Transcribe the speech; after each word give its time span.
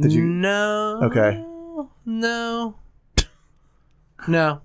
Did 0.00 0.12
you? 0.14 0.22
No. 0.22 1.00
Okay. 1.02 1.44
No. 2.06 2.74
No. 4.26 4.62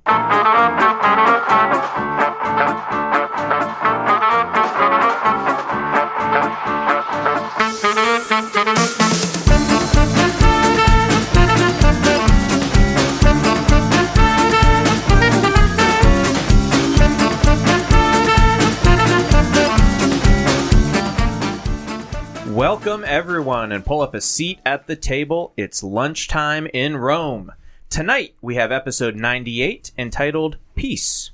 Welcome, 22.55 23.03
everyone, 23.05 23.73
and 23.73 23.85
pull 23.85 23.99
up 23.99 24.13
a 24.13 24.21
seat 24.21 24.59
at 24.65 24.87
the 24.87 24.95
table. 24.95 25.51
It's 25.57 25.83
lunchtime 25.83 26.67
in 26.67 26.95
Rome. 26.95 27.51
Tonight, 27.89 28.33
we 28.41 28.55
have 28.55 28.71
episode 28.71 29.17
98 29.17 29.91
entitled 29.97 30.55
Peace. 30.73 31.31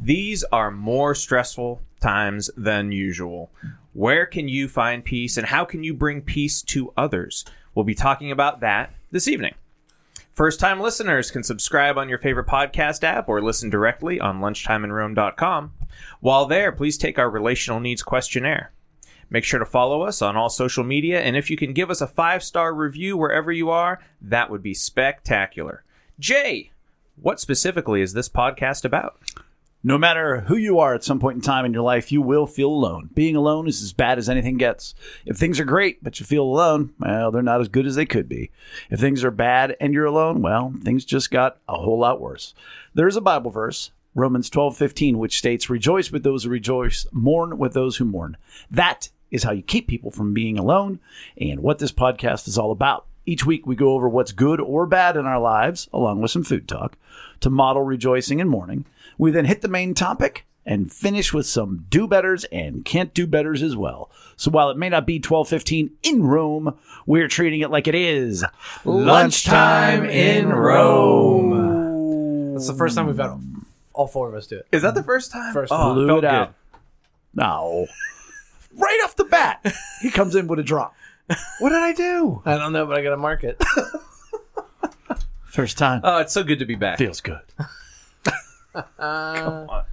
These 0.00 0.42
are 0.50 0.72
more 0.72 1.14
stressful 1.14 1.80
times 2.00 2.50
than 2.56 2.90
usual. 2.90 3.52
Where 3.92 4.26
can 4.26 4.48
you 4.48 4.66
find 4.66 5.04
peace, 5.04 5.36
and 5.36 5.46
how 5.46 5.64
can 5.64 5.84
you 5.84 5.94
bring 5.94 6.22
peace 6.22 6.60
to 6.62 6.92
others? 6.96 7.44
We'll 7.76 7.84
be 7.84 7.94
talking 7.94 8.32
about 8.32 8.58
that 8.58 8.92
this 9.12 9.28
evening. 9.28 9.54
First 10.32 10.58
time 10.58 10.80
listeners 10.80 11.30
can 11.30 11.44
subscribe 11.44 11.96
on 11.96 12.08
your 12.08 12.18
favorite 12.18 12.48
podcast 12.48 13.04
app 13.04 13.28
or 13.28 13.40
listen 13.40 13.70
directly 13.70 14.18
on 14.18 14.40
lunchtimeinrome.com. 14.40 15.72
While 16.18 16.46
there, 16.46 16.72
please 16.72 16.98
take 16.98 17.16
our 17.16 17.30
relational 17.30 17.78
needs 17.78 18.02
questionnaire. 18.02 18.72
Make 19.34 19.42
sure 19.42 19.58
to 19.58 19.66
follow 19.66 20.02
us 20.02 20.22
on 20.22 20.36
all 20.36 20.48
social 20.48 20.84
media, 20.84 21.20
and 21.20 21.36
if 21.36 21.50
you 21.50 21.56
can 21.56 21.72
give 21.72 21.90
us 21.90 22.00
a 22.00 22.06
five 22.06 22.44
star 22.44 22.72
review 22.72 23.16
wherever 23.16 23.50
you 23.50 23.68
are, 23.68 24.00
that 24.22 24.48
would 24.48 24.62
be 24.62 24.74
spectacular. 24.74 25.82
Jay, 26.20 26.70
what 27.20 27.40
specifically 27.40 28.00
is 28.00 28.12
this 28.12 28.28
podcast 28.28 28.84
about? 28.84 29.18
No 29.82 29.98
matter 29.98 30.42
who 30.42 30.54
you 30.54 30.78
are 30.78 30.94
at 30.94 31.02
some 31.02 31.18
point 31.18 31.34
in 31.34 31.40
time 31.40 31.64
in 31.64 31.72
your 31.72 31.82
life, 31.82 32.12
you 32.12 32.22
will 32.22 32.46
feel 32.46 32.68
alone. 32.68 33.10
Being 33.12 33.34
alone 33.34 33.66
is 33.66 33.82
as 33.82 33.92
bad 33.92 34.18
as 34.18 34.28
anything 34.28 34.56
gets. 34.56 34.94
If 35.26 35.36
things 35.36 35.58
are 35.58 35.64
great, 35.64 36.04
but 36.04 36.20
you 36.20 36.26
feel 36.26 36.44
alone, 36.44 36.94
well, 37.00 37.32
they're 37.32 37.42
not 37.42 37.60
as 37.60 37.66
good 37.66 37.86
as 37.86 37.96
they 37.96 38.06
could 38.06 38.28
be. 38.28 38.52
If 38.88 39.00
things 39.00 39.24
are 39.24 39.32
bad 39.32 39.76
and 39.80 39.92
you're 39.92 40.04
alone, 40.04 40.42
well, 40.42 40.72
things 40.84 41.04
just 41.04 41.32
got 41.32 41.58
a 41.68 41.76
whole 41.76 41.98
lot 41.98 42.20
worse. 42.20 42.54
There's 42.94 43.16
a 43.16 43.20
Bible 43.20 43.50
verse, 43.50 43.90
Romans 44.14 44.48
12, 44.48 44.76
15, 44.76 45.18
which 45.18 45.36
states, 45.36 45.68
Rejoice 45.68 46.12
with 46.12 46.22
those 46.22 46.44
who 46.44 46.50
rejoice, 46.50 47.04
mourn 47.10 47.58
with 47.58 47.72
those 47.72 47.96
who 47.96 48.04
mourn. 48.04 48.36
That 48.70 49.08
is 49.30 49.42
how 49.42 49.52
you 49.52 49.62
keep 49.62 49.88
people 49.88 50.10
from 50.10 50.34
being 50.34 50.58
alone 50.58 51.00
and 51.36 51.60
what 51.60 51.78
this 51.78 51.92
podcast 51.92 52.46
is 52.48 52.58
all 52.58 52.70
about. 52.70 53.06
Each 53.26 53.46
week, 53.46 53.66
we 53.66 53.74
go 53.74 53.92
over 53.94 54.08
what's 54.08 54.32
good 54.32 54.60
or 54.60 54.86
bad 54.86 55.16
in 55.16 55.24
our 55.24 55.40
lives, 55.40 55.88
along 55.92 56.20
with 56.20 56.30
some 56.30 56.44
food 56.44 56.68
talk, 56.68 56.96
to 57.40 57.48
model 57.48 57.82
rejoicing 57.82 58.40
and 58.40 58.50
mourning. 58.50 58.84
We 59.16 59.30
then 59.30 59.46
hit 59.46 59.62
the 59.62 59.68
main 59.68 59.94
topic 59.94 60.46
and 60.66 60.92
finish 60.92 61.32
with 61.32 61.46
some 61.46 61.86
do 61.88 62.06
betters 62.06 62.44
and 62.44 62.84
can't 62.84 63.14
do 63.14 63.26
betters 63.26 63.62
as 63.62 63.76
well. 63.76 64.10
So 64.36 64.50
while 64.50 64.70
it 64.70 64.76
may 64.76 64.88
not 64.88 65.06
be 65.06 65.20
12:15 65.20 65.90
in 66.02 66.22
Rome, 66.22 66.78
we're 67.06 67.28
treating 67.28 67.60
it 67.60 67.70
like 67.70 67.86
it 67.86 67.94
is 67.94 68.44
Lunchtime 68.84 70.04
in 70.04 70.50
Rome. 70.50 71.84
That's 72.54 72.68
the 72.68 72.74
first 72.74 72.96
time 72.96 73.06
we've 73.06 73.16
had 73.16 73.38
all 73.92 74.06
four 74.06 74.28
of 74.28 74.34
us 74.34 74.46
do 74.46 74.58
it. 74.58 74.66
Is 74.72 74.82
that 74.82 74.94
the 74.94 75.02
first 75.02 75.30
time? 75.32 75.52
First 75.52 75.72
oh, 75.72 75.76
time. 75.76 75.90
it 75.90 75.94
Blew 75.94 76.06
felt 76.08 76.24
it 76.24 76.30
out. 76.30 76.48
good. 76.48 76.80
No. 77.34 77.86
Right 78.76 79.00
off 79.04 79.16
the 79.16 79.24
bat, 79.24 79.64
he 80.02 80.10
comes 80.10 80.34
in 80.34 80.46
with 80.46 80.58
a 80.58 80.62
drop. 80.62 80.94
What 81.58 81.70
did 81.70 81.78
I 81.78 81.92
do? 81.92 82.42
I 82.44 82.56
don't 82.58 82.72
know, 82.72 82.86
but 82.86 82.96
I 82.98 83.02
got 83.02 83.10
to 83.10 83.16
mark 83.16 83.44
it. 83.44 83.62
First 85.44 85.78
time. 85.78 86.00
Oh, 86.02 86.18
it's 86.18 86.32
so 86.32 86.42
good 86.42 86.58
to 86.58 86.64
be 86.66 86.74
back. 86.74 86.98
Feels 86.98 87.20
good. 87.20 87.40
Come 88.74 88.84
on. 88.98 89.84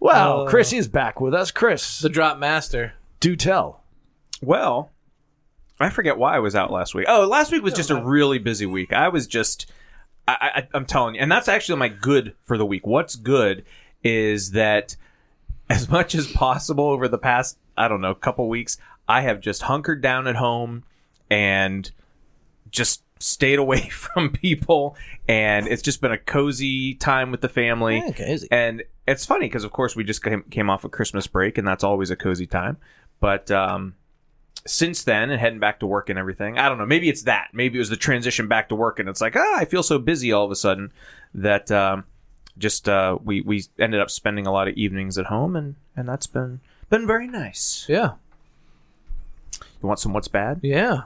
Well, 0.00 0.42
Uh, 0.46 0.50
Chris 0.50 0.72
is 0.72 0.88
back 0.88 1.20
with 1.20 1.34
us. 1.34 1.50
Chris, 1.50 2.00
the 2.00 2.08
drop 2.08 2.38
master. 2.38 2.94
do 3.20 3.36
tell. 3.36 3.82
Well, 4.42 4.90
I 5.78 5.90
forget 5.90 6.16
why 6.18 6.36
I 6.36 6.38
was 6.38 6.54
out 6.54 6.70
last 6.72 6.94
week. 6.94 7.06
Oh, 7.08 7.26
last 7.26 7.52
week 7.52 7.62
was 7.62 7.74
just 7.74 7.90
a 7.90 8.02
really 8.02 8.38
busy 8.38 8.66
week. 8.66 8.92
I 8.92 9.08
was 9.08 9.26
just, 9.26 9.70
I, 10.26 10.36
I, 10.40 10.68
I'm 10.74 10.86
telling 10.86 11.14
you, 11.16 11.20
and 11.20 11.30
that's 11.30 11.48
actually 11.48 11.78
my 11.78 11.88
good 11.88 12.34
for 12.44 12.56
the 12.56 12.64
week. 12.66 12.86
What's 12.86 13.14
good 13.16 13.64
is 14.02 14.52
that 14.52 14.96
as 15.68 15.88
much 15.90 16.14
as 16.14 16.26
possible 16.28 16.84
over 16.86 17.08
the 17.08 17.18
past, 17.18 17.58
I 17.76 17.88
don't 17.88 18.00
know, 18.00 18.14
couple 18.14 18.48
weeks, 18.48 18.78
I 19.08 19.22
have 19.22 19.40
just 19.40 19.62
hunkered 19.62 20.02
down 20.02 20.26
at 20.26 20.36
home 20.36 20.84
and 21.30 21.90
just 22.70 23.02
stayed 23.18 23.58
away 23.58 23.88
from 23.88 24.30
people. 24.30 24.96
And 25.28 25.66
it's 25.66 25.82
just 25.82 26.00
been 26.00 26.12
a 26.12 26.18
cozy 26.18 26.94
time 26.94 27.30
with 27.30 27.40
the 27.40 27.48
family. 27.48 28.02
Okay. 28.08 28.38
and 28.50 28.82
it's 29.06 29.24
funny 29.24 29.46
because 29.46 29.64
of 29.64 29.72
course 29.72 29.94
we 29.94 30.04
just 30.04 30.22
came, 30.22 30.42
came 30.50 30.68
off 30.68 30.84
a 30.84 30.88
christmas 30.88 31.28
break 31.28 31.58
and 31.58 31.66
that's 31.66 31.84
always 31.84 32.10
a 32.10 32.16
cozy 32.16 32.46
time. 32.46 32.76
But 33.20 33.50
um 33.50 33.94
since 34.66 35.04
then 35.04 35.30
and 35.30 35.40
heading 35.40 35.60
back 35.60 35.78
to 35.78 35.86
work 35.86 36.10
and 36.10 36.18
everything 36.18 36.58
i 36.58 36.68
don't 36.68 36.76
know 36.76 36.84
maybe 36.86 37.08
it's 37.08 37.22
that. 37.22 37.48
Maybe 37.52 37.76
it 37.76 37.78
was 37.78 37.88
the 37.88 37.96
transition 37.96 38.48
back 38.48 38.68
to 38.70 38.74
work 38.74 38.98
and 38.98 39.08
it's 39.08 39.20
like 39.20 39.36
ah 39.36 39.56
i 39.56 39.64
feel 39.64 39.84
so 39.84 39.98
busy 39.98 40.32
all 40.32 40.44
of 40.44 40.50
a 40.50 40.56
sudden 40.56 40.90
that 41.34 41.70
um 41.70 42.02
just 42.58 42.88
uh 42.88 43.16
we 43.22 43.42
we 43.42 43.64
ended 43.78 44.00
up 44.00 44.10
spending 44.10 44.44
a 44.46 44.52
lot 44.52 44.66
of 44.66 44.74
evenings 44.74 45.18
at 45.18 45.26
home 45.26 45.54
and 45.54 45.76
and 45.96 46.08
that's 46.08 46.26
been 46.26 46.60
been 46.90 47.06
very 47.06 47.26
nice 47.26 47.84
Yeah. 47.88 48.12
you 49.82 49.86
want 49.88 49.98
some 49.98 50.12
what's 50.12 50.28
bad 50.28 50.60
Yeah. 50.62 51.02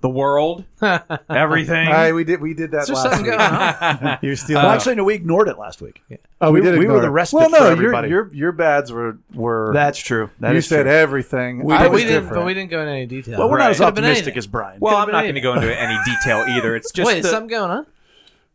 the 0.00 0.08
world 0.08 0.64
everything 1.28 1.88
Aye, 1.88 2.12
we 2.12 2.24
did 2.24 2.40
we 2.40 2.54
did 2.54 2.70
that 2.70 2.82
Is 2.82 2.86
there 2.88 2.96
last 2.96 3.02
something 3.04 3.22
week. 3.24 3.38
going 3.38 3.40
on? 3.40 4.18
You're 4.22 4.32
uh, 4.32 4.36
stealing. 4.36 4.62
well, 4.64 4.72
actually, 4.72 4.94
no, 4.94 5.04
we 5.04 5.14
ignored 5.14 5.48
it 5.48 5.58
last 5.58 5.80
week. 5.82 6.00
oh, 6.40 6.52
we, 6.52 6.60
we- 6.60 6.64
did. 6.66 6.72
we 6.72 6.78
were 6.78 6.82
ignore 6.84 7.00
the 7.00 7.08
it. 7.08 7.10
respite 7.10 7.40
Well, 7.40 7.50
no, 7.50 7.58
your 7.58 7.66
everybody. 7.72 8.08
your 8.08 8.32
your 8.34 8.52
bads 8.52 8.92
were 8.92 9.18
were. 9.34 9.72
That's 9.74 9.98
true. 9.98 10.30
That 10.40 10.52
you 10.52 10.58
is 10.58 10.66
said 10.68 10.84
true. 10.84 10.92
everything. 10.92 11.64
We 11.64 11.74
I 11.74 11.82
but 11.84 11.90
was 11.92 11.98
we 12.00 12.04
didn't. 12.06 12.22
different. 12.22 12.40
But 12.42 12.46
we 12.46 12.54
didn't 12.54 12.70
go 12.70 12.80
into 12.80 12.92
any 12.92 13.06
detail. 13.06 13.38
Well, 13.40 13.50
we're 13.50 13.58
not 13.58 13.70
as 13.70 13.78
Could've 13.78 13.94
been 13.96 14.04
optimistic 14.04 14.26
anything. 14.34 14.38
as 14.38 14.46
Brian. 14.46 14.78
well 14.80 14.96
i'm 14.96 15.10
not 15.10 15.22
going 15.22 15.34
to 15.34 15.40
go 15.40 15.54
into 15.54 15.78
any 15.80 15.98
detail 16.04 16.44
either 16.48 16.76
it's 16.76 16.92
just 16.92 17.06
Wait, 17.08 17.18
is 17.18 17.24
the- 17.24 17.30
something 17.30 17.48
going 17.48 17.70
on? 17.70 17.86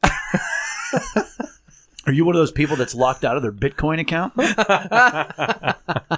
Are 2.06 2.12
you 2.14 2.25
one 2.25 2.36
of 2.36 2.40
those 2.40 2.52
people 2.52 2.75
that's 2.75 2.94
locked 2.94 3.24
out 3.24 3.38
of 3.38 3.44
their 3.44 3.52
Bitcoin 3.52 4.00
account? 4.00 4.34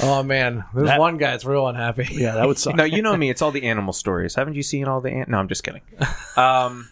Oh 0.00 0.22
man, 0.22 0.64
there's 0.74 0.88
That- 0.88 0.98
one 1.00 1.16
guy 1.16 1.30
that's 1.32 1.44
real 1.44 1.66
unhappy. 1.68 2.06
yeah, 2.10 2.34
that 2.34 2.46
would 2.46 2.58
suck. 2.58 2.74
no, 2.76 2.84
you 2.84 3.02
know 3.02 3.16
me. 3.16 3.30
It's 3.30 3.42
all 3.42 3.50
the 3.52 3.64
animal 3.64 3.92
stories. 3.92 4.34
Haven't 4.34 4.54
you 4.54 4.62
seen 4.62 4.86
all 4.86 5.00
the? 5.00 5.10
An- 5.10 5.26
no, 5.28 5.38
I'm 5.38 5.48
just 5.48 5.62
kidding. 5.64 5.82
Um, 6.36 6.88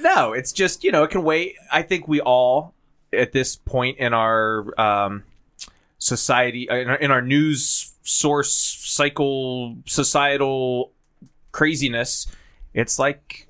no, 0.00 0.32
it's 0.32 0.52
just 0.52 0.84
you 0.84 0.92
know 0.92 1.02
it 1.04 1.10
can 1.10 1.22
wait. 1.22 1.54
I 1.72 1.82
think 1.82 2.06
we 2.08 2.20
all 2.20 2.74
at 3.12 3.32
this 3.32 3.56
point 3.56 3.98
in 3.98 4.12
our 4.14 4.78
um, 4.80 5.22
society, 5.98 6.68
uh, 6.68 6.76
in 6.76 6.88
our, 6.90 6.96
in 6.96 7.10
our 7.10 7.22
news 7.22 7.92
source 8.02 8.52
cycle, 8.52 9.76
societal 9.86 10.92
craziness, 11.52 12.26
it's 12.74 12.98
like 12.98 13.46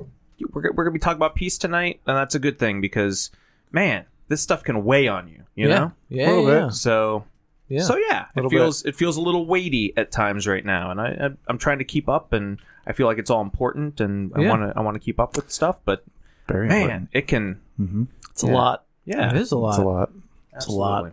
we're 0.53 0.63
go- 0.63 0.71
we're 0.75 0.85
gonna 0.85 0.93
be 0.93 0.99
talking 1.01 1.17
about 1.19 1.35
peace 1.35 1.59
tonight, 1.59 2.01
and 2.07 2.17
that's 2.17 2.35
a 2.35 2.41
good 2.41 2.59
thing 2.59 2.81
because 2.81 3.31
man, 3.77 4.07
this 4.29 4.41
stuff 4.41 4.65
can 4.65 4.85
weigh 4.85 5.07
on 5.07 5.29
you. 5.29 5.45
You 5.55 5.69
yeah, 5.69 5.79
know. 5.79 5.93
yeah, 6.09 6.27
Little 6.29 6.49
yeah. 6.49 6.67
bit. 6.67 6.73
So 6.73 7.25
yeah. 7.69 7.83
so 7.83 7.97
yeah, 7.97 8.27
it 8.35 8.37
Little 8.37 8.51
feels 8.51 8.85
it 8.85 8.97
feels 8.97 9.17
a 9.17 9.21
little 9.21 9.47
weighty 9.47 9.93
at 9.97 10.11
times 10.11 10.47
right 10.47 10.65
now, 10.65 10.91
and 10.91 11.01
I, 11.01 11.07
I 11.07 11.29
I'm 11.47 11.59
trying 11.59 11.79
to 11.79 11.85
keep 11.85 12.09
up, 12.09 12.33
and 12.33 12.59
I 12.87 12.95
feel 12.95 13.07
like 13.07 13.19
it's 13.19 13.31
all 13.31 13.43
important, 13.43 14.01
and 14.01 14.33
I 14.35 14.41
want 14.49 14.63
to 14.63 14.73
I 14.77 14.81
want 14.81 14.95
to 14.95 15.01
keep 15.01 15.21
up 15.21 15.37
with 15.37 15.53
stuff, 15.53 15.79
but 15.85 16.05
Very 16.49 16.69
man, 16.69 17.09
it 17.13 17.29
can 17.29 17.61
mm-hmm. 17.79 18.05
It's 18.31 18.43
a 18.43 18.47
lot. 18.47 18.85
yeah, 19.05 19.31
it 19.31 19.37
is 19.37 19.53
a 19.53 19.59
lot. 19.59 19.71
It's 19.71 19.79
a 19.79 19.85
lot. 19.85 20.11
It's 20.55 20.67
a 20.67 20.73
lot. 20.73 21.13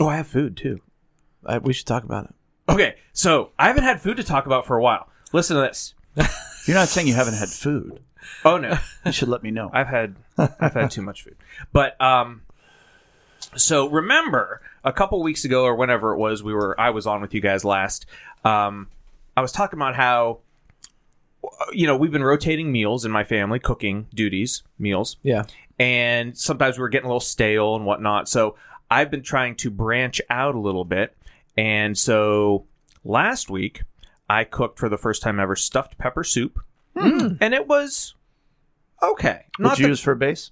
Oh, 0.00 0.08
I 0.08 0.16
have 0.16 0.26
food 0.26 0.56
too. 0.56 0.80
I, 1.44 1.58
we 1.58 1.72
should 1.74 1.86
talk 1.86 2.04
about 2.04 2.24
it. 2.24 2.34
Okay, 2.68 2.96
so 3.12 3.50
I 3.58 3.66
haven't 3.66 3.84
had 3.84 4.00
food 4.00 4.16
to 4.16 4.24
talk 4.24 4.46
about 4.46 4.66
for 4.66 4.76
a 4.76 4.82
while. 4.82 5.08
Listen 5.32 5.56
to 5.56 5.62
this. 5.62 5.94
You're 6.66 6.76
not 6.76 6.88
saying 6.88 7.08
you 7.08 7.14
haven't 7.14 7.34
had 7.34 7.48
food. 7.48 8.00
Oh 8.44 8.56
no, 8.58 8.76
You 9.06 9.12
should 9.12 9.28
let 9.28 9.42
me 9.42 9.50
know. 9.50 9.70
I've 9.72 9.88
had 9.88 10.16
I've 10.38 10.74
had 10.74 10.90
too 10.90 11.02
much 11.02 11.22
food. 11.24 11.36
But 11.72 12.00
um 12.00 12.42
so 13.56 13.88
remember 13.88 14.62
a 14.84 14.92
couple 14.92 15.22
weeks 15.22 15.44
ago 15.44 15.64
or 15.64 15.74
whenever 15.74 16.12
it 16.12 16.18
was 16.18 16.42
we 16.42 16.54
were 16.54 16.78
I 16.80 16.90
was 16.90 17.06
on 17.06 17.20
with 17.20 17.34
you 17.34 17.40
guys 17.40 17.64
last 17.64 18.06
um 18.44 18.88
I 19.36 19.40
was 19.40 19.52
talking 19.52 19.78
about 19.78 19.94
how 19.96 20.38
you 21.72 21.86
know, 21.88 21.96
we've 21.96 22.12
been 22.12 22.22
rotating 22.22 22.70
meals 22.70 23.04
in 23.04 23.10
my 23.10 23.24
family, 23.24 23.58
cooking 23.58 24.06
duties, 24.14 24.62
meals, 24.78 25.16
Yeah. 25.24 25.42
and 25.78 26.38
sometimes 26.38 26.78
we 26.78 26.82
were 26.82 26.88
getting 26.88 27.06
a 27.06 27.08
little 27.08 27.18
stale 27.20 27.74
and 27.74 27.84
whatnot. 27.84 28.28
So 28.28 28.56
I've 28.90 29.10
been 29.10 29.22
trying 29.24 29.56
to 29.56 29.70
branch 29.70 30.20
out 30.30 30.54
a 30.54 30.60
little 30.60 30.84
bit. 30.84 31.16
And 31.56 31.98
so 31.98 32.66
last 33.04 33.50
week 33.50 33.82
I 34.30 34.44
cooked 34.44 34.78
for 34.78 34.88
the 34.88 34.96
first 34.96 35.20
time 35.20 35.40
ever 35.40 35.56
stuffed 35.56 35.98
pepper 35.98 36.22
soup. 36.22 36.60
And 36.94 37.54
it 37.54 37.66
was 37.66 38.14
okay. 39.02 39.46
What'd 39.58 39.78
you 39.78 39.84
the- 39.86 39.90
use 39.90 40.00
for 40.00 40.12
a 40.12 40.16
base? 40.16 40.50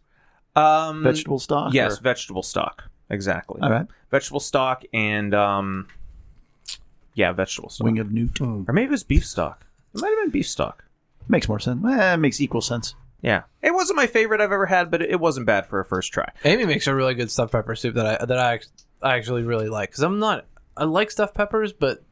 um, 0.57 1.03
Vegetable 1.05 1.39
stock? 1.39 1.73
Yes, 1.75 1.99
or- 1.99 2.03
vegetable 2.03 2.43
stock. 2.43 2.85
Exactly. 3.09 3.61
All 3.63 3.71
right. 3.71 3.87
Vegetable 4.11 4.41
stock 4.41 4.83
and 4.93 5.35
um, 5.35 5.89
yeah, 7.15 7.33
vegetable 7.33 7.69
stock. 7.71 7.85
Wing 7.85 7.99
of 7.99 8.11
newt. 8.13 8.41
or 8.41 8.65
maybe 8.73 8.87
it 8.87 8.91
was 8.91 9.05
beef 9.05 9.27
stock. 9.27 9.67
It 9.95 10.01
might 10.01 10.09
have 10.11 10.19
been 10.19 10.31
beef 10.31 10.49
stock. 10.49 10.85
Makes 11.29 11.49
more 11.49 11.59
sense. 11.61 11.85
Eh, 11.85 12.17
makes 12.17 12.41
equal 12.41 12.61
sense. 12.61 12.95
Yeah, 13.23 13.43
it 13.63 13.75
wasn't 13.75 13.97
my 13.99 14.07
favorite 14.07 14.41
I've 14.41 14.53
ever 14.53 14.67
had, 14.67 14.91
but 14.91 15.03
it 15.03 15.21
wasn't 15.21 15.45
bad 15.47 15.67
for 15.67 15.79
a 15.81 15.85
first 15.85 16.13
try. 16.13 16.33
Amy 16.45 16.65
makes 16.65 16.87
a 16.87 16.95
really 16.95 17.15
good 17.15 17.31
stuffed 17.31 17.53
pepper 17.53 17.75
soup 17.77 17.95
that 17.97 18.21
I 18.23 18.25
that 18.25 18.39
I, 18.39 18.61
I 19.07 19.17
actually 19.17 19.43
really 19.43 19.69
like 19.69 19.91
because 19.91 20.03
I'm 20.03 20.19
not 20.19 20.47
I 20.77 20.85
like 20.85 21.11
stuffed 21.11 21.35
peppers, 21.35 21.73
but 21.73 22.03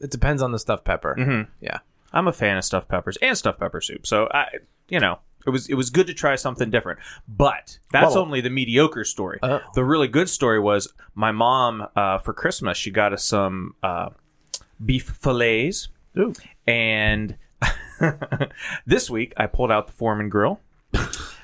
it 0.00 0.10
depends 0.10 0.42
on 0.42 0.52
the 0.52 0.58
stuffed 0.58 0.84
pepper. 0.84 1.16
Mhm. 1.18 1.48
Yeah, 1.60 1.78
I'm 2.16 2.26
a 2.26 2.32
fan 2.32 2.56
of 2.56 2.64
stuffed 2.64 2.88
peppers 2.88 3.18
and 3.20 3.36
stuffed 3.36 3.60
pepper 3.60 3.82
soup, 3.82 4.06
so 4.06 4.26
I, 4.32 4.46
you 4.88 4.98
know, 4.98 5.18
it 5.46 5.50
was 5.50 5.68
it 5.68 5.74
was 5.74 5.90
good 5.90 6.06
to 6.06 6.14
try 6.14 6.34
something 6.36 6.70
different. 6.70 6.98
But 7.28 7.78
that's 7.92 8.16
only 8.16 8.40
the 8.40 8.48
mediocre 8.48 9.04
story. 9.04 9.38
Oh. 9.42 9.60
The 9.74 9.84
really 9.84 10.08
good 10.08 10.30
story 10.30 10.58
was 10.58 10.92
my 11.14 11.30
mom 11.30 11.86
uh, 11.94 12.18
for 12.18 12.32
Christmas 12.32 12.78
she 12.78 12.90
got 12.90 13.12
us 13.12 13.22
some 13.22 13.74
uh, 13.82 14.10
beef 14.84 15.04
fillets, 15.20 15.88
Ooh. 16.18 16.32
and 16.66 17.36
this 18.86 19.10
week 19.10 19.34
I 19.36 19.46
pulled 19.46 19.70
out 19.70 19.86
the 19.86 19.92
Foreman 19.92 20.30
grill. 20.30 20.60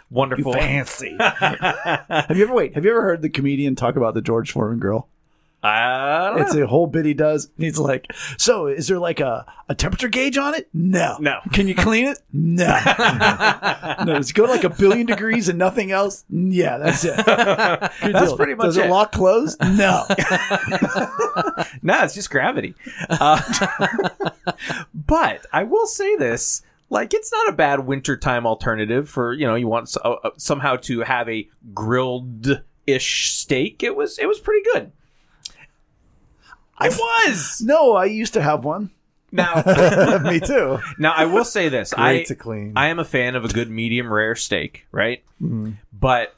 Wonderful. 0.08 0.54
Fancy. 0.54 1.16
have 1.20 2.36
you 2.36 2.44
ever 2.44 2.54
wait? 2.54 2.74
Have 2.74 2.84
you 2.84 2.90
ever 2.90 3.02
heard 3.02 3.22
the 3.22 3.30
comedian 3.30 3.76
talk 3.76 3.96
about 3.96 4.14
the 4.14 4.22
George 4.22 4.52
Foreman 4.52 4.78
grill? 4.78 5.08
I 5.64 6.30
don't 6.30 6.40
It's 6.42 6.54
know. 6.54 6.64
a 6.64 6.66
whole 6.66 6.86
bit 6.88 7.04
he 7.04 7.14
does. 7.14 7.48
He's 7.56 7.78
like, 7.78 8.12
so 8.36 8.66
is 8.66 8.88
there 8.88 8.98
like 8.98 9.20
a, 9.20 9.46
a 9.68 9.74
temperature 9.76 10.08
gauge 10.08 10.36
on 10.36 10.54
it? 10.54 10.68
No. 10.74 11.16
No. 11.20 11.38
Can 11.52 11.68
you 11.68 11.74
clean 11.76 12.06
it? 12.06 12.18
No. 12.32 12.66
no. 14.04 14.14
Does 14.14 14.30
it 14.30 14.34
go 14.34 14.46
to 14.46 14.52
like 14.52 14.64
a 14.64 14.70
billion 14.70 15.06
degrees 15.06 15.48
and 15.48 15.58
nothing 15.60 15.92
else? 15.92 16.24
Yeah, 16.28 16.78
that's 16.78 17.04
it. 17.04 17.14
That's 17.26 18.32
pretty 18.34 18.54
much 18.54 18.64
Does 18.66 18.76
it. 18.76 18.86
it 18.86 18.90
lock 18.90 19.12
closed? 19.12 19.60
No. 19.62 20.04
No, 21.84 22.04
it's 22.04 22.14
just 22.14 22.30
gravity. 22.30 22.74
Uh, 23.08 23.40
but 24.94 25.46
I 25.52 25.62
will 25.64 25.86
say 25.86 26.16
this: 26.16 26.62
like, 26.90 27.14
it's 27.14 27.32
not 27.32 27.48
a 27.48 27.52
bad 27.52 27.80
wintertime 27.86 28.46
alternative 28.46 29.08
for 29.08 29.32
you 29.32 29.46
know 29.46 29.54
you 29.54 29.68
want 29.68 29.88
s- 29.88 29.96
uh, 30.04 30.12
uh, 30.24 30.30
somehow 30.36 30.76
to 30.76 31.00
have 31.00 31.28
a 31.28 31.48
grilled 31.74 32.62
ish 32.86 33.30
steak. 33.30 33.82
It 33.82 33.96
was 33.96 34.18
it 34.18 34.26
was 34.26 34.38
pretty 34.38 34.64
good. 34.72 34.92
It 36.80 36.96
was 36.98 37.62
no, 37.64 37.94
I 37.94 38.06
used 38.06 38.34
to 38.34 38.42
have 38.42 38.64
one. 38.64 38.90
now. 39.32 39.62
Me 40.24 40.40
too. 40.40 40.78
now 40.98 41.12
I 41.12 41.24
will 41.24 41.44
say 41.44 41.68
this: 41.68 41.92
Great 41.94 42.20
I 42.20 42.24
to 42.24 42.34
clean. 42.34 42.72
I 42.76 42.88
am 42.88 42.98
a 42.98 43.04
fan 43.04 43.34
of 43.34 43.44
a 43.44 43.48
good 43.48 43.70
medium 43.70 44.12
rare 44.12 44.36
steak, 44.36 44.86
right? 44.92 45.22
Mm-hmm. 45.40 45.72
But 45.92 46.34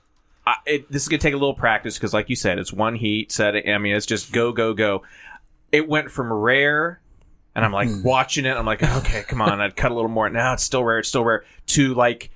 I, 0.47 0.57
it, 0.67 0.91
this 0.91 1.03
is 1.03 1.09
gonna 1.09 1.19
take 1.19 1.35
a 1.35 1.39
little 1.39 1.55
practice 1.55 1.97
because, 1.97 2.15
like 2.15 2.31
you 2.31 2.37
said, 2.37 2.59
it's 2.59 2.73
one 2.73 2.95
heat 2.95 3.33
setting. 3.33 3.69
I 3.69 3.79
mean, 3.79 3.95
it's 3.95 4.07
just 4.07 4.33
go 4.33 4.53
go 4.53 4.75
go. 4.75 5.03
It 5.73 5.89
went 5.89 6.11
from 6.11 6.33
rare, 6.33 7.01
and 7.55 7.65
I'm 7.65 7.73
like 7.73 7.89
mm-hmm. 7.89 8.07
watching 8.07 8.45
it. 8.45 8.57
I'm 8.57 8.67
like, 8.67 8.83
okay, 8.83 9.25
come 9.27 9.41
on, 9.41 9.61
I'd 9.61 9.77
cut 9.77 9.91
a 9.91 9.95
little 9.95 10.11
more. 10.11 10.29
Now 10.31 10.53
it's 10.53 10.63
still 10.63 10.85
rare. 10.85 10.99
It's 11.01 11.09
still 11.09 11.25
rare. 11.25 11.45
To 11.69 11.95
like 11.95 12.31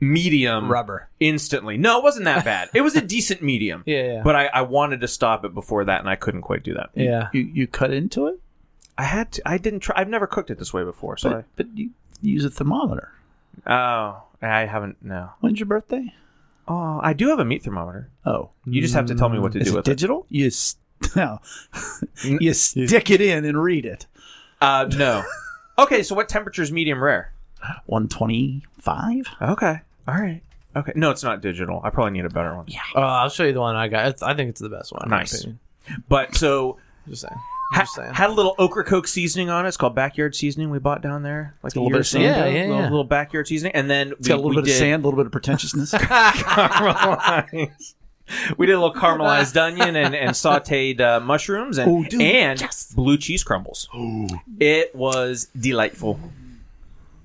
medium 0.00 0.70
rubber. 0.70 1.08
instantly. 1.20 1.76
No, 1.76 1.98
it 1.98 2.02
wasn't 2.02 2.24
that 2.24 2.44
bad. 2.44 2.70
It 2.74 2.80
was 2.80 2.96
a 2.96 3.00
decent 3.16 3.42
medium. 3.42 3.82
Yeah, 3.86 4.02
yeah. 4.14 4.22
But 4.22 4.34
I, 4.36 4.46
I 4.46 4.62
wanted 4.62 5.00
to 5.02 5.08
stop 5.08 5.44
it 5.44 5.54
before 5.54 5.84
that, 5.84 6.00
and 6.00 6.08
I 6.08 6.16
couldn't 6.16 6.42
quite 6.42 6.62
do 6.62 6.74
that. 6.74 6.90
Yeah, 6.94 7.28
You 7.32 7.42
you 7.42 7.66
cut 7.66 7.92
into 7.92 8.26
it, 8.26 8.40
I 8.98 9.04
had 9.04 9.32
to. 9.32 9.42
I 9.48 9.58
didn't 9.58 9.80
try. 9.80 9.94
I've 9.98 10.08
never 10.08 10.26
cooked 10.26 10.50
it 10.50 10.58
this 10.58 10.72
way 10.72 10.84
before, 10.84 11.16
so 11.16 11.30
but, 11.30 11.44
but 11.56 11.66
you 11.78 11.90
use 12.22 12.44
a 12.44 12.50
thermometer. 12.50 13.12
I, 13.66 13.74
oh, 13.74 14.22
I 14.42 14.60
haven't. 14.66 14.96
No. 15.02 15.30
When's 15.40 15.58
your 15.60 15.66
birthday? 15.66 16.14
Oh, 16.68 17.00
I 17.02 17.12
do 17.14 17.28
have 17.28 17.38
a 17.40 17.44
meat 17.44 17.64
thermometer. 17.64 18.08
Oh, 18.24 18.50
You 18.64 18.80
just 18.80 18.94
have 18.94 19.06
to 19.06 19.14
tell 19.14 19.28
me 19.28 19.38
what 19.40 19.52
to 19.52 19.58
is 19.58 19.66
do 19.66 19.72
it 19.72 19.76
with 19.76 19.88
it. 19.88 19.90
digital? 19.90 20.24
You 20.28 20.46
s- 20.46 20.76
no. 21.16 21.40
you 22.22 22.52
stick 22.54 23.10
it 23.10 23.20
in 23.20 23.44
and 23.44 23.60
read 23.60 23.84
it. 23.86 24.06
Uh, 24.60 24.86
no. 24.96 25.24
okay, 25.78 26.02
so 26.04 26.14
what 26.14 26.28
temperature 26.28 26.62
is 26.62 26.70
medium 26.70 27.02
rare? 27.02 27.32
One 27.86 28.06
twenty 28.08 28.62
five. 28.78 29.26
Okay. 29.42 29.80
All 30.10 30.20
right. 30.20 30.42
Okay. 30.76 30.92
No, 30.94 31.10
it's 31.10 31.22
not 31.22 31.40
digital. 31.40 31.80
I 31.82 31.90
probably 31.90 32.12
need 32.12 32.24
a 32.24 32.30
better 32.30 32.54
one. 32.54 32.64
Yeah. 32.68 32.80
uh, 32.94 33.00
I'll 33.00 33.28
show 33.28 33.44
you 33.44 33.52
the 33.52 33.60
one 33.60 33.74
I 33.76 33.88
got. 33.88 34.06
It's, 34.08 34.22
I 34.22 34.34
think 34.34 34.50
it's 34.50 34.60
the 34.60 34.68
best 34.68 34.92
one. 34.92 35.08
Nice. 35.08 35.46
But 36.08 36.34
so 36.36 36.78
Just 37.08 37.22
saying. 37.22 37.34
ha- 37.72 37.80
Just 37.80 37.94
saying. 37.96 38.14
had 38.14 38.30
a 38.30 38.32
little 38.32 38.54
okra 38.58 38.84
coke 38.84 39.08
seasoning 39.08 39.50
on 39.50 39.64
it. 39.64 39.68
It's 39.68 39.76
called 39.76 39.94
backyard 39.96 40.34
seasoning. 40.36 40.70
We 40.70 40.78
bought 40.78 41.02
down 41.02 41.22
there 41.24 41.54
like 41.62 41.74
a, 41.74 41.78
little 41.80 41.90
bit 41.90 42.00
of 42.00 42.06
sand. 42.06 42.24
ago. 42.24 42.46
Yeah, 42.46 42.46
yeah, 42.54 42.60
little, 42.62 42.76
yeah. 42.76 42.82
little 42.84 43.04
backyard 43.04 43.48
seasoning, 43.48 43.74
and 43.74 43.90
then 43.90 44.12
It's 44.12 44.28
got 44.28 44.34
a 44.34 44.36
little 44.36 44.50
we 44.50 44.56
bit 44.56 44.64
did 44.66 44.72
of 44.72 44.78
sand, 44.78 45.02
a 45.02 45.06
little 45.08 45.18
bit 45.18 45.26
of 45.26 45.32
pretentiousness. 45.32 45.92
caramelized. 45.92 47.70
We 48.56 48.66
did 48.66 48.74
a 48.76 48.80
little 48.80 48.94
caramelized 48.94 49.60
onion 49.60 49.96
and, 49.96 50.14
and 50.14 50.30
sautéed 50.30 51.00
uh, 51.00 51.18
mushrooms 51.18 51.78
and 51.78 51.90
Oh, 51.90 52.04
dude, 52.04 52.22
and 52.22 52.60
yes. 52.60 52.92
blue 52.94 53.18
cheese 53.18 53.42
crumbles. 53.42 53.88
It 54.60 54.94
was 54.94 55.48
delightful, 55.58 56.20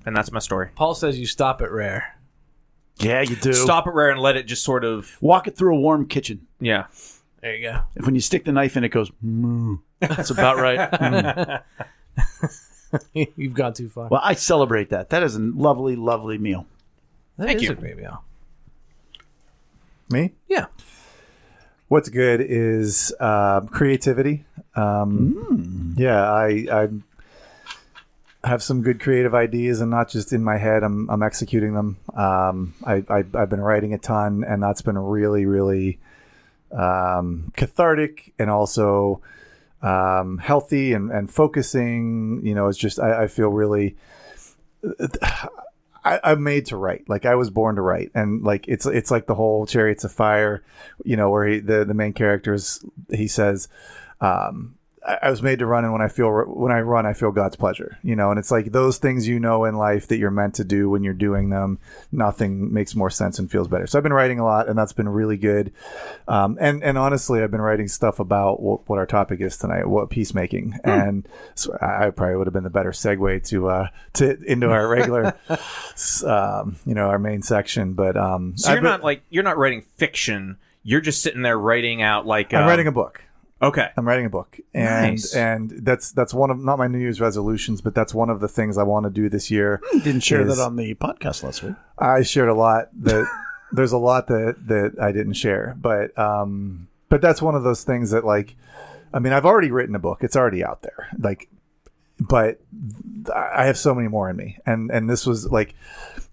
and 0.04 0.16
that's 0.16 0.32
my 0.32 0.40
story. 0.40 0.70
Paul 0.74 0.96
says 0.96 1.16
you 1.16 1.26
stop 1.28 1.62
at 1.62 1.70
rare. 1.70 2.15
Yeah, 2.98 3.20
you 3.22 3.36
do. 3.36 3.52
Stop 3.52 3.86
it 3.86 3.94
rare 3.94 4.10
and 4.10 4.20
let 4.20 4.36
it 4.36 4.46
just 4.46 4.64
sort 4.64 4.84
of 4.84 5.16
Walk 5.20 5.46
it 5.48 5.56
through 5.56 5.76
a 5.76 5.80
warm 5.80 6.06
kitchen. 6.06 6.46
yeah. 6.60 6.86
There 7.42 7.54
you 7.54 7.62
go. 7.68 7.82
If 7.94 8.04
when 8.06 8.14
you 8.16 8.20
stick 8.20 8.44
the 8.44 8.50
knife 8.52 8.76
in, 8.76 8.82
it 8.82 8.88
goes. 8.88 9.12
Moo. 9.22 9.78
That's 10.00 10.30
about 10.30 10.56
right. 10.56 11.62
You've 13.14 13.54
gone 13.54 13.72
too 13.74 13.88
far. 13.88 14.08
Well, 14.08 14.20
I 14.24 14.34
celebrate 14.34 14.90
that. 14.90 15.10
That 15.10 15.22
is 15.22 15.36
a 15.36 15.40
lovely, 15.40 15.94
lovely 15.96 16.38
meal. 16.38 16.66
That 17.36 17.46
Thank 17.46 17.58
is 17.58 17.64
you. 17.64 17.70
a 17.72 17.74
great 17.74 17.96
meal. 17.98 18.24
Me? 20.10 20.32
Yeah. 20.48 20.66
What's 21.88 22.08
good 22.08 22.40
is 22.40 23.14
uh, 23.20 23.60
creativity. 23.62 24.44
Um, 24.74 25.94
Yeah, 25.96 26.28
I, 26.30 26.66
I 26.70 26.88
have 28.46 28.62
some 28.62 28.82
good 28.82 29.00
creative 29.00 29.34
ideas, 29.34 29.80
and 29.80 29.90
not 29.90 30.08
just 30.08 30.32
in 30.32 30.42
my 30.42 30.56
head. 30.56 30.82
I'm, 30.82 31.08
I'm 31.10 31.22
executing 31.22 31.74
them. 31.74 31.98
Um, 32.14 32.74
I, 32.84 33.04
I, 33.08 33.24
I've 33.34 33.50
been 33.50 33.60
writing 33.60 33.92
a 33.92 33.98
ton, 33.98 34.44
and 34.44 34.62
that's 34.62 34.82
been 34.82 34.98
really, 34.98 35.46
really 35.46 35.98
um, 36.72 37.52
cathartic, 37.56 38.32
and 38.38 38.48
also 38.50 39.20
um, 39.82 40.38
healthy 40.38 40.92
and, 40.92 41.10
and 41.10 41.30
focusing. 41.30 42.40
You 42.44 42.54
know, 42.54 42.68
it's 42.68 42.78
just 42.78 42.98
I, 43.00 43.24
I 43.24 43.26
feel 43.26 43.48
really. 43.48 43.96
I, 46.04 46.20
I'm 46.22 46.44
made 46.44 46.66
to 46.66 46.76
write. 46.76 47.08
Like 47.08 47.26
I 47.26 47.34
was 47.34 47.50
born 47.50 47.74
to 47.76 47.82
write, 47.82 48.12
and 48.14 48.44
like 48.44 48.68
it's 48.68 48.86
it's 48.86 49.10
like 49.10 49.26
the 49.26 49.34
whole 49.34 49.66
Chariots 49.66 50.04
of 50.04 50.12
Fire, 50.12 50.62
you 51.04 51.16
know, 51.16 51.30
where 51.30 51.46
he, 51.48 51.58
the 51.58 51.84
the 51.84 51.94
main 51.94 52.12
characters 52.12 52.84
he 53.10 53.26
says, 53.26 53.68
um, 54.20 54.75
I, 55.22 55.30
was 55.30 55.40
made 55.42 55.60
to 55.60 55.66
run, 55.66 55.84
and 55.84 55.92
when 55.92 56.02
I 56.02 56.08
feel 56.08 56.30
when 56.30 56.72
I 56.72 56.80
run, 56.80 57.06
I 57.06 57.12
feel 57.12 57.30
God's 57.30 57.54
pleasure, 57.56 57.98
you 58.02 58.16
know, 58.16 58.30
and 58.30 58.38
it's 58.38 58.50
like 58.50 58.72
those 58.72 58.98
things 58.98 59.28
you 59.28 59.38
know 59.38 59.64
in 59.64 59.76
life 59.76 60.08
that 60.08 60.16
you're 60.16 60.30
meant 60.30 60.54
to 60.56 60.64
do 60.64 60.90
when 60.90 61.04
you're 61.04 61.14
doing 61.14 61.50
them. 61.50 61.78
Nothing 62.10 62.72
makes 62.72 62.96
more 62.96 63.10
sense 63.10 63.38
and 63.38 63.50
feels 63.50 63.68
better. 63.68 63.86
So 63.86 63.98
I've 63.98 64.02
been 64.02 64.12
writing 64.12 64.40
a 64.40 64.44
lot, 64.44 64.68
and 64.68 64.76
that's 64.76 64.92
been 64.92 65.08
really 65.08 65.36
good. 65.36 65.72
Um, 66.26 66.58
and 66.60 66.82
and 66.82 66.98
honestly, 66.98 67.42
I've 67.42 67.50
been 67.50 67.60
writing 67.60 67.86
stuff 67.88 68.18
about 68.18 68.60
what, 68.60 68.88
what 68.88 68.98
our 68.98 69.06
topic 69.06 69.40
is 69.40 69.56
tonight, 69.56 69.86
what 69.86 70.10
peacemaking, 70.10 70.78
and 70.82 71.28
so 71.54 71.76
I 71.80 72.10
probably 72.10 72.36
would 72.36 72.46
have 72.48 72.54
been 72.54 72.64
the 72.64 72.70
better 72.70 72.90
segue 72.90 73.46
to 73.48 73.68
uh 73.68 73.88
to 74.14 74.42
into 74.42 74.70
our 74.70 74.88
regular 74.88 75.36
um, 76.26 76.76
you 76.84 76.94
know, 76.94 77.08
our 77.08 77.18
main 77.18 77.42
section. 77.42 77.92
But 77.92 78.16
um, 78.16 78.56
So 78.56 78.70
you're 78.70 78.78
I've 78.78 78.82
been- 78.82 78.90
not 78.90 79.04
like 79.04 79.22
you're 79.30 79.44
not 79.44 79.58
writing 79.58 79.82
fiction. 79.96 80.56
You're 80.82 81.00
just 81.00 81.22
sitting 81.22 81.42
there 81.42 81.58
writing 81.58 82.02
out 82.02 82.26
like 82.26 82.54
I'm 82.54 82.62
um, 82.62 82.68
writing 82.68 82.86
a 82.86 82.92
book. 82.92 83.22
Okay. 83.62 83.88
I'm 83.96 84.06
writing 84.06 84.26
a 84.26 84.30
book, 84.30 84.58
and 84.74 85.12
Nice. 85.12 85.34
and 85.34 85.70
that's 85.82 86.12
that's 86.12 86.34
one 86.34 86.50
of 86.50 86.58
not 86.62 86.76
my 86.78 86.88
New 86.88 86.98
Year's 86.98 87.20
resolutions, 87.20 87.80
but 87.80 87.94
that's 87.94 88.12
one 88.14 88.28
of 88.28 88.40
the 88.40 88.48
things 88.48 88.76
I 88.76 88.82
want 88.82 89.04
to 89.04 89.10
do 89.10 89.28
this 89.30 89.50
year. 89.50 89.80
Didn't 89.92 90.20
share 90.20 90.42
Is- 90.46 90.56
that 90.56 90.62
on 90.62 90.76
the 90.76 90.94
podcast 90.94 91.42
last 91.42 91.62
week. 91.62 91.74
I 91.98 92.22
shared 92.22 92.48
a 92.50 92.54
lot 92.54 92.88
that 93.02 93.26
there's 93.72 93.92
a 93.92 93.98
lot 93.98 94.26
that 94.28 94.56
that 94.66 94.96
I 95.00 95.10
didn't 95.12 95.34
share, 95.34 95.74
but 95.80 96.16
um, 96.18 96.88
but 97.08 97.22
that's 97.22 97.40
one 97.40 97.54
of 97.54 97.62
those 97.62 97.82
things 97.82 98.10
that 98.10 98.24
like, 98.26 98.56
I 99.14 99.20
mean, 99.20 99.32
I've 99.32 99.46
already 99.46 99.70
written 99.70 99.94
a 99.94 99.98
book; 100.00 100.22
it's 100.22 100.36
already 100.36 100.62
out 100.62 100.82
there, 100.82 101.08
like, 101.18 101.48
but 102.20 102.60
I 103.34 103.64
have 103.64 103.78
so 103.78 103.94
many 103.94 104.08
more 104.08 104.28
in 104.28 104.36
me, 104.36 104.58
and 104.66 104.90
and 104.90 105.08
this 105.08 105.24
was 105.26 105.50
like, 105.50 105.74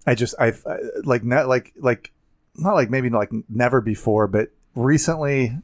I 0.06 0.14
just 0.16 0.36
I've 0.40 0.62
like 1.06 1.24
not 1.24 1.48
like 1.48 1.72
like 1.78 2.12
not 2.56 2.74
like 2.74 2.90
maybe 2.90 3.10
like 3.10 3.32
never 3.48 3.80
before, 3.80 4.28
but 4.28 4.50
recently, 4.76 5.58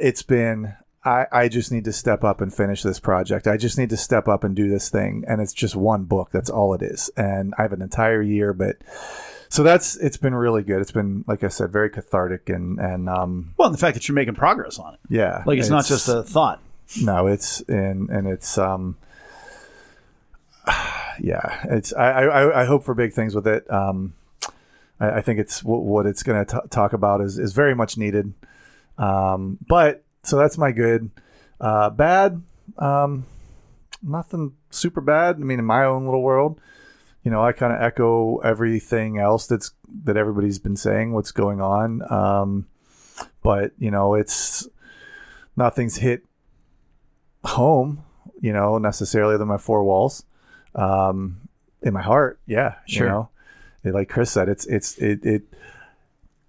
it's 0.00 0.22
been. 0.22 0.74
I, 1.04 1.26
I 1.30 1.48
just 1.48 1.70
need 1.70 1.84
to 1.84 1.92
step 1.92 2.24
up 2.24 2.40
and 2.40 2.52
finish 2.52 2.82
this 2.82 2.98
project. 2.98 3.46
I 3.46 3.58
just 3.58 3.76
need 3.76 3.90
to 3.90 3.96
step 3.96 4.26
up 4.26 4.42
and 4.42 4.56
do 4.56 4.70
this 4.70 4.88
thing. 4.88 5.22
And 5.28 5.42
it's 5.42 5.52
just 5.52 5.76
one 5.76 6.04
book. 6.04 6.30
That's 6.32 6.48
all 6.48 6.72
it 6.72 6.80
is. 6.80 7.10
And 7.14 7.52
I 7.58 7.62
have 7.62 7.74
an 7.74 7.82
entire 7.82 8.22
year, 8.22 8.54
but 8.54 8.76
so 9.50 9.62
that's, 9.62 9.96
it's 9.96 10.16
been 10.16 10.34
really 10.34 10.62
good. 10.62 10.80
It's 10.80 10.92
been, 10.92 11.22
like 11.28 11.44
I 11.44 11.48
said, 11.48 11.70
very 11.70 11.90
cathartic 11.90 12.48
and, 12.48 12.78
and, 12.80 13.10
um, 13.10 13.52
Well, 13.58 13.66
and 13.66 13.74
the 13.74 13.78
fact 13.78 13.94
that 13.96 14.08
you're 14.08 14.14
making 14.14 14.34
progress 14.34 14.78
on 14.78 14.94
it. 14.94 15.00
yeah. 15.10 15.42
Like 15.44 15.58
it's, 15.58 15.68
not 15.68 15.84
just 15.84 16.08
a 16.08 16.22
thought. 16.22 16.62
no, 17.02 17.26
it's, 17.26 17.60
and, 17.68 18.08
and 18.08 18.26
it's, 18.26 18.56
um, 18.56 18.96
yeah, 21.20 21.66
it's, 21.68 21.92
I, 21.92 22.10
I, 22.22 22.62
I 22.62 22.64
hope 22.64 22.82
for 22.82 22.94
big 22.94 23.12
things 23.12 23.34
with 23.34 23.46
it. 23.46 23.70
Um, 23.70 24.14
I, 24.98 25.16
I 25.16 25.20
think 25.20 25.38
it's 25.38 25.62
what, 25.62 25.82
what 25.82 26.06
it's 26.06 26.22
going 26.22 26.46
to 26.46 26.62
talk 26.70 26.94
about 26.94 27.20
is, 27.20 27.38
is 27.38 27.52
very 27.52 27.74
much 27.74 27.98
needed. 27.98 28.32
Um, 28.98 29.58
but 29.66 30.04
so 30.22 30.36
that's 30.36 30.58
my 30.58 30.72
good, 30.72 31.10
uh, 31.60 31.90
bad. 31.90 32.42
Um, 32.78 33.26
nothing 34.02 34.52
super 34.70 35.00
bad. 35.00 35.36
I 35.36 35.38
mean, 35.40 35.58
in 35.58 35.64
my 35.64 35.84
own 35.84 36.04
little 36.04 36.22
world, 36.22 36.60
you 37.24 37.30
know, 37.30 37.42
I 37.42 37.52
kind 37.52 37.72
of 37.72 37.80
echo 37.80 38.38
everything 38.38 39.18
else 39.18 39.46
that's 39.46 39.72
that 40.04 40.16
everybody's 40.16 40.58
been 40.58 40.76
saying. 40.76 41.12
What's 41.12 41.32
going 41.32 41.60
on? 41.60 42.12
Um, 42.12 42.66
but 43.42 43.72
you 43.78 43.90
know, 43.90 44.14
it's 44.14 44.68
nothing's 45.56 45.96
hit 45.96 46.24
home. 47.44 48.04
You 48.40 48.52
know, 48.52 48.76
necessarily 48.76 49.38
than 49.38 49.48
my 49.48 49.56
four 49.56 49.84
walls. 49.84 50.24
Um, 50.74 51.48
in 51.82 51.94
my 51.94 52.02
heart, 52.02 52.40
yeah, 52.46 52.74
Sure. 52.86 53.06
You 53.06 53.12
know, 53.12 53.30
like 53.98 54.08
Chris 54.08 54.30
said, 54.30 54.48
it's 54.48 54.66
it's 54.66 54.98
it 54.98 55.24
it. 55.24 55.42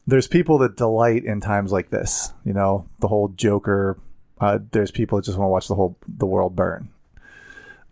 There's 0.08 0.28
people 0.28 0.60
that 0.60 0.78
delight 0.78 1.26
in 1.26 1.42
times 1.42 1.72
like 1.72 1.90
this. 1.90 2.34
You 2.46 2.54
know, 2.54 2.88
the 3.00 3.08
whole 3.08 3.30
Joker. 3.30 4.00
Uh, 4.40 4.60
there's 4.72 4.92
people 4.92 5.18
that 5.18 5.26
just 5.26 5.38
want 5.38 5.48
to 5.48 5.52
watch 5.52 5.68
the 5.68 5.76
whole 5.76 5.98
the 6.08 6.26
world 6.26 6.56
burn. 6.56 6.90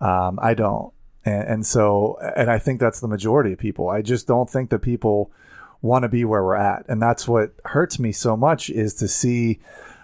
Um, 0.02 0.38
I 0.42 0.54
don't, 0.54 0.94
and, 1.24 1.44
and 1.44 1.66
so, 1.66 2.18
and 2.36 2.52
I 2.52 2.60
think 2.60 2.80
that's 2.80 3.00
the 3.00 3.08
majority 3.08 3.54
of 3.54 3.60
people. 3.60 3.90
I 3.90 4.02
just 4.02 4.28
don't 4.28 4.50
think 4.50 4.70
that 4.70 4.80
people 4.80 5.32
want 5.82 6.04
to 6.04 6.10
be 6.10 6.26
where 6.26 6.44
we're 6.44 6.56
at, 6.56 6.86
and 6.90 7.02
that's 7.02 7.28
what 7.28 7.54
hurts 7.66 8.00
me 8.00 8.12
so 8.12 8.36
much 8.36 8.70
is 8.70 8.94
to 8.96 9.08
see 9.08 9.60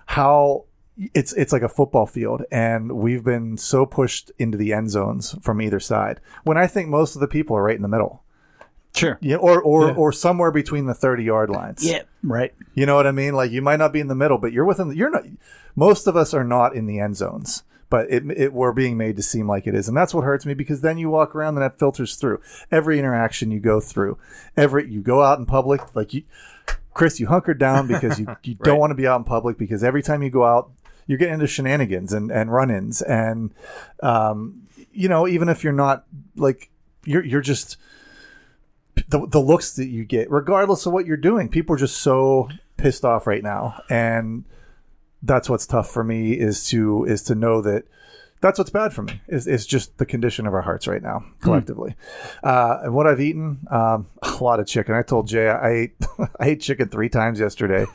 how 0.06 0.66
it's 1.14 1.34
it's 1.34 1.54
like 1.54 1.62
a 1.62 1.70
football 1.70 2.06
field, 2.06 2.44
and 2.52 2.94
we've 2.94 3.24
been 3.24 3.58
so 3.58 3.86
pushed 3.86 4.32
into 4.38 4.58
the 4.58 4.74
end 4.74 4.90
zones 4.90 5.36
from 5.42 5.62
either 5.62 5.80
side. 5.80 6.20
When 6.44 6.58
I 6.58 6.68
think 6.68 6.90
most 6.90 7.16
of 7.16 7.22
the 7.22 7.28
people 7.28 7.56
are 7.56 7.64
right 7.64 7.76
in 7.76 7.82
the 7.82 7.88
middle, 7.88 8.24
Sure. 8.96 9.18
yeah, 9.22 9.36
or 9.38 9.62
or 9.62 9.88
Yeah. 9.88 9.94
or 9.96 10.12
somewhere 10.12 10.52
between 10.52 10.86
the 10.88 10.94
thirty 10.94 11.24
yard 11.24 11.50
lines. 11.50 11.86
Yeah. 11.86 12.02
Right. 12.24 12.54
You 12.74 12.86
know 12.86 12.96
what 12.96 13.08
I 13.08 13.12
mean? 13.12 13.34
Like 13.34 13.52
you 13.52 13.62
might 13.62 13.78
not 13.80 13.94
be 13.94 14.00
in 14.00 14.08
the 14.08 14.16
middle, 14.16 14.38
but 14.38 14.52
you're 14.52 14.66
within. 14.66 14.92
You're 14.96 15.10
not. 15.12 15.24
Most 15.76 16.08
of 16.08 16.16
us 16.18 16.34
are 16.34 16.44
not 16.44 16.76
in 16.76 16.86
the 16.88 17.00
end 17.00 17.16
zones, 17.16 17.64
but 17.90 18.10
it, 18.10 18.24
it 18.36 18.54
we're 18.54 18.74
being 18.74 18.98
made 18.98 19.16
to 19.18 19.22
seem 19.24 19.48
like 19.48 19.68
it 19.68 19.76
is, 19.76 19.88
and 19.88 19.96
that's 19.96 20.14
what 20.14 20.24
hurts 20.26 20.46
me 20.46 20.54
because 20.54 20.82
then 20.82 20.98
you 20.98 21.10
walk 21.10 21.36
around 21.36 21.56
and 21.56 21.64
that 21.64 21.78
filters 21.80 22.16
through 22.16 22.42
every 22.72 23.00
interaction 23.00 23.52
you 23.52 23.60
go 23.60 23.80
through. 23.80 24.18
Every 24.58 24.90
you 24.92 25.02
go 25.02 25.22
out 25.22 25.40
in 25.40 25.46
public, 25.46 25.96
like 25.96 26.14
you, 26.14 26.24
Chris, 26.94 27.20
you 27.20 27.28
hunkered 27.28 27.60
down 27.60 27.88
because 27.88 28.20
you 28.20 28.26
you 28.44 28.56
don't 28.56 28.80
want 28.80 28.92
to 28.92 28.96
be 28.96 29.08
out 29.08 29.18
in 29.18 29.24
public 29.24 29.58
because 29.58 29.84
every 29.84 30.02
time 30.02 30.24
you 30.24 30.30
go 30.32 30.44
out, 30.44 30.72
you're 31.06 31.18
getting 31.20 31.36
into 31.36 31.48
shenanigans 31.48 32.12
and 32.12 32.32
and 32.32 32.52
run-ins, 32.52 33.02
and 33.04 33.54
um, 34.02 34.64
you 34.92 35.08
know, 35.08 35.28
even 35.28 35.48
if 35.48 35.64
you're 35.64 35.72
not 35.72 36.06
like 36.36 36.70
you're 37.06 37.24
you're 37.24 37.40
just 37.42 37.78
the, 39.08 39.28
the 39.28 39.40
looks 39.40 39.74
that 39.74 39.88
you 39.88 40.06
get, 40.06 40.30
regardless 40.30 40.86
of 40.86 40.94
what 40.94 41.06
you're 41.06 41.18
doing. 41.18 41.50
People 41.50 41.76
are 41.76 41.80
just 41.80 41.98
so 41.98 42.50
pissed 42.78 43.06
off 43.06 43.28
right 43.28 43.44
now, 43.44 43.82
and 43.90 44.44
that's 45.22 45.50
what's 45.50 45.68
tough 45.68 45.90
for 45.90 46.04
me 46.04 46.34
is 46.34 46.66
to 46.68 47.06
is 47.06 47.22
to 47.24 47.36
know 47.36 47.62
that 47.62 47.86
that's 48.42 48.58
what's 48.58 48.70
bad 48.70 48.94
for 48.94 49.04
me 49.04 49.22
is, 49.28 49.48
is 49.48 49.66
just 49.66 49.98
the 49.98 50.06
condition 50.06 50.48
of 50.48 50.54
our 50.54 50.62
hearts 50.62 50.88
right 50.88 51.02
now 51.02 51.26
collectively. 51.42 51.96
Uh, 52.42 52.80
and 52.84 52.94
what 52.94 53.06
I've 53.06 53.20
eaten, 53.20 53.68
um, 53.70 54.08
a 54.22 54.44
lot 54.44 54.60
of 54.60 54.68
chicken. 54.68 54.96
I 54.96 55.02
told 55.02 55.28
Jay 55.28 55.50
I 55.50 55.70
ate 55.70 55.96
I 56.40 56.50
ate 56.50 56.62
chicken 56.62 56.88
three 56.90 57.10
times 57.10 57.40
yesterday, 57.40 57.86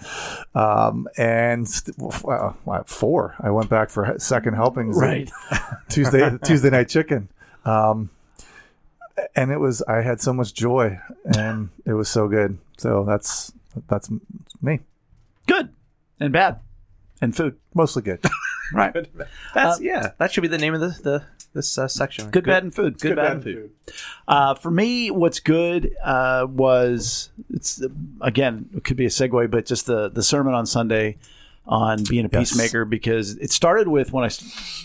um, 0.54 1.08
and 1.16 1.68
st- 1.68 1.96
uh, 2.26 2.52
four. 2.84 3.34
I 3.40 3.50
went 3.50 3.70
back 3.70 3.90
for 3.90 4.14
second 4.18 4.54
helpings. 4.54 4.96
Right. 4.98 5.30
Tuesday 5.88 6.36
Tuesday 6.44 6.70
night 6.70 6.88
chicken. 6.88 7.28
Um, 7.64 8.10
and 9.36 9.50
it 9.50 9.58
was 9.60 9.82
I 9.82 10.02
had 10.02 10.20
so 10.20 10.32
much 10.32 10.54
joy 10.54 10.98
and 11.36 11.70
it 11.86 11.92
was 11.94 12.08
so 12.08 12.28
good. 12.28 12.58
So 12.78 13.04
that's 13.04 13.52
that's 13.88 14.10
me. 14.62 14.80
Good 15.46 15.70
and 16.20 16.32
bad 16.32 16.60
and 17.20 17.34
food. 17.36 17.56
Mostly 17.74 18.02
good. 18.02 18.24
Right. 18.72 18.94
That's 19.54 19.78
Uh, 19.78 19.82
yeah. 19.82 20.12
That 20.18 20.32
should 20.32 20.40
be 20.40 20.48
the 20.48 20.56
name 20.58 20.72
of 20.74 20.80
the, 20.80 20.88
the 21.02 21.22
this 21.52 21.76
uh, 21.76 21.86
section. 21.86 22.30
Good, 22.30 22.44
bad, 22.44 22.62
and 22.64 22.74
food. 22.74 22.98
Good, 22.98 23.14
bad, 23.14 23.32
and 23.32 23.42
food. 23.42 23.70
Uh, 24.26 24.54
for 24.54 24.70
me, 24.70 25.10
what's 25.10 25.38
good 25.38 25.94
uh, 26.02 26.46
was 26.48 27.28
it's 27.50 27.82
again 28.22 28.70
it 28.74 28.82
could 28.82 28.96
be 28.96 29.04
a 29.04 29.10
segue, 29.10 29.50
but 29.50 29.66
just 29.66 29.84
the 29.84 30.08
the 30.08 30.22
sermon 30.22 30.54
on 30.54 30.64
Sunday 30.64 31.18
on 31.66 32.02
being 32.04 32.24
a 32.24 32.28
Yes. 32.32 32.50
peacemaker 32.52 32.86
because 32.86 33.36
it 33.36 33.52
started 33.52 33.86
with 33.86 34.12
when 34.12 34.24
I 34.24 34.30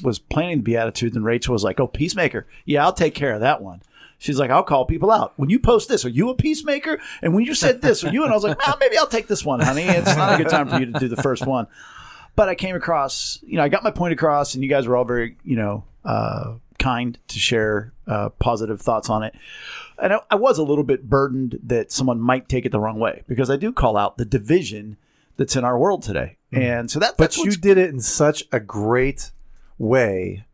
was 0.04 0.20
planning 0.20 0.58
the 0.58 0.64
Beatitudes 0.64 1.16
and 1.16 1.24
Rachel 1.26 1.54
was 1.54 1.64
like, 1.64 1.80
"Oh, 1.80 1.88
peacemaker, 1.88 2.48
yeah, 2.66 2.84
I'll 2.84 2.94
take 2.94 3.16
care 3.16 3.34
of 3.34 3.40
that 3.40 3.62
one." 3.62 3.82
She's 4.20 4.38
like, 4.38 4.52
"I'll 4.52 4.64
call 4.64 4.86
people 4.86 5.12
out 5.12 5.34
when 5.38 5.50
you 5.50 5.60
post 5.60 5.90
this. 5.90 6.06
Are 6.06 6.10
you 6.10 6.30
a 6.30 6.36
peacemaker? 6.36 7.00
And 7.22 7.34
when 7.34 7.46
you 7.46 7.56
said 7.56 7.82
this, 7.82 8.04
are 8.04 8.12
you?" 8.12 8.24
And 8.24 8.32
I 8.32 8.36
was 8.36 8.44
like, 8.44 8.60
"Well, 8.60 8.78
maybe 8.80 8.98
I'll 8.98 9.08
take 9.08 9.28
this 9.28 9.44
one, 9.44 9.62
honey. 9.62 9.84
It's 9.84 10.16
not 10.16 10.34
a 10.34 10.44
good 10.44 10.52
time 10.52 10.68
for 10.70 10.78
you 10.78 10.92
to 10.92 11.00
do 11.00 11.08
the 11.08 11.22
first 11.22 11.48
one." 11.48 11.68
But 12.36 12.48
I 12.48 12.56
came 12.56 12.76
across, 12.76 13.40
you 13.42 13.58
know, 13.58 13.64
I 13.64 13.70
got 13.70 13.84
my 13.84 13.92
point 13.92 14.14
across, 14.14 14.54
and 14.54 14.64
you 14.64 14.70
guys 14.70 14.88
were 14.88 14.96
all 14.96 15.04
very, 15.04 15.36
you 15.44 15.58
know, 15.58 15.84
uh, 16.06 16.54
kind 16.78 17.18
to 17.28 17.40
share 17.40 17.92
uh, 18.08 18.30
positive 18.30 18.82
thoughts 18.82 19.10
on 19.10 19.24
it. 19.24 19.36
And 20.02 20.14
I, 20.14 20.20
I 20.32 20.36
was 20.36 20.58
a 20.58 20.64
little 20.64 20.84
bit 20.84 21.10
burdened 21.10 21.60
that 21.64 21.92
someone 21.92 22.20
might 22.20 22.48
take 22.48 22.66
it 22.66 22.72
the 22.72 22.80
wrong 22.80 23.00
way 23.00 23.24
because 23.28 23.50
I 23.50 23.58
do 23.58 23.74
call 23.74 23.98
out 23.98 24.18
the 24.18 24.26
division 24.26 24.98
that's 25.38 25.56
in 25.56 25.64
our 25.64 25.78
world 25.78 26.04
today, 26.04 26.38
and 26.52 26.90
so 26.90 27.00
that. 27.00 27.18
But 27.18 27.38
you 27.38 27.52
did 27.52 27.78
it 27.78 27.90
in 27.90 28.02
such 28.02 28.44
a 28.52 28.60
great 28.60 29.32
way. 29.78 30.46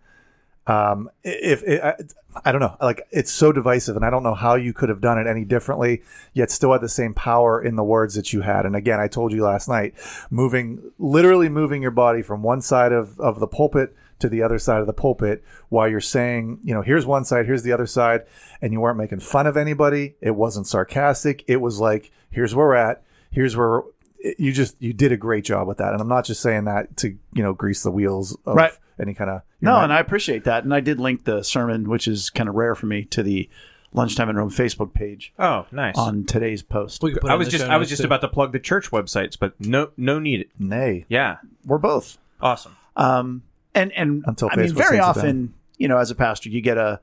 Um, 0.67 1.09
if 1.23 1.61
it, 1.63 1.83
I, 1.83 1.95
I 2.43 2.51
don't 2.51 2.61
know, 2.61 2.75
like 2.81 3.07
it's 3.11 3.31
so 3.31 3.51
divisive, 3.51 3.95
and 3.95 4.03
I 4.03 4.09
don't 4.09 4.23
know 4.23 4.33
how 4.33 4.55
you 4.55 4.73
could 4.73 4.89
have 4.89 4.99
done 4.99 5.17
it 5.17 5.27
any 5.27 5.45
differently, 5.45 6.01
yet 6.33 6.51
still 6.51 6.71
had 6.71 6.81
the 6.81 6.89
same 6.89 7.13
power 7.13 7.61
in 7.61 7.75
the 7.75 7.83
words 7.83 8.15
that 8.15 8.33
you 8.33 8.41
had. 8.41 8.65
And 8.65 8.75
again, 8.75 8.99
I 8.99 9.07
told 9.07 9.31
you 9.31 9.43
last 9.43 9.69
night, 9.69 9.93
moving, 10.29 10.91
literally 10.97 11.49
moving 11.49 11.81
your 11.81 11.91
body 11.91 12.21
from 12.21 12.41
one 12.43 12.61
side 12.61 12.91
of, 12.91 13.19
of 13.19 13.39
the 13.39 13.47
pulpit 13.47 13.95
to 14.19 14.29
the 14.29 14.41
other 14.41 14.57
side 14.57 14.81
of 14.81 14.87
the 14.87 14.93
pulpit 14.93 15.43
while 15.69 15.87
you're 15.87 16.01
saying, 16.01 16.59
you 16.63 16.73
know, 16.73 16.81
here's 16.81 17.05
one 17.05 17.25
side, 17.25 17.45
here's 17.45 17.63
the 17.63 17.71
other 17.71 17.87
side, 17.87 18.21
and 18.61 18.73
you 18.73 18.79
weren't 18.79 18.97
making 18.97 19.19
fun 19.19 19.45
of 19.45 19.57
anybody. 19.57 20.15
It 20.19 20.35
wasn't 20.35 20.67
sarcastic. 20.67 21.43
It 21.47 21.57
was 21.57 21.79
like, 21.79 22.11
here's 22.31 22.55
where 22.55 22.67
we're 22.67 22.75
at. 22.75 23.03
Here's 23.29 23.55
where 23.55 23.81
we're, 24.25 24.31
you 24.37 24.51
just 24.51 24.81
you 24.81 24.93
did 24.93 25.11
a 25.11 25.17
great 25.17 25.43
job 25.45 25.67
with 25.67 25.77
that, 25.77 25.93
and 25.93 26.01
I'm 26.01 26.07
not 26.07 26.25
just 26.25 26.41
saying 26.41 26.65
that 26.65 26.97
to 26.97 27.09
you 27.33 27.43
know 27.43 27.53
grease 27.53 27.83
the 27.83 27.91
wheels 27.91 28.37
of 28.45 28.55
Right. 28.55 28.71
any 28.99 29.13
kind 29.13 29.29
of 29.29 29.41
no, 29.61 29.79
and 29.79 29.91
I 29.91 29.99
appreciate 29.99 30.43
that, 30.43 30.63
and 30.63 30.73
I 30.73 30.79
did 30.79 30.99
link 30.99 31.23
the 31.25 31.41
sermon, 31.43 31.89
which 31.89 32.07
is 32.07 32.29
kind 32.29 32.47
of 32.49 32.55
rare 32.55 32.75
for 32.75 32.85
me, 32.85 33.05
to 33.05 33.23
the 33.23 33.49
lunchtime 33.93 34.29
in 34.29 34.35
Rome 34.35 34.51
Facebook 34.51 34.93
page 34.93 35.33
Oh, 35.39 35.65
nice. 35.71 35.97
on 35.97 36.25
today's 36.25 36.61
post. 36.61 37.01
We 37.01 37.13
put 37.15 37.31
I 37.31 37.35
was 37.35 37.47
just 37.47 37.63
I 37.65 37.77
was 37.77 37.89
just 37.89 38.01
too. 38.01 38.05
about 38.07 38.21
to 38.21 38.27
plug 38.27 38.51
the 38.51 38.59
church 38.59 38.91
websites, 38.91 39.37
but 39.39 39.53
no 39.59 39.89
no 39.97 40.19
need. 40.19 40.49
nay. 40.59 41.05
Yeah, 41.09 41.37
We're 41.65 41.77
both. 41.77 42.17
awesome. 42.41 42.75
Um, 42.95 43.43
and 43.73 43.91
and 43.93 44.23
Until 44.27 44.49
I 44.51 44.55
mean, 44.57 44.73
very 44.73 44.99
often, 44.99 45.53
you 45.77 45.87
know, 45.87 45.97
as 45.97 46.11
a 46.11 46.15
pastor, 46.15 46.49
you 46.49 46.61
get 46.61 46.77
a 46.77 46.99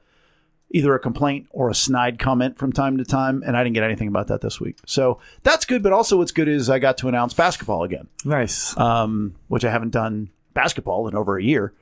either 0.73 0.95
a 0.95 0.99
complaint 0.99 1.47
or 1.50 1.69
a 1.71 1.75
snide 1.75 2.19
comment 2.19 2.59
from 2.59 2.73
time 2.73 2.97
to 2.99 3.05
time, 3.05 3.43
and 3.47 3.57
I 3.57 3.62
didn't 3.62 3.75
get 3.75 3.85
anything 3.85 4.09
about 4.09 4.26
that 4.29 4.41
this 4.41 4.59
week. 4.61 4.79
So 4.87 5.19
that's 5.43 5.64
good. 5.64 5.83
But 5.83 5.93
also, 5.93 6.17
what's 6.19 6.33
good 6.33 6.49
is 6.49 6.69
I 6.71 6.79
got 6.79 6.97
to 6.99 7.09
announce 7.09 7.35
basketball 7.35 7.85
again, 7.85 8.09
Nice. 8.25 8.76
um, 8.79 9.35
which 9.49 9.64
I 9.64 9.71
haven't 9.71 9.91
done 9.91 10.31
basketball 10.55 11.07
in 11.09 11.14
over 11.14 11.37
a 11.38 11.43
year. 11.43 11.73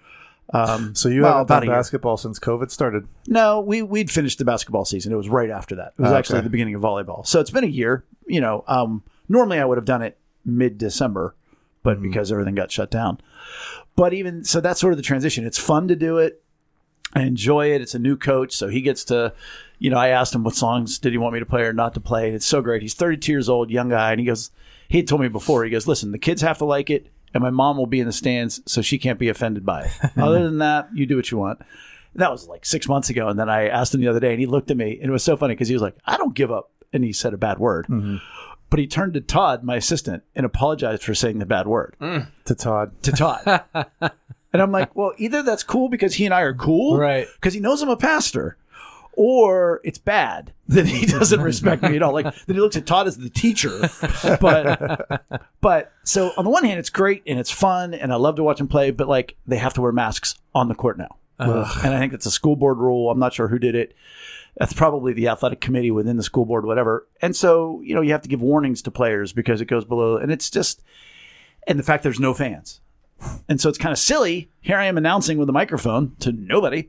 Um, 0.53 0.97
so 0.97 1.09
you 1.09 1.23
well, 1.23 1.33
haven't 1.33 1.47
done 1.49 1.63
a 1.63 1.67
year. 1.67 1.75
basketball 1.77 2.17
since 2.17 2.41
COVID 2.41 2.71
started. 2.73 3.07
No, 3.29 3.61
we 3.61 3.83
we'd 3.83 4.11
finished 4.11 4.39
the 4.39 4.45
basketball 4.45 4.85
season. 4.85 5.13
It 5.13 5.17
was 5.17 5.29
right 5.29 5.51
after 5.51 5.77
that. 5.77 5.93
It 5.97 6.03
was 6.03 6.11
Oh, 6.11 6.17
actually 6.17 6.39
okay. 6.39 6.45
the 6.45 6.51
beginning 6.51 6.75
of 6.75 6.83
volleyball. 6.83 7.25
So 7.25 7.39
it's 7.39 7.51
been 7.51 7.63
a 7.65 7.69
year. 7.69 8.05
You 8.27 8.41
know, 8.41 8.65
um, 8.67 9.05
normally 9.29 9.61
I 9.61 9.65
would 9.65 9.79
have 9.79 9.85
done 9.85 10.03
it 10.03 10.19
mid 10.45 10.77
December, 10.79 11.37
but 11.85 11.99
Mm-hmm. 11.99 12.09
because 12.09 12.33
everything 12.33 12.57
got 12.57 12.73
shut 12.73 12.91
down. 12.91 13.21
But 13.95 14.13
even 14.13 14.43
so, 14.43 14.61
that's 14.61 14.81
sort 14.81 14.93
of 14.93 14.97
the 14.97 15.03
transition. 15.05 15.47
It's 15.47 15.59
fun 15.59 15.87
to 15.87 15.95
do 15.95 16.19
it. 16.19 16.43
I 17.13 17.23
enjoy 17.23 17.73
it. 17.73 17.81
It's 17.81 17.95
a 17.95 17.99
new 17.99 18.17
coach, 18.17 18.53
so 18.53 18.69
he 18.69 18.81
gets 18.81 19.05
to, 19.05 19.33
you 19.79 19.91
know, 19.91 19.99
I 19.99 20.09
asked 20.09 20.35
him 20.35 20.45
what 20.45 20.55
songs 20.55 20.99
did 20.99 21.13
he 21.13 21.19
want 21.19 21.35
me 21.35 21.41
to 21.41 21.47
play 21.47 21.63
or 21.63 21.73
not 21.73 21.95
to 21.95 22.01
play. 22.01 22.31
It's 22.31 22.47
so 22.47 22.63
great. 22.63 22.83
He's 22.83 22.95
32 22.95 23.33
years 23.33 23.49
old, 23.49 23.71
young 23.71 23.89
guy, 23.89 24.13
and 24.13 24.21
he 24.21 24.27
goes, 24.27 24.51
he 24.89 24.99
had 24.99 25.09
told 25.09 25.21
me 25.21 25.29
before, 25.29 25.65
he 25.65 25.71
goes, 25.71 25.87
listen, 25.87 26.13
the 26.13 26.19
kids 26.19 26.43
have 26.43 26.59
to 26.59 26.65
like 26.65 26.91
it, 26.91 27.07
and 27.33 27.43
my 27.43 27.51
mom 27.51 27.77
will 27.77 27.87
be 27.87 28.01
in 28.01 28.07
the 28.07 28.13
stands, 28.13 28.61
so 28.67 28.83
she 28.83 28.99
can't 28.99 29.19
be 29.19 29.29
offended 29.29 29.65
by 29.65 29.83
it. 29.83 29.91
Other 30.17 30.43
than 30.43 30.59
that, 30.59 30.89
you 30.95 31.07
do 31.07 31.17
what 31.17 31.31
you 31.31 31.39
want. 31.39 31.61
That 32.17 32.31
was 32.31 32.49
like 32.49 32.67
six 32.67 32.89
months 32.89 33.09
ago, 33.09 33.29
and 33.29 33.39
then 33.39 33.49
I 33.49 33.69
asked 33.69 33.95
him 33.95 34.01
the 34.01 34.09
other 34.09 34.19
day, 34.19 34.33
and 34.33 34.41
he 34.41 34.47
looked 34.47 34.73
at 34.73 34.77
me, 34.77 34.99
and 35.01 35.09
it 35.09 35.13
was 35.13 35.23
so 35.23 35.37
funny 35.37 35.55
because 35.55 35.69
he 35.69 35.75
was 35.75 35.83
like, 35.83 35.95
I 36.05 36.17
don't 36.17 36.35
give 36.35 36.51
up, 36.51 36.73
and 36.93 37.05
he 37.05 37.13
said 37.13 37.35
a 37.35 37.39
bad 37.39 37.61
word. 37.61 37.87
Mm-hmm. 37.87 38.17
But 38.69 38.81
he 38.81 38.89
turned 38.89 39.15
to 39.15 39.21
Todd, 39.21 39.63
my 39.63 39.77
assistant, 39.77 40.25
and 40.35 40.45
apologized 40.45 41.05
for 41.05 41.15
saying 41.15 41.39
the 41.39 41.47
bad 41.47 41.67
word 41.69 41.97
mm. 42.01 42.27
To 42.47 42.55
Todd, 42.55 43.01
to 43.03 43.13
Todd. 43.13 43.65
and 44.53 44.61
I'm 44.63 44.73
like, 44.73 44.95
well, 44.97 45.13
either 45.19 45.43
that's 45.43 45.63
cool 45.63 45.89
because 45.89 46.15
he 46.15 46.25
and 46.25 46.35
I 46.35 46.41
are 46.43 46.55
cool, 46.55 46.97
Right. 46.99 47.27
Because 47.35 47.55
he 47.55 47.61
knows 47.61 47.83
I'm 47.83 47.89
a 47.89 47.97
pastor, 47.97 48.57
or 49.13 49.81
it's 49.85 49.99
bad 49.99 50.53
that 50.69 50.87
he 50.87 51.07
doesn't 51.07 51.41
respect 51.41 51.83
me 51.83 51.97
at 51.97 52.03
all. 52.03 52.13
Like 52.13 52.25
that 52.25 52.53
he 52.55 52.61
looks 52.61 52.77
at 52.77 52.87
Todd 52.87 53.07
as 53.07 53.17
the 53.19 53.31
teacher. 53.31 53.89
But 54.41 55.31
but 55.61 55.93
so 56.05 56.33
on 56.37 56.45
the 56.45 56.51
one 56.51 56.65
hand, 56.65 56.79
it's 56.79 56.91
great 56.91 57.23
and 57.27 57.39
it's 57.39 57.51
fun, 57.51 57.95
and 57.95 58.13
I 58.13 58.17
love 58.17 58.37
to 58.37 58.43
watch 58.43 58.61
him 58.61 58.69
play. 58.69 58.91
But 58.91 59.09
like 59.09 59.37
they 59.47 59.59
have 59.59 59.75
to 59.75 59.81
wear 59.81 59.93
masks 59.93 60.37
on 60.55 60.69
the 60.69 60.75
court 60.75 60.99
now, 60.99 61.17
and 61.85 61.95
I 61.95 61.99
think 61.99 62.13
that's 62.13 62.27
a 62.27 62.31
school 62.31 62.57
board 62.57 62.79
rule. 62.79 63.11
I'm 63.11 63.19
not 63.19 63.33
sure 63.33 63.49
who 63.49 63.59
did 63.59 63.75
it. 63.75 63.95
That's 64.57 64.73
probably 64.73 65.13
the 65.13 65.29
athletic 65.29 65.61
committee 65.61 65.91
within 65.93 66.17
the 66.17 66.23
school 66.25 66.45
board, 66.45 66.67
whatever. 66.67 67.07
And 67.23 67.35
so, 67.37 67.81
you 67.83 67.95
know, 67.95 68.01
you 68.01 68.11
have 68.13 68.23
to 68.23 68.29
give 68.29 68.43
warnings 68.43 68.83
to 68.83 68.91
players 68.91 69.33
because 69.33 69.61
it 69.61 69.67
goes 69.67 69.85
below. 69.85 70.17
And 70.17 70.31
it's 70.33 70.51
just, 70.51 70.83
and 71.69 71.79
the 71.79 71.85
fact 71.85 72.03
there's 72.03 72.19
no 72.21 72.35
fans. 72.35 72.81
And 73.49 73.61
so 73.61 73.69
it's 73.69 73.79
kind 73.79 73.93
of 73.93 73.99
silly. 73.99 74.51
Here 74.61 74.77
I 74.77 74.87
am 74.87 74.97
announcing 74.97 75.39
with 75.39 75.49
a 75.49 75.53
microphone 75.53 76.15
to 76.21 76.33
nobody 76.33 76.89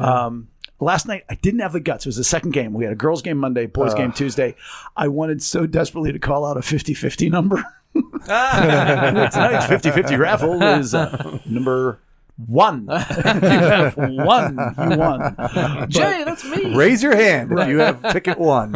Um, 0.00 0.48
last 0.80 1.06
night 1.06 1.24
I 1.28 1.34
didn't 1.36 1.60
have 1.60 1.72
the 1.72 1.80
guts. 1.80 2.06
It 2.06 2.08
was 2.08 2.16
the 2.16 2.24
second 2.24 2.52
game. 2.52 2.72
We 2.72 2.84
had 2.84 2.92
a 2.92 2.96
girls 2.96 3.22
game 3.22 3.38
Monday, 3.38 3.66
boys 3.66 3.94
game 3.94 4.12
Tuesday. 4.12 4.54
I 4.96 5.08
wanted 5.08 5.42
so 5.42 5.66
desperately 5.66 6.12
to 6.12 6.18
call 6.18 6.44
out 6.46 6.56
a 6.56 6.60
50-50 6.60 7.30
number. 7.30 7.64
Tonight's 7.94 9.66
50-50 9.66 10.18
raffle 10.18 10.62
is 10.62 10.94
uh, 10.94 11.38
number 11.46 11.98
one. 12.46 12.86
you 12.90 12.94
have 12.94 13.96
one, 13.96 14.56
you 14.90 14.96
won. 14.98 15.36
Jay, 15.88 16.22
that's 16.24 16.44
me. 16.44 16.74
Raise 16.74 17.02
your 17.02 17.14
hand 17.14 17.52
if 17.58 17.68
you 17.68 17.78
have 17.78 18.12
ticket 18.12 18.38
one. 18.38 18.72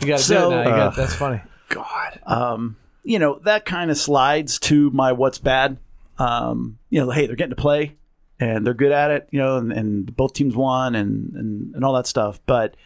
You 0.00 0.06
got 0.06 0.18
to 0.18 0.18
So, 0.18 0.50
do 0.50 0.56
it 0.56 0.64
now. 0.64 0.68
You 0.68 0.70
uh, 0.70 0.76
got, 0.88 0.96
that's 0.96 1.14
funny. 1.14 1.42
God. 1.68 2.20
um, 2.26 2.76
you 3.02 3.18
know, 3.18 3.38
that 3.40 3.64
kind 3.66 3.90
of 3.90 3.98
slides 3.98 4.58
to 4.60 4.90
my 4.90 5.12
what's 5.12 5.38
bad. 5.38 5.76
Um, 6.18 6.78
you 6.90 7.00
know, 7.00 7.10
hey, 7.10 7.26
they're 7.26 7.36
getting 7.36 7.50
to 7.50 7.60
play 7.60 7.96
and 8.38 8.66
they're 8.66 8.74
good 8.74 8.92
at 8.92 9.10
it, 9.10 9.28
you 9.30 9.38
know, 9.38 9.56
and, 9.56 9.72
and 9.72 10.16
both 10.16 10.32
teams 10.32 10.54
won 10.54 10.94
and, 10.94 11.34
and, 11.34 11.74
and 11.74 11.84
all 11.84 11.94
that 11.94 12.06
stuff. 12.06 12.40
But 12.46 12.76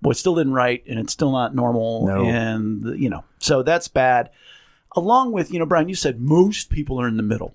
boy, 0.00 0.10
it 0.10 0.16
still 0.16 0.34
didn't 0.34 0.54
right 0.54 0.82
and 0.88 0.98
it's 0.98 1.12
still 1.12 1.32
not 1.32 1.54
normal. 1.54 2.06
No. 2.06 2.24
And, 2.24 3.00
you 3.00 3.10
know, 3.10 3.24
so 3.38 3.62
that's 3.62 3.88
bad. 3.88 4.30
Along 4.96 5.32
with, 5.32 5.52
you 5.52 5.58
know, 5.58 5.66
Brian, 5.66 5.88
you 5.88 5.94
said 5.94 6.20
most 6.20 6.70
people 6.70 7.00
are 7.00 7.08
in 7.08 7.16
the 7.16 7.22
middle. 7.22 7.54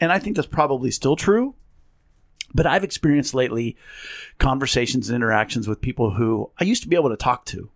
And 0.00 0.12
I 0.12 0.18
think 0.18 0.36
that's 0.36 0.48
probably 0.48 0.90
still 0.90 1.16
true. 1.16 1.54
But 2.54 2.64
I've 2.66 2.84
experienced 2.84 3.34
lately 3.34 3.76
conversations 4.38 5.08
and 5.08 5.16
interactions 5.16 5.66
with 5.68 5.80
people 5.80 6.12
who 6.12 6.50
I 6.58 6.64
used 6.64 6.82
to 6.84 6.88
be 6.88 6.96
able 6.96 7.10
to 7.10 7.16
talk 7.16 7.44
to, 7.46 7.70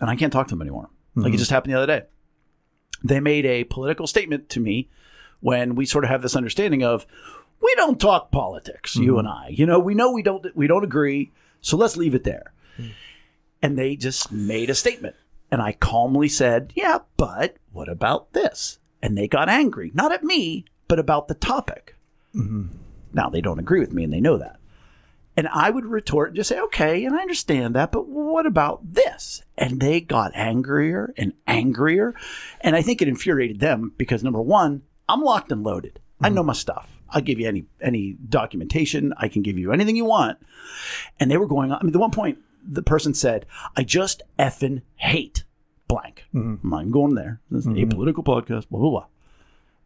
and 0.00 0.10
I 0.10 0.16
can't 0.16 0.32
talk 0.32 0.48
to 0.48 0.54
them 0.54 0.60
anymore. 0.60 0.90
Like 1.16 1.32
it 1.34 1.38
just 1.38 1.50
happened 1.50 1.72
the 1.72 1.78
other 1.78 1.86
day. 1.86 2.06
They 3.02 3.20
made 3.20 3.46
a 3.46 3.64
political 3.64 4.06
statement 4.06 4.48
to 4.50 4.60
me 4.60 4.90
when 5.42 5.74
we 5.74 5.84
sort 5.84 6.04
of 6.04 6.10
have 6.10 6.22
this 6.22 6.36
understanding 6.36 6.82
of 6.82 7.06
we 7.60 7.74
don't 7.76 8.00
talk 8.00 8.30
politics, 8.30 8.96
you 8.96 9.12
mm-hmm. 9.12 9.18
and 9.20 9.28
I. 9.28 9.48
You 9.50 9.66
know, 9.66 9.78
we 9.78 9.94
know 9.94 10.10
we 10.10 10.22
don't 10.22 10.46
we 10.56 10.66
don't 10.66 10.84
agree, 10.84 11.30
so 11.60 11.76
let's 11.76 11.96
leave 11.96 12.14
it 12.14 12.24
there. 12.24 12.52
Hmm. 12.76 12.88
And 13.60 13.78
they 13.78 13.94
just 13.94 14.32
made 14.32 14.70
a 14.70 14.74
statement. 14.74 15.16
And 15.50 15.60
I 15.60 15.72
calmly 15.72 16.28
said, 16.28 16.72
Yeah, 16.74 17.00
but 17.16 17.56
what 17.72 17.88
about 17.88 18.32
this? 18.32 18.78
And 19.02 19.18
they 19.18 19.28
got 19.28 19.48
angry, 19.48 19.90
not 19.94 20.12
at 20.12 20.24
me, 20.24 20.64
but 20.88 20.98
about 20.98 21.28
the 21.28 21.34
topic. 21.34 21.96
Mm-hmm. 22.34 22.66
Now, 23.12 23.28
they 23.28 23.40
don't 23.40 23.58
agree 23.58 23.80
with 23.80 23.92
me 23.92 24.04
and 24.04 24.12
they 24.12 24.20
know 24.20 24.38
that. 24.38 24.58
And 25.36 25.48
I 25.48 25.70
would 25.70 25.86
retort 25.86 26.28
and 26.28 26.36
just 26.36 26.48
say, 26.48 26.60
okay, 26.60 27.04
and 27.04 27.14
I 27.14 27.22
understand 27.22 27.74
that, 27.74 27.90
but 27.90 28.06
what 28.06 28.44
about 28.44 28.92
this? 28.92 29.42
And 29.56 29.80
they 29.80 30.00
got 30.00 30.32
angrier 30.34 31.14
and 31.16 31.32
angrier. 31.46 32.14
And 32.60 32.76
I 32.76 32.82
think 32.82 33.00
it 33.00 33.08
infuriated 33.08 33.60
them 33.60 33.92
because 33.96 34.22
number 34.22 34.42
one, 34.42 34.82
I'm 35.12 35.22
locked 35.22 35.52
and 35.52 35.62
loaded. 35.62 36.00
I 36.20 36.28
hmm. 36.28 36.36
know 36.36 36.42
my 36.42 36.52
stuff. 36.52 36.88
I'll 37.10 37.20
give 37.20 37.38
you 37.38 37.46
any 37.46 37.64
any 37.80 38.16
documentation. 38.28 39.12
I 39.16 39.28
can 39.28 39.42
give 39.42 39.58
you 39.58 39.72
anything 39.72 39.96
you 39.96 40.06
want. 40.06 40.38
And 41.20 41.30
they 41.30 41.36
were 41.36 41.46
going 41.46 41.70
on. 41.70 41.78
I 41.78 41.84
mean, 41.84 41.94
at 41.94 42.00
one 42.00 42.10
point, 42.10 42.38
the 42.66 42.82
person 42.82 43.12
said, 43.12 43.46
I 43.76 43.82
just 43.82 44.22
effing 44.38 44.82
hate 44.96 45.44
blank. 45.88 46.24
Mm-hmm. 46.34 46.72
I'm 46.72 46.90
going 46.90 47.14
there. 47.14 47.40
This 47.50 47.66
is 47.66 47.66
mm-hmm. 47.66 47.90
a 47.90 47.94
political 47.94 48.24
podcast, 48.24 48.68
blah, 48.68 48.80
blah, 48.80 48.90
blah. 48.90 49.06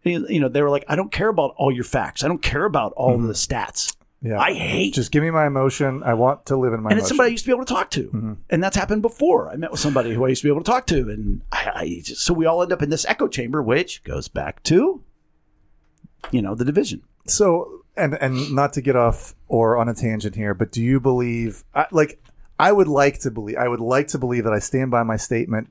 And, 0.04 0.28
you 0.28 0.38
know, 0.38 0.48
they 0.48 0.62
were 0.62 0.70
like, 0.70 0.84
I 0.88 0.94
don't 0.94 1.10
care 1.10 1.28
about 1.28 1.54
all 1.56 1.72
your 1.72 1.84
facts. 1.84 2.22
I 2.22 2.28
don't 2.28 2.42
care 2.42 2.64
about 2.64 2.92
all 2.92 3.16
mm-hmm. 3.16 3.26
the 3.26 3.32
stats. 3.32 3.96
Yeah. 4.22 4.38
I 4.40 4.54
hate 4.54 4.94
Just 4.94 5.12
give 5.12 5.22
me 5.22 5.30
my 5.30 5.46
emotion. 5.46 6.02
I 6.02 6.14
want 6.14 6.46
to 6.46 6.56
live 6.56 6.72
in 6.72 6.82
my 6.82 6.90
and 6.90 6.98
it's 6.98 7.10
emotion. 7.10 7.16
somebody 7.16 7.28
I 7.28 7.32
used 7.32 7.44
to 7.44 7.48
be 7.48 7.54
able 7.54 7.64
to 7.64 7.74
talk 7.74 7.90
to, 7.90 8.38
and 8.48 8.64
that's 8.64 8.76
happened 8.76 9.02
before. 9.02 9.50
I 9.50 9.56
met 9.56 9.70
with 9.70 9.78
somebody 9.78 10.14
who 10.14 10.24
I 10.24 10.28
used 10.28 10.40
to 10.40 10.48
be 10.48 10.50
able 10.50 10.62
to 10.62 10.70
talk 10.70 10.86
to, 10.86 11.10
and 11.10 11.42
I, 11.52 11.70
I 11.74 12.00
just, 12.02 12.22
so 12.22 12.32
we 12.32 12.46
all 12.46 12.62
end 12.62 12.72
up 12.72 12.82
in 12.82 12.88
this 12.88 13.04
echo 13.04 13.28
chamber, 13.28 13.62
which 13.62 14.02
goes 14.04 14.26
back 14.26 14.62
to, 14.64 15.02
you 16.30 16.42
know, 16.42 16.54
the 16.54 16.64
division. 16.64 17.02
So, 17.26 17.84
and 17.96 18.14
and 18.14 18.54
not 18.54 18.72
to 18.74 18.80
get 18.80 18.96
off 18.96 19.34
or 19.48 19.76
on 19.76 19.88
a 19.88 19.94
tangent 19.94 20.36
here, 20.36 20.54
but 20.54 20.70
do 20.72 20.82
you 20.82 21.00
believe? 21.00 21.64
I, 21.74 21.86
like, 21.90 22.20
I 22.58 22.72
would 22.72 22.88
like 22.88 23.20
to 23.20 23.30
believe. 23.30 23.56
I 23.56 23.68
would 23.68 23.80
like 23.80 24.08
to 24.08 24.18
believe 24.18 24.44
that 24.44 24.52
I 24.52 24.58
stand 24.58 24.90
by 24.90 25.02
my 25.02 25.16
statement. 25.16 25.70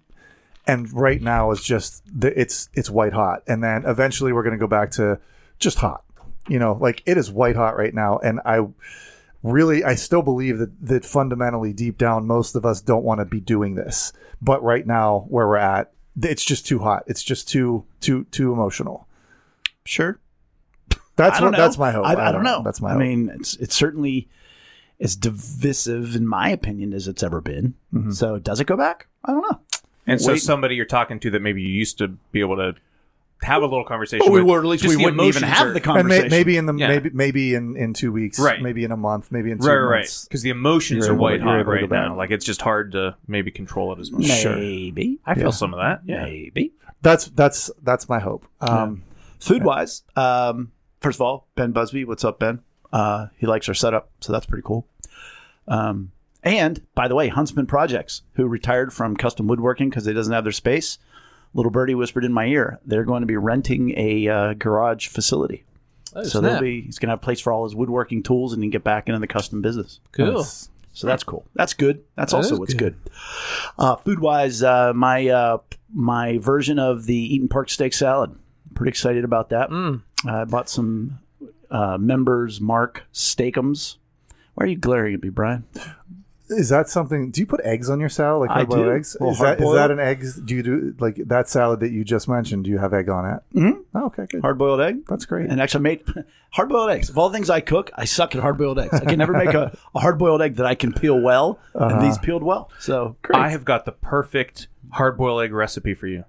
And 0.67 0.91
right 0.91 1.21
now 1.21 1.51
is 1.51 1.63
just 1.63 2.01
the, 2.12 2.39
it's 2.39 2.69
it's 2.73 2.89
white 2.89 3.13
hot, 3.13 3.43
and 3.45 3.63
then 3.63 3.86
eventually 3.86 4.34
we're 4.34 4.41
going 4.41 4.58
to 4.58 4.60
go 4.60 4.67
back 4.67 4.89
to 4.91 5.19
just 5.60 5.77
hot. 5.77 6.03
You 6.47 6.58
know, 6.58 6.73
like 6.82 7.03
it 7.06 7.17
is 7.17 7.32
white 7.32 7.56
hot 7.56 7.77
right 7.77 7.93
now, 7.93 8.17
and 8.17 8.39
I 8.45 8.65
really 9.43 9.84
I 9.84 9.93
still 9.93 10.23
believe 10.23 10.58
that 10.58 10.88
that 10.88 11.06
fundamentally 11.06 11.71
deep 11.71 11.99
down 11.99 12.25
most 12.25 12.56
of 12.56 12.65
us 12.65 12.82
don't 12.82 13.03
want 13.03 13.19
to 13.19 13.25
be 13.25 13.39
doing 13.39 13.75
this, 13.75 14.12
but 14.41 14.63
right 14.63 14.88
now 14.88 15.25
where 15.30 15.47
we're 15.47 15.58
at, 15.58 15.91
it's 16.19 16.43
just 16.43 16.65
too 16.65 16.80
hot. 16.80 17.03
It's 17.06 17.21
just 17.21 17.47
too 17.47 17.86
too 18.01 18.25
too 18.32 18.51
emotional. 18.51 19.08
Sure, 19.86 20.19
That's 21.15 21.39
what 21.41 21.51
know. 21.51 21.58
that's 21.58 21.78
my 21.78 21.91
hope. 21.91 22.06
I, 22.06 22.30
I 22.30 22.32
don't 22.32 22.43
know. 22.43 22.62
That's 22.63 22.82
my. 22.82 22.89
Hope. 22.91 23.01
I 23.01 23.06
hope. 23.06 23.10
mean, 23.10 23.32
it's 23.39 23.56
it's 23.56 23.75
certainly 23.75 24.28
as 24.99 25.15
divisive, 25.15 26.15
in 26.15 26.28
my 26.28 26.49
opinion, 26.49 26.93
as 26.93 27.08
it's 27.08 27.23
ever 27.23 27.41
been. 27.41 27.75
Mm-hmm. 27.93 28.12
So, 28.12 28.38
does 28.39 28.60
it 28.60 28.67
go 28.67 28.78
back? 28.78 29.08
I 29.23 29.32
don't 29.32 29.41
know. 29.41 29.60
And 30.08 30.21
so 30.21 30.36
somebody 30.36 30.75
you're 30.75 30.86
talking 30.86 31.19
to 31.21 31.32
that 31.32 31.41
maybe 31.41 31.62
you 31.62 31.69
used 31.69 31.97
to 31.97 32.10
be 32.32 32.39
able 32.39 32.58
to 32.58 32.75
have 33.41 33.62
a 33.63 33.65
little 33.65 33.84
conversation 33.84 34.32
we 34.32 34.39
with. 34.41 34.49
were 34.49 34.60
at 34.60 34.65
least 34.65 34.86
we 34.88 34.95
wouldn't 34.95 35.21
even 35.21 35.43
have 35.43 35.67
are- 35.67 35.73
the 35.73 35.82
conversation. 35.82 36.30
may, 36.30 36.38
maybe 36.38 36.58
in 36.58 36.65
the 36.67 36.73
Yeah. 36.75 36.88
maybe 36.88 37.10
maybe 37.12 37.54
in 37.56 37.75
in 37.75 37.93
two 37.93 38.12
weeks, 38.12 38.39
Right. 38.39 38.62
Maybe 38.62 38.84
in 38.84 38.91
a 38.91 38.97
month, 38.97 39.32
maybe 39.32 39.51
in 39.51 39.60
two 39.60 39.67
Right, 39.67 39.75
right, 39.75 39.97
months. 39.99 40.25
because 40.25 40.41
the 40.41 40.51
emotions 40.51 41.06
You're 41.06 41.15
are 41.15 41.17
white 41.17 41.41
hot 41.41 41.60
able 41.60 41.71
right 41.73 41.89
now. 41.89 42.10
back. 42.10 42.17
Like 42.17 42.32
it's 42.32 42.45
just 42.45 42.62
hard 42.62 42.91
to 42.93 43.15
maybe 43.28 43.51
control 43.51 43.91
it 43.93 43.99
as 43.99 44.12
much. 44.12 44.21
maybe, 44.45 45.19
I 45.25 45.34
feel 45.36 45.51
some 45.51 45.73
of 45.73 45.80
that. 45.80 46.01
Yeah. 46.06 46.23
maybe. 46.23 46.73
That's 47.01 47.25
that's 47.30 47.69
that's 47.84 48.08
my 48.08 48.19
hope. 48.19 48.45
Um, 48.62 49.04
Food 49.39 49.63
wise, 49.63 50.04
um, 50.15 50.71
first 51.06 51.18
of 51.18 51.22
all, 51.22 51.48
Ben 51.54 51.72
Busby, 51.72 52.04
what's 52.04 52.24
up, 52.26 52.39
Ben? 52.39 52.62
Uh, 52.91 53.28
he 53.38 53.46
likes 53.46 53.68
our 53.68 53.76
setup, 53.76 54.10
so 54.22 54.34
that's 54.34 54.48
pretty 54.48 54.63
cool. 54.65 54.88
Um, 55.68 56.12
and 56.41 56.82
by 56.96 57.08
the 57.08 57.13
way, 57.13 57.28
Huntsman 57.28 57.68
Projects, 57.68 58.24
who 58.34 58.48
retired 58.48 58.91
from 58.91 59.15
custom 59.15 59.46
woodworking 59.48 59.89
because 59.89 60.06
they 60.06 60.13
doesn't 60.13 60.34
have 60.34 60.44
their 60.46 60.52
space. 60.52 60.98
Little 61.54 61.72
birdie 61.72 61.94
whispered 61.96 62.26
in 62.26 62.34
my 62.34 62.46
ear, 62.48 62.80
they're 62.86 63.04
going 63.04 63.22
to 63.22 63.28
be 63.28 63.38
renting 63.38 63.94
a 63.96 64.28
uh, 64.28 64.54
garage 64.56 65.08
facility. 65.08 65.63
Oh, 66.15 66.24
so 66.24 66.30
snap. 66.39 66.41
there'll 66.44 66.62
be 66.62 66.82
he's 66.82 66.98
going 66.98 67.08
to 67.10 67.12
have 67.12 67.20
a 67.20 67.24
place 67.24 67.39
for 67.39 67.54
all 67.54 67.65
his 67.65 67.76
woodworking 67.76 68.24
tools, 68.24 68.52
and 68.54 68.63
he 68.63 68.68
can 68.68 68.72
get 68.72 68.84
back 68.84 69.08
into 69.08 69.20
the 69.20 69.28
custom 69.28 69.62
business. 69.62 70.00
cool. 70.12 70.26
that's- 70.26 70.70
So 70.94 71.06
that's 71.08 71.24
cool. 71.24 71.46
That's 71.54 71.74
good. 71.76 72.04
That's 72.15 72.32
That 72.32 72.38
also 72.38 72.58
what's 72.58 72.74
good. 72.74 72.96
good. 73.04 73.12
Uh, 73.78 73.96
food 73.98 74.20
wise, 74.20 74.63
uh, 74.63 74.91
my 74.94 75.28
uh, 75.28 75.58
my 75.94 76.38
version 76.39 76.80
of 76.80 77.06
the 77.06 77.15
Eaton 77.36 77.48
Park 77.48 77.70
steak 77.70 77.94
salad. 77.94 78.34
Pretty 78.76 78.89
excited 78.89 79.24
about 79.24 79.50
that. 79.50 79.70
Mm. 79.70 80.02
I 80.27 80.45
bought 80.45 80.69
some 80.69 81.19
uh, 81.69 81.97
members 81.97 82.59
Mark 82.61 83.03
Steakums. 83.13 83.97
Why 84.55 84.65
are 84.65 84.67
you 84.69 84.77
glaring 84.77 85.13
at 85.15 85.21
me, 85.23 85.29
Brian? 85.29 85.65
Is 86.47 86.69
that 86.69 86.88
something? 86.89 87.31
Do 87.31 87.41
you 87.41 87.47
put 87.47 87.59
eggs 87.61 87.89
on 87.89 87.99
your 87.99 88.07
salad, 88.07 88.41
like 88.41 88.51
I 88.51 88.53
hard 88.57 88.69
boiled 88.69 88.85
do. 88.85 88.93
eggs? 88.93 89.17
Well, 89.19 89.31
Is 89.31 89.39
that 89.39 89.59
is 89.59 89.73
that 89.73 89.89
an 89.89 89.99
egg? 89.99 90.23
Do 90.45 90.53
you 90.55 90.61
do 90.61 90.95
like 90.99 91.15
that 91.25 91.49
salad 91.49 91.79
that 91.79 91.89
you 91.91 92.03
just 92.03 92.27
mentioned? 92.27 92.65
Do 92.65 92.69
you 92.69 92.77
have 92.77 92.93
egg 92.93 93.09
on 93.09 93.25
it? 93.33 93.39
Mhm. 93.55 93.83
Oh, 93.95 94.05
okay, 94.05 94.27
good. 94.29 94.41
Hard 94.41 94.59
boiled 94.59 94.79
egg. 94.79 95.07
That's 95.07 95.25
great. 95.25 95.49
And 95.49 95.59
actually, 95.59 95.79
I 95.79 95.81
made 95.81 96.03
hard 96.51 96.69
boiled 96.69 96.91
eggs. 96.91 97.09
Of 97.09 97.17
all 97.17 97.29
the 97.29 97.33
things 97.35 97.49
I 97.49 97.61
cook, 97.61 97.89
I 97.95 98.05
suck 98.05 98.35
at 98.35 98.41
hard 98.41 98.59
boiled 98.59 98.77
eggs. 98.77 98.93
I 98.93 99.05
can 99.05 99.17
never 99.17 99.33
make 99.33 99.55
a, 99.55 99.75
a 99.95 99.99
hard 99.99 100.19
boiled 100.19 100.43
egg 100.43 100.57
that 100.57 100.67
I 100.67 100.75
can 100.75 100.93
peel 100.93 101.19
well, 101.19 101.59
and 101.73 101.99
these 102.05 102.19
peeled 102.19 102.43
well. 102.43 102.69
So 102.79 103.15
great. 103.23 103.39
I 103.39 103.49
have 103.49 103.65
got 103.65 103.85
the 103.85 103.91
perfect 103.93 104.67
hard 104.91 105.17
boiled 105.17 105.41
egg 105.41 105.51
recipe 105.51 105.95
for 105.95 106.05
you. 106.05 106.25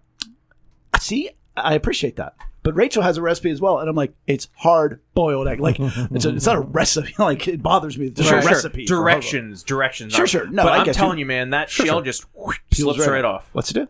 See, 0.98 1.30
I 1.56 1.74
appreciate 1.74 2.16
that. 2.16 2.34
But 2.62 2.74
Rachel 2.74 3.02
has 3.02 3.16
a 3.16 3.22
recipe 3.22 3.50
as 3.50 3.60
well, 3.60 3.78
and 3.78 3.88
I'm 3.88 3.94
like, 3.94 4.12
it's 4.26 4.48
hard 4.56 5.00
boiled 5.14 5.46
egg. 5.46 5.60
Like 5.60 5.76
it's, 5.80 6.24
a, 6.24 6.34
it's 6.34 6.46
not 6.46 6.56
a 6.56 6.60
recipe. 6.60 7.14
Like 7.18 7.46
it 7.46 7.62
bothers 7.62 7.96
me. 7.96 8.06
It's 8.06 8.16
just 8.16 8.28
Sure, 8.28 8.38
a 8.38 8.42
sure. 8.42 8.50
recipe. 8.50 8.86
for. 8.86 8.94
Directions, 8.94 9.62
directions. 9.62 10.12
Sure, 10.14 10.26
sure. 10.26 10.46
No, 10.48 10.64
but 10.64 10.72
I 10.72 10.78
I'm 10.78 10.92
telling 10.92 11.18
you. 11.18 11.22
you, 11.24 11.26
man, 11.26 11.50
that 11.50 11.70
Sure, 11.70 11.86
shell 11.86 11.96
sure. 11.98 12.04
just 12.04 12.24
whoosh, 12.34 12.58
Peels 12.70 12.96
slips 12.96 13.08
right 13.08 13.24
off. 13.24 13.48
What's 13.52 13.70
it 13.70 13.74
do? 13.74 13.88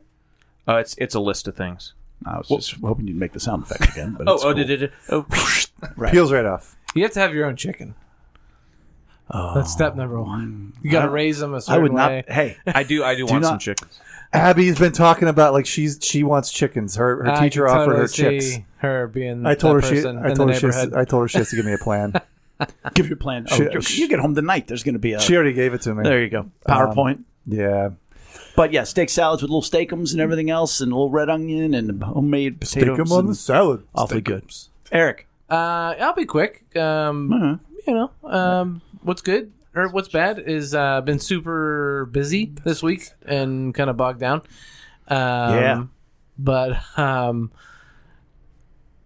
Uh, 0.68 0.76
it's 0.76 0.94
it's 0.98 1.14
a 1.14 1.20
list 1.20 1.48
of 1.48 1.56
things. 1.56 1.94
I 2.26 2.38
was 2.38 2.48
just 2.48 2.72
hoping 2.80 3.06
you'd 3.08 3.16
make 3.16 3.32
the 3.32 3.40
sound 3.40 3.62
effect 3.62 3.90
again. 3.92 4.14
But 4.18 4.26
Oh, 4.28 4.34
it's 4.34 4.44
oh, 4.44 4.52
cool. 4.54 4.64
did 4.64 4.82
it? 4.82 4.92
Oh, 5.10 5.26
Right. 5.96 6.12
Peels 6.12 6.32
right 6.32 6.44
off. 6.46 6.76
You 6.94 7.02
have 7.02 7.12
to 7.12 7.20
have 7.20 7.34
your 7.34 7.46
own 7.46 7.56
chicken. 7.56 7.94
That's 9.32 9.72
step 9.72 9.96
number 9.96 10.20
one. 10.20 10.72
You 10.82 10.90
got 10.90 11.02
to 11.02 11.08
raise 11.10 11.38
them 11.38 11.52
a 11.54 11.56
I 11.56 11.60
certain 11.60 11.78
I 11.80 11.82
would 11.82 11.92
not. 11.92 12.10
way. 12.10 12.24
Hey, 12.28 12.56
I 12.66 12.82
do. 12.82 13.02
I 13.04 13.14
do, 13.14 13.26
want 13.26 13.42
not- 13.42 13.48
some 13.48 13.58
chickens. 13.58 14.00
Abby's 14.32 14.78
been 14.78 14.92
talking 14.92 15.28
about 15.28 15.52
like 15.52 15.66
she's 15.66 15.98
she 16.02 16.22
wants 16.24 16.50
chickens. 16.52 16.96
Her 16.96 17.24
her 17.24 17.30
I 17.30 17.40
teacher 17.48 17.66
can 17.66 17.76
offered 17.76 17.96
her 17.96 18.06
totally 18.08 18.40
chicks. 18.40 18.54
see 18.56 18.64
Her 18.78 19.06
being 19.06 19.46
I 19.46 19.54
told 19.54 19.76
her 19.76 19.80
that 19.80 19.86
she. 19.88 19.94
person 19.94 20.18
I 20.18 20.30
in 20.30 20.36
told 20.36 20.48
the 20.48 20.52
her 20.54 20.58
she. 20.60 20.66
Has, 20.66 20.76
neighborhood. 20.76 20.98
I 21.00 21.04
told 21.04 21.22
her 21.22 21.28
she 21.28 21.38
has 21.38 21.50
to 21.50 21.56
give 21.56 21.64
me 21.64 21.72
a 21.72 21.78
plan. 21.78 22.12
give 22.94 23.06
your 23.06 23.16
plan. 23.16 23.46
Oh, 23.50 23.56
She- 23.56 23.62
you- 23.62 23.80
she- 23.80 24.00
you 24.02 24.08
get 24.08 24.18
home 24.18 24.34
tonight. 24.34 24.66
There's 24.66 24.82
going 24.82 24.94
to 24.94 24.98
be 24.98 25.12
a. 25.12 25.20
she 25.20 25.34
already 25.36 25.52
gave 25.52 25.74
it 25.74 25.82
to 25.82 25.94
me. 25.94 26.02
there 26.02 26.22
you 26.22 26.28
go. 26.28 26.50
PowerPoint. 26.68 27.22
Yeah. 27.46 27.90
but 28.56 28.72
yeah, 28.72 28.82
steak 28.84 29.08
salads 29.10 29.42
with 29.42 29.50
little 29.50 29.62
steakums 29.62 30.12
and 30.12 30.20
everything 30.20 30.50
else, 30.50 30.80
and 30.80 30.90
a 30.92 30.94
little 30.94 31.10
red 31.10 31.30
onion 31.30 31.72
and 31.72 32.02
homemade 32.02 32.64
Stick 32.66 32.80
potatoes. 32.82 33.08
them 33.08 33.16
on 33.16 33.24
the 33.26 33.28
and 33.30 33.36
salad. 33.36 33.84
awfully 33.94 34.20
good. 34.20 34.44
Eric, 34.92 35.28
Uh, 35.48 35.94
I'll 36.00 36.14
be 36.14 36.24
quick. 36.26 36.64
Um, 36.76 37.32
Uh-huh. 37.32 37.56
You 37.86 37.94
know, 37.94 38.10
um, 38.28 38.82
what's 39.06 39.22
good 39.22 39.52
or 39.74 39.88
what's 39.88 40.08
bad 40.08 40.38
is 40.38 40.74
uh, 40.74 41.00
been 41.00 41.18
super 41.20 42.06
busy 42.10 42.52
this 42.64 42.82
week 42.82 43.08
and 43.24 43.72
kind 43.74 43.88
of 43.88 43.96
bogged 43.96 44.20
down. 44.20 44.42
Um, 45.08 45.18
Yeah. 45.54 45.84
But 46.38 46.98
um, 46.98 47.52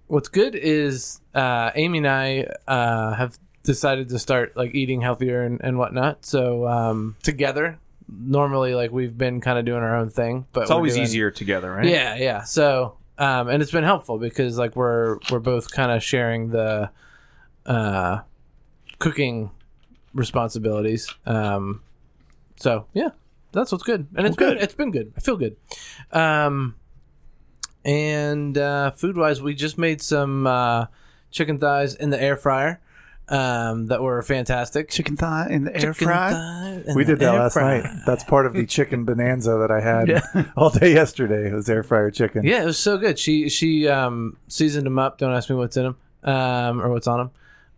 what's 0.06 0.28
good 0.28 0.54
is 0.54 1.20
uh, 1.34 1.70
Amy 1.74 1.98
and 1.98 2.08
I 2.08 2.46
uh, 2.66 3.14
have 3.14 3.38
decided 3.62 4.08
to 4.08 4.18
start 4.18 4.56
like 4.56 4.74
eating 4.74 5.00
healthier 5.00 5.42
and, 5.42 5.60
and 5.62 5.78
whatnot. 5.78 6.24
So 6.24 6.66
um, 6.66 7.16
together, 7.22 7.78
normally 8.08 8.74
like 8.74 8.90
we've 8.90 9.16
been 9.16 9.40
kind 9.40 9.58
of 9.58 9.64
doing 9.64 9.82
our 9.82 9.94
own 9.96 10.10
thing, 10.10 10.46
but 10.52 10.62
It's 10.62 10.70
always 10.70 10.94
doing- 10.94 11.04
easier 11.04 11.30
together, 11.30 11.70
right? 11.72 11.84
Yeah, 11.86 12.16
yeah. 12.16 12.42
So 12.42 12.96
um, 13.18 13.48
and 13.48 13.62
it's 13.62 13.70
been 13.72 13.84
helpful 13.84 14.18
because 14.18 14.56
like 14.58 14.74
we're 14.74 15.18
we're 15.30 15.40
both 15.40 15.70
kind 15.70 15.92
of 15.92 16.02
sharing 16.02 16.48
the 16.50 16.90
uh, 17.66 18.20
cooking 18.98 19.50
responsibilities. 20.14 21.12
Um, 21.26 21.82
so 22.56 22.86
yeah, 22.94 23.10
that's 23.52 23.72
what's 23.72 23.84
good, 23.84 24.06
and 24.16 24.26
it's 24.26 24.36
Well, 24.36 24.50
been 24.50 24.56
good. 24.58 24.64
it's 24.64 24.74
been 24.74 24.90
good. 24.90 25.12
I 25.16 25.20
feel 25.20 25.36
good. 25.36 25.56
Um, 26.12 26.74
and 27.84 28.56
uh, 28.58 28.90
food 28.92 29.16
wise, 29.16 29.40
we 29.40 29.54
just 29.54 29.78
made 29.78 30.02
some 30.02 30.46
uh, 30.46 30.86
chicken 31.30 31.58
thighs 31.58 31.94
in 31.94 32.10
the 32.10 32.22
air 32.22 32.36
fryer. 32.36 32.80
Um, 33.28 33.86
that 33.86 34.02
were 34.02 34.20
fantastic. 34.22 34.90
Chicken 34.90 35.16
thigh 35.16 35.46
in 35.50 35.62
the 35.62 35.70
air 35.72 35.92
Chicken 35.92 36.08
fry. 36.08 36.82
We 36.96 37.04
did 37.04 37.20
that 37.20 37.30
last 37.32 37.52
fryer. 37.52 37.84
night. 37.84 38.02
That's 38.04 38.24
part 38.24 38.44
of 38.44 38.54
the 38.54 38.66
chicken 38.66 39.04
bonanza 39.04 39.56
that 39.56 39.70
I 39.70 39.80
had 39.80 40.50
all 40.56 40.70
day 40.70 40.92
yesterday. 40.92 41.48
It 41.48 41.54
was 41.54 41.70
air 41.70 41.84
fryer 41.84 42.10
chicken. 42.10 42.42
Yeah, 42.44 42.62
it 42.62 42.66
was 42.66 42.76
so 42.76 42.98
good. 42.98 43.20
She 43.20 43.48
she 43.48 43.86
um, 43.86 44.36
seasoned 44.48 44.84
them 44.84 44.98
up. 44.98 45.18
Don't 45.18 45.32
ask 45.32 45.48
me 45.48 45.54
what's 45.54 45.76
in 45.76 45.84
them 45.84 45.96
um, 46.24 46.80
or 46.82 46.90
what's 46.90 47.06
on 47.06 47.18
them. 47.18 47.30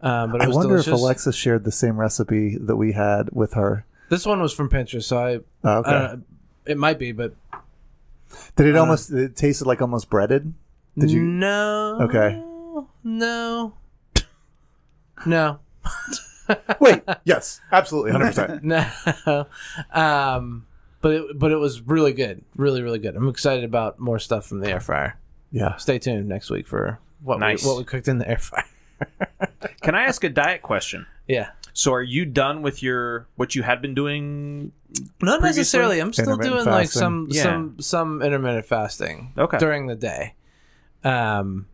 Um, 0.02 0.32
but 0.32 0.40
it 0.42 0.44
I 0.44 0.48
wonder 0.48 0.68
delicious. 0.74 0.88
if 0.88 0.94
Alexa 0.94 1.32
shared 1.32 1.64
the 1.64 1.70
same 1.72 1.96
recipe 1.96 2.56
that 2.58 2.76
we 2.76 2.92
had 2.92 3.28
with 3.32 3.54
her. 3.54 3.84
This 4.08 4.26
one 4.26 4.40
was 4.42 4.52
from 4.52 4.68
Pinterest, 4.68 5.04
so 5.04 5.18
I, 5.18 5.38
Oh, 5.64 5.78
okay. 5.78 5.90
I 5.90 6.06
don't, 6.08 6.24
it 6.66 6.76
might 6.76 6.98
be, 6.98 7.12
but 7.12 7.34
Did 8.56 8.66
it 8.66 8.76
almost? 8.76 9.10
It 9.12 9.36
tasted 9.36 9.66
like 9.66 9.80
almost 9.80 10.10
breaded. 10.10 10.52
Did 10.98 11.10
you? 11.10 11.22
no. 11.22 11.98
Okay. 12.02 12.42
No. 13.04 13.74
No. 15.24 15.60
Wait. 16.80 17.02
Yes. 17.24 17.60
Absolutely. 17.70 18.10
Hundred 18.12 18.26
percent. 18.34 18.64
No. 19.26 19.46
um, 19.92 20.66
but 21.00 21.12
it, 21.12 21.38
but 21.38 21.50
it 21.52 21.56
was 21.56 21.80
really 21.80 22.12
good, 22.12 22.44
really 22.56 22.82
really 22.82 22.98
good. 22.98 23.16
I'm 23.16 23.28
excited 23.28 23.64
about 23.64 23.98
more 23.98 24.18
stuff 24.18 24.46
from 24.46 24.60
the 24.60 24.68
air 24.70 24.80
fryer. 24.80 25.18
Yeah. 25.50 25.76
Stay 25.76 25.98
tuned 25.98 26.28
next 26.28 26.50
week 26.50 26.66
for 26.66 26.98
what 27.22 27.38
Nice. 27.40 27.62
we, 27.62 27.68
what 27.68 27.78
we 27.78 27.84
cooked 27.84 28.08
in 28.08 28.18
the 28.18 28.28
air 28.28 28.38
fryer. 28.38 28.64
Can 29.82 29.94
I 29.94 30.04
ask 30.04 30.22
a 30.24 30.28
diet 30.28 30.62
question? 30.62 31.06
Yeah. 31.26 31.50
So, 31.72 31.92
are 31.94 32.02
you 32.02 32.24
done 32.26 32.62
with 32.62 32.82
your 32.82 33.26
what 33.36 33.54
you 33.54 33.62
had 33.62 33.80
been 33.80 33.94
doing? 33.94 34.72
Not 35.22 35.40
Previously? 35.40 35.60
necessarily. 35.60 36.00
I'm 36.00 36.12
still 36.12 36.24
Intermittent 36.34 36.64
doing 36.64 36.66
like 36.74 36.88
some 36.90 37.28
Yeah. 37.30 37.42
some 37.42 37.76
some 37.80 38.22
intermittent 38.22 38.66
fasting 38.66 39.32
Okay. 39.38 39.58
during 39.58 39.86
the 39.86 39.96
day. 39.96 40.34
Um, 41.04 41.66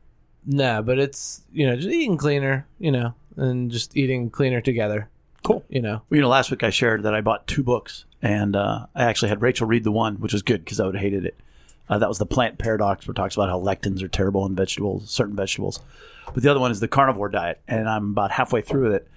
no, 0.47 0.83
but 0.83 0.99
it's 0.99 1.43
you 1.53 1.67
know 1.67 1.77
just 1.77 1.89
eating 1.89 2.17
cleaner, 2.17 2.67
you 2.79 2.93
know, 2.93 3.15
and 3.37 3.71
just 3.71 3.97
eating 3.97 4.31
cleaner 4.31 4.61
together. 4.61 5.09
Cool. 5.43 5.65
You 5.69 5.81
know, 5.83 6.03
Well, 6.11 6.17
you 6.17 6.21
know, 6.21 6.29
last 6.29 6.51
week 6.51 6.63
I 6.63 6.71
shared 6.71 7.03
that 7.05 7.15
I 7.15 7.21
bought 7.21 7.47
two 7.47 7.63
books, 7.63 8.05
and 8.23 8.55
uh, 8.57 8.87
I 8.95 9.05
actually 9.05 9.29
had 9.31 9.41
Rachel 9.43 9.67
read 9.67 9.85
the 9.85 9.93
one, 9.93 10.17
which 10.17 10.33
was 10.33 10.43
good 10.43 10.65
because 10.65 10.79
I 10.81 10.87
would 10.87 10.95
have 10.95 11.03
hated 11.03 11.25
it. 11.25 11.37
Uh, 11.89 11.97
that 11.99 12.09
was 12.09 12.19
the 12.19 12.27
Plant 12.27 12.59
Paradox, 12.59 13.07
where 13.07 13.13
it 13.13 13.17
talks 13.17 13.35
about 13.35 13.49
how 13.49 13.59
lectins 13.59 14.03
are 14.03 14.09
terrible 14.09 14.45
in 14.47 14.55
vegetables, 14.55 15.11
certain 15.11 15.35
vegetables. 15.37 15.81
But 16.35 16.43
the 16.43 16.51
other 16.51 16.61
one 16.61 16.71
is 16.71 16.81
the 16.81 16.89
Carnivore 16.89 17.29
Diet, 17.29 17.61
and 17.67 17.89
I'm 17.89 18.11
about 18.11 18.31
halfway 18.31 18.63
through 18.63 18.93
it, 18.93 19.09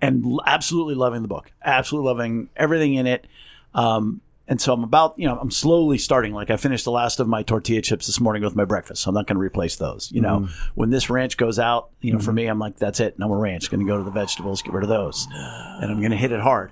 and 0.00 0.40
absolutely 0.46 0.94
loving 0.94 1.22
the 1.22 1.28
book, 1.28 1.50
absolutely 1.64 2.08
loving 2.08 2.48
everything 2.56 2.94
in 2.94 3.06
it. 3.06 3.26
Um, 3.74 4.20
and 4.48 4.60
so 4.60 4.72
I'm 4.72 4.84
about, 4.84 5.18
you 5.18 5.26
know, 5.26 5.36
I'm 5.38 5.50
slowly 5.50 5.98
starting. 5.98 6.32
Like 6.32 6.50
I 6.50 6.56
finished 6.56 6.84
the 6.84 6.92
last 6.92 7.18
of 7.18 7.26
my 7.26 7.42
tortilla 7.42 7.82
chips 7.82 8.06
this 8.06 8.20
morning 8.20 8.44
with 8.44 8.54
my 8.54 8.64
breakfast, 8.64 9.02
so 9.02 9.08
I'm 9.08 9.14
not 9.14 9.26
going 9.26 9.36
to 9.36 9.40
replace 9.40 9.76
those. 9.76 10.10
You 10.12 10.20
know, 10.20 10.48
when 10.76 10.90
this 10.90 11.10
ranch 11.10 11.36
goes 11.36 11.58
out, 11.58 11.90
you 12.00 12.12
know, 12.12 12.20
for 12.20 12.32
me, 12.32 12.46
I'm 12.46 12.58
like, 12.60 12.76
that's 12.76 13.00
it, 13.00 13.18
no 13.18 13.26
more 13.26 13.38
ranch. 13.38 13.68
Going 13.70 13.80
to 13.80 13.86
go 13.86 13.98
to 13.98 14.04
the 14.04 14.10
vegetables, 14.12 14.62
get 14.62 14.72
rid 14.72 14.84
of 14.84 14.88
those, 14.88 15.26
and 15.32 15.90
I'm 15.90 15.98
going 15.98 16.12
to 16.12 16.16
hit 16.16 16.30
it 16.30 16.40
hard. 16.40 16.70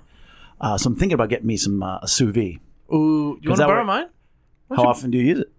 Uh, 0.61 0.77
so 0.77 0.87
I'm 0.87 0.95
thinking 0.95 1.15
about 1.15 1.27
getting 1.29 1.47
me 1.47 1.57
some 1.57 1.83
uh, 1.83 1.99
a 2.01 2.07
sous 2.07 2.33
vide. 2.33 2.59
ooh, 2.93 3.37
you 3.41 3.49
want 3.49 3.59
to 3.59 3.67
borrow 3.67 3.83
mine? 3.83 4.07
How 4.73 4.83
often 4.83 5.11
do 5.11 5.17
you 5.17 5.25
use 5.25 5.39
it? 5.39 5.51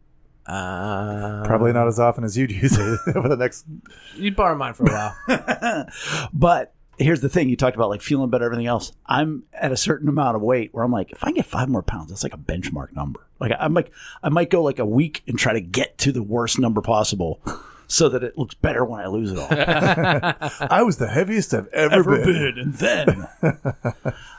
Uh, 0.48 1.42
Probably 1.44 1.72
not 1.72 1.88
as 1.88 1.98
often 1.98 2.22
as 2.24 2.36
you'd 2.38 2.52
use 2.52 2.76
it 2.78 3.00
over 3.16 3.28
the 3.28 3.36
next. 3.36 3.66
You'd 4.14 4.36
borrow 4.36 4.56
mine 4.56 4.74
for 4.74 4.84
a 4.84 4.92
while. 4.92 5.86
But 6.32 6.72
here's 6.98 7.20
the 7.20 7.28
thing: 7.28 7.48
you 7.48 7.56
talked 7.56 7.76
about 7.76 7.90
like 7.90 8.02
feeling 8.02 8.30
better, 8.30 8.44
everything 8.44 8.66
else. 8.66 8.92
I'm 9.06 9.42
at 9.52 9.72
a 9.72 9.76
certain 9.76 10.08
amount 10.08 10.36
of 10.36 10.42
weight 10.42 10.72
where 10.72 10.84
I'm 10.84 10.92
like, 10.92 11.10
if 11.12 11.24
I 11.24 11.32
get 11.32 11.46
five 11.46 11.68
more 11.68 11.82
pounds, 11.82 12.10
that's 12.10 12.22
like 12.22 12.34
a 12.34 12.38
benchmark 12.38 12.94
number. 12.94 13.26
Like 13.40 13.52
I'm 13.58 13.74
like, 13.74 13.90
I 14.22 14.28
might 14.28 14.50
go 14.50 14.62
like 14.62 14.78
a 14.78 14.86
week 14.86 15.22
and 15.26 15.38
try 15.38 15.52
to 15.52 15.60
get 15.60 15.98
to 15.98 16.12
the 16.12 16.22
worst 16.22 16.58
number 16.58 16.80
possible, 16.80 17.40
so 17.86 18.08
that 18.08 18.22
it 18.22 18.38
looks 18.38 18.54
better 18.54 18.84
when 18.84 19.00
I 19.00 19.08
lose 19.08 19.32
it 19.32 19.38
all. 19.38 19.48
I 20.70 20.82
was 20.82 20.96
the 20.98 21.08
heaviest 21.08 21.52
I've 21.54 21.68
ever, 21.68 21.94
ever 21.94 22.16
been. 22.18 22.54
been, 22.54 22.58
and 22.58 22.74
then. 22.74 23.26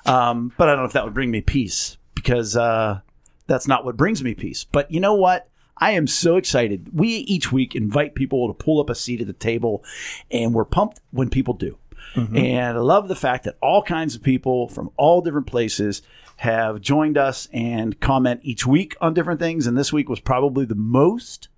um, 0.06 0.52
but 0.58 0.70
I 0.70 0.72
don't 0.72 0.80
know 0.84 0.86
if 0.88 0.94
that 0.94 1.04
would 1.04 1.14
bring 1.14 1.32
me 1.32 1.42
peace 1.42 1.98
because 2.16 2.56
uh, 2.56 3.02
that's 3.46 3.68
not 3.68 3.86
what 3.86 3.98
brings 3.98 4.24
me 4.24 4.34
peace. 4.34 4.64
But 4.64 4.90
you 4.90 5.00
know 5.00 5.14
what? 5.14 5.50
I 5.80 5.92
am 5.92 6.08
so 6.08 6.38
excited. 6.38 6.90
We 6.94 7.08
each 7.08 7.52
week 7.52 7.76
invite 7.76 8.16
people 8.16 8.48
to 8.48 8.54
pull 8.54 8.82
up 8.82 8.90
a 8.90 8.96
seat 8.96 9.22
at 9.22 9.28
the 9.28 9.34
table, 9.34 9.84
and 10.32 10.54
we're 10.54 10.66
pumped 10.66 11.02
when 11.12 11.30
people 11.30 11.54
do. 11.54 11.78
Mm-hmm. 12.16 12.38
And 12.38 12.78
I 12.78 12.82
love 12.82 13.08
the 13.08 13.16
fact 13.16 13.44
that 13.44 13.58
all 13.62 13.84
kinds 13.84 14.16
of 14.16 14.24
people 14.24 14.70
from 14.70 14.92
all 14.98 15.22
different 15.22 15.48
places 15.48 16.02
have 16.38 16.82
joined 16.82 17.18
us 17.18 17.48
and 17.52 18.00
comment 18.00 18.42
each 18.44 18.66
week 18.66 18.96
on 19.02 19.14
different 19.14 19.40
things. 19.40 19.68
And 19.68 19.78
this 19.78 19.92
week 19.92 20.08
was 20.08 20.20
probably 20.20 20.66
the 20.66 20.76
most 20.76 21.50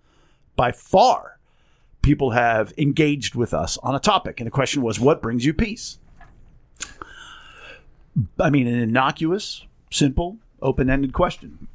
by 0.56 0.72
far 0.72 1.40
people 2.02 2.32
have 2.32 2.74
engaged 2.78 3.36
with 3.36 3.54
us 3.54 3.78
on 3.80 3.94
a 3.94 4.00
topic. 4.00 4.40
And 4.40 4.48
the 4.48 4.52
question 4.52 4.82
was, 4.82 5.00
what 5.00 5.22
brings 5.22 5.46
you 5.46 5.54
peace? 5.54 6.00
I 8.40 8.50
mean, 8.50 8.68
an 8.68 8.80
innocuous, 8.80 9.66
simple, 9.92 10.38
open 10.62 10.90
ended 10.90 11.14
question. 11.14 11.68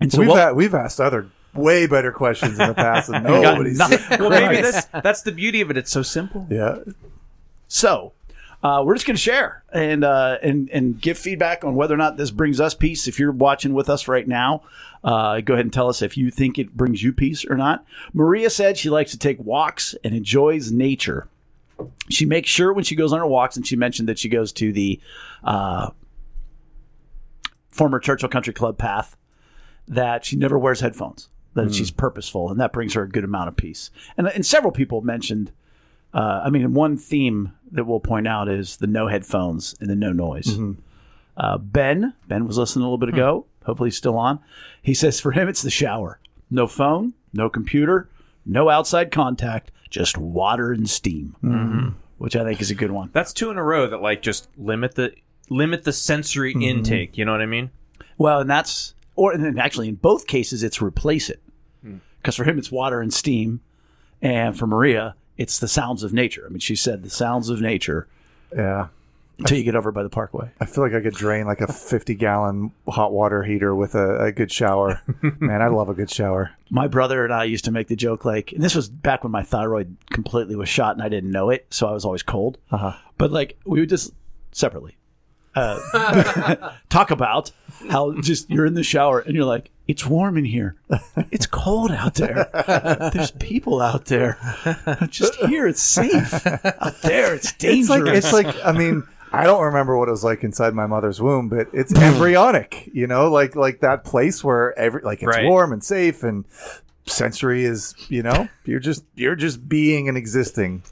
And 0.00 0.10
so, 0.10 0.20
we've, 0.20 0.28
what- 0.28 0.40
had, 0.40 0.56
we've 0.56 0.74
asked 0.74 1.00
other 1.00 1.30
way 1.54 1.86
better 1.86 2.12
questions 2.12 2.58
in 2.58 2.68
the 2.68 2.74
past, 2.74 3.08
and 3.08 3.24
got 3.26 3.42
nobody's. 3.42 3.78
Well, 3.78 4.30
maybe 4.30 4.60
that's 4.62 4.86
that's 4.86 5.22
the 5.22 5.32
beauty 5.32 5.60
of 5.60 5.70
it. 5.70 5.76
It's 5.76 5.90
so 5.90 6.02
simple. 6.02 6.46
Yeah. 6.50 6.78
So, 7.68 8.12
uh, 8.62 8.82
we're 8.84 8.94
just 8.94 9.06
going 9.06 9.16
to 9.16 9.20
share 9.20 9.62
and 9.72 10.04
uh, 10.04 10.38
and 10.42 10.70
and 10.70 11.00
give 11.00 11.18
feedback 11.18 11.64
on 11.64 11.74
whether 11.74 11.92
or 11.92 11.98
not 11.98 12.16
this 12.16 12.30
brings 12.30 12.60
us 12.60 12.74
peace. 12.74 13.06
If 13.06 13.18
you're 13.18 13.30
watching 13.30 13.74
with 13.74 13.90
us 13.90 14.08
right 14.08 14.26
now, 14.26 14.62
uh, 15.04 15.40
go 15.40 15.52
ahead 15.52 15.66
and 15.66 15.72
tell 15.72 15.88
us 15.88 16.00
if 16.00 16.16
you 16.16 16.30
think 16.30 16.58
it 16.58 16.74
brings 16.74 17.02
you 17.02 17.12
peace 17.12 17.44
or 17.44 17.56
not. 17.56 17.84
Maria 18.14 18.48
said 18.48 18.78
she 18.78 18.88
likes 18.88 19.10
to 19.10 19.18
take 19.18 19.38
walks 19.38 19.94
and 20.02 20.14
enjoys 20.14 20.72
nature. 20.72 21.28
She 22.08 22.24
makes 22.24 22.48
sure 22.48 22.72
when 22.72 22.84
she 22.84 22.94
goes 22.94 23.12
on 23.12 23.18
her 23.18 23.26
walks, 23.26 23.56
and 23.56 23.66
she 23.66 23.76
mentioned 23.76 24.08
that 24.08 24.18
she 24.18 24.28
goes 24.30 24.52
to 24.54 24.72
the 24.72 24.98
uh, 25.42 25.90
former 27.68 27.98
Churchill 27.98 28.28
Country 28.28 28.54
Club 28.54 28.78
path, 28.78 29.16
that 29.86 30.24
she 30.24 30.36
never 30.36 30.58
wears 30.58 30.80
headphones. 30.80 31.28
That 31.54 31.66
hmm. 31.66 31.72
she's 31.72 31.90
purposeful, 31.90 32.50
and 32.50 32.60
that 32.60 32.72
brings 32.72 32.94
her 32.94 33.02
a 33.02 33.08
good 33.08 33.24
amount 33.24 33.48
of 33.48 33.56
peace. 33.56 33.90
And, 34.16 34.26
and 34.28 34.44
several 34.44 34.72
people 34.72 35.00
mentioned 35.00 35.52
uh, 36.14 36.42
I 36.44 36.50
mean, 36.50 36.72
one 36.74 36.96
theme 36.96 37.52
that 37.72 37.84
we'll 37.84 38.00
point 38.00 38.28
out 38.28 38.48
is 38.48 38.76
the 38.76 38.86
no 38.86 39.08
headphones 39.08 39.74
and 39.80 39.90
the 39.90 39.96
no 39.96 40.12
noise. 40.12 40.46
Mm-hmm. 40.46 40.72
Uh, 41.36 41.58
ben, 41.58 42.14
Ben 42.28 42.46
was 42.46 42.56
listening 42.56 42.84
a 42.84 42.86
little 42.86 42.98
bit 42.98 43.08
hmm. 43.08 43.16
ago. 43.16 43.46
Hopefully, 43.64 43.88
he's 43.88 43.96
still 43.96 44.16
on. 44.16 44.38
He 44.80 44.94
says 44.94 45.20
for 45.20 45.32
him, 45.32 45.48
it's 45.48 45.62
the 45.62 45.70
shower. 45.70 46.20
No 46.50 46.68
phone, 46.68 47.14
no 47.32 47.50
computer, 47.50 48.08
no 48.46 48.70
outside 48.70 49.10
contact, 49.10 49.72
just 49.90 50.16
water 50.16 50.70
and 50.70 50.88
steam, 50.88 51.34
mm-hmm. 51.42 51.88
which 52.18 52.36
I 52.36 52.44
think 52.44 52.60
is 52.60 52.70
a 52.70 52.74
good 52.76 52.92
one. 52.92 53.10
That's 53.12 53.32
two 53.32 53.50
in 53.50 53.56
a 53.56 53.64
row 53.64 53.88
that 53.88 54.00
like 54.00 54.22
just 54.22 54.48
limit 54.56 54.94
the 54.94 55.14
limit 55.50 55.82
the 55.82 55.92
sensory 55.92 56.52
mm-hmm. 56.52 56.62
intake. 56.62 57.18
You 57.18 57.24
know 57.24 57.32
what 57.32 57.40
I 57.40 57.46
mean? 57.46 57.70
Well, 58.18 58.40
and 58.40 58.50
that's 58.50 58.94
or 59.16 59.32
and 59.32 59.58
actually 59.58 59.88
in 59.88 59.96
both 59.96 60.28
cases 60.28 60.62
it's 60.62 60.80
replace 60.80 61.28
it 61.28 61.42
because 62.24 62.36
for 62.36 62.44
him 62.44 62.58
it's 62.58 62.72
water 62.72 63.00
and 63.02 63.12
steam, 63.12 63.60
and 64.22 64.58
for 64.58 64.66
Maria 64.66 65.14
it's 65.36 65.58
the 65.58 65.68
sounds 65.68 66.02
of 66.02 66.12
nature. 66.12 66.44
I 66.46 66.48
mean, 66.48 66.60
she 66.60 66.74
said 66.76 67.02
the 67.02 67.10
sounds 67.10 67.48
of 67.50 67.60
nature 67.60 68.06
Yeah. 68.56 68.86
until 69.38 69.58
you 69.58 69.64
get 69.64 69.74
over 69.74 69.90
by 69.90 70.04
the 70.04 70.08
parkway. 70.08 70.48
I 70.60 70.64
feel 70.66 70.84
like 70.84 70.94
I 70.94 71.00
could 71.00 71.14
drain 71.14 71.44
like 71.44 71.60
a 71.60 71.66
50 71.72 72.14
gallon 72.14 72.70
hot 72.88 73.12
water 73.12 73.42
heater 73.42 73.74
with 73.74 73.96
a, 73.96 74.26
a 74.26 74.32
good 74.32 74.52
shower. 74.52 75.02
Man, 75.40 75.60
I 75.60 75.66
love 75.66 75.88
a 75.88 75.94
good 75.94 76.08
shower. 76.08 76.52
my 76.70 76.86
brother 76.86 77.24
and 77.24 77.34
I 77.34 77.44
used 77.44 77.64
to 77.64 77.72
make 77.72 77.88
the 77.88 77.96
joke 77.96 78.24
like, 78.24 78.52
and 78.52 78.62
this 78.62 78.76
was 78.76 78.88
back 78.88 79.24
when 79.24 79.32
my 79.32 79.42
thyroid 79.42 79.96
completely 80.10 80.54
was 80.54 80.68
shot 80.68 80.94
and 80.94 81.02
I 81.02 81.08
didn't 81.08 81.32
know 81.32 81.50
it, 81.50 81.66
so 81.70 81.88
I 81.88 81.92
was 81.92 82.04
always 82.04 82.22
cold. 82.22 82.58
Uh-huh. 82.70 82.92
But 83.18 83.32
like, 83.32 83.58
we 83.66 83.80
would 83.80 83.88
just 83.88 84.12
separately 84.52 84.96
uh, 85.54 86.72
talk 86.88 87.10
about 87.10 87.50
how 87.90 88.12
just 88.20 88.48
you're 88.50 88.66
in 88.66 88.74
the 88.74 88.82
shower 88.82 89.20
and 89.20 89.34
you're 89.34 89.44
like, 89.44 89.70
it's 89.86 90.06
warm 90.06 90.38
in 90.38 90.44
here, 90.46 90.76
it's 91.30 91.46
cold 91.46 91.90
out 91.90 92.14
there, 92.14 92.48
there's 93.12 93.30
people 93.32 93.82
out 93.82 94.06
there. 94.06 94.38
Just 95.10 95.34
here, 95.36 95.66
it's 95.66 95.82
safe. 95.82 96.46
Out 96.46 97.02
there, 97.02 97.34
it's 97.34 97.50
It's 97.50 97.52
dangerous. 97.58 97.88
like, 98.32 98.46
it's 98.46 98.56
like, 98.56 98.64
I 98.64 98.72
mean, 98.72 99.02
I 99.30 99.44
don't 99.44 99.62
remember 99.64 99.98
what 99.98 100.08
it 100.08 100.12
was 100.12 100.24
like 100.24 100.42
inside 100.42 100.72
my 100.72 100.86
mother's 100.86 101.20
womb, 101.20 101.48
but 101.50 101.68
it's 101.74 101.92
embryonic, 102.00 102.88
you 102.94 103.06
know, 103.06 103.30
like, 103.30 103.56
like 103.56 103.80
that 103.80 104.04
place 104.04 104.42
where 104.42 104.78
every, 104.78 105.02
like 105.02 105.18
it's 105.22 105.26
Right. 105.36 105.44
warm 105.44 105.72
and 105.72 105.84
safe 105.84 106.22
and 106.22 106.46
sensory 107.04 107.64
is, 107.64 107.94
you 108.08 108.22
know, 108.22 108.48
you're 108.64 108.80
just, 108.80 109.04
you're 109.16 109.36
just 109.36 109.68
being 109.68 110.08
and 110.08 110.16
existing 110.16 110.82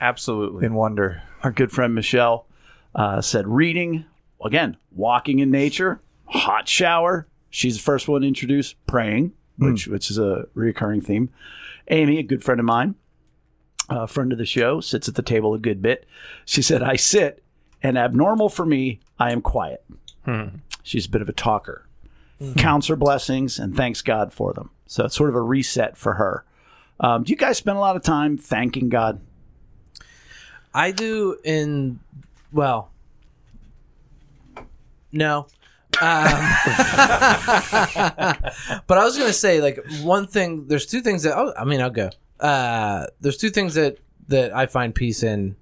Absolutely. 0.00 0.64
in 0.66 0.74
wonder. 0.74 1.22
our 1.42 1.50
good 1.50 1.72
friend 1.72 1.94
Michelle 1.94 2.46
uh, 2.98 3.20
said 3.22 3.46
reading, 3.46 4.04
again, 4.44 4.76
walking 4.90 5.38
in 5.38 5.50
nature, 5.52 6.00
hot 6.26 6.68
shower. 6.68 7.28
She's 7.48 7.76
the 7.76 7.82
first 7.82 8.08
one 8.08 8.22
to 8.22 8.26
introduce 8.26 8.74
praying, 8.86 9.32
which 9.56 9.86
which 9.86 10.10
is 10.10 10.18
a 10.18 10.46
recurring 10.52 11.00
theme. 11.00 11.30
Amy, 11.88 12.18
a 12.18 12.22
good 12.22 12.42
friend 12.44 12.60
of 12.60 12.66
mine, 12.66 12.96
a 13.88 14.06
friend 14.06 14.32
of 14.32 14.38
the 14.38 14.44
show, 14.44 14.80
sits 14.80 15.08
at 15.08 15.14
the 15.14 15.22
table 15.22 15.54
a 15.54 15.58
good 15.58 15.80
bit. 15.80 16.06
She 16.44 16.60
said, 16.60 16.82
I 16.82 16.96
sit, 16.96 17.42
and 17.82 17.96
abnormal 17.96 18.48
for 18.48 18.66
me, 18.66 18.98
I 19.18 19.30
am 19.30 19.40
quiet. 19.40 19.84
She's 20.82 21.06
a 21.06 21.10
bit 21.10 21.22
of 21.22 21.28
a 21.28 21.32
talker. 21.32 21.86
Counts 22.56 22.88
her 22.88 22.96
blessings 22.96 23.58
and 23.58 23.74
thanks 23.76 24.02
God 24.02 24.32
for 24.32 24.52
them. 24.52 24.70
So 24.86 25.04
it's 25.04 25.14
sort 25.16 25.30
of 25.30 25.36
a 25.36 25.40
reset 25.40 25.96
for 25.96 26.14
her. 26.14 26.44
Um, 27.00 27.22
do 27.24 27.30
you 27.30 27.36
guys 27.36 27.58
spend 27.58 27.76
a 27.76 27.80
lot 27.80 27.96
of 27.96 28.02
time 28.02 28.36
thanking 28.36 28.88
God? 28.88 29.20
I 30.74 30.90
do 30.92 31.38
in 31.44 32.00
well, 32.52 32.90
no. 35.12 35.46
Um, 36.00 36.24
but 38.86 38.98
I 38.98 39.04
was 39.04 39.18
gonna 39.18 39.32
say 39.32 39.60
like 39.60 39.84
one 40.02 40.26
thing. 40.26 40.66
There's 40.68 40.86
two 40.86 41.00
things 41.00 41.22
that 41.24 41.36
oh, 41.36 41.52
I 41.58 41.64
mean 41.64 41.80
I'll 41.80 41.90
go. 41.90 42.10
Uh, 42.38 43.06
there's 43.20 43.36
two 43.36 43.50
things 43.50 43.74
that 43.74 43.98
that 44.28 44.54
I 44.54 44.66
find 44.66 44.94
peace 44.94 45.22
in 45.22 45.56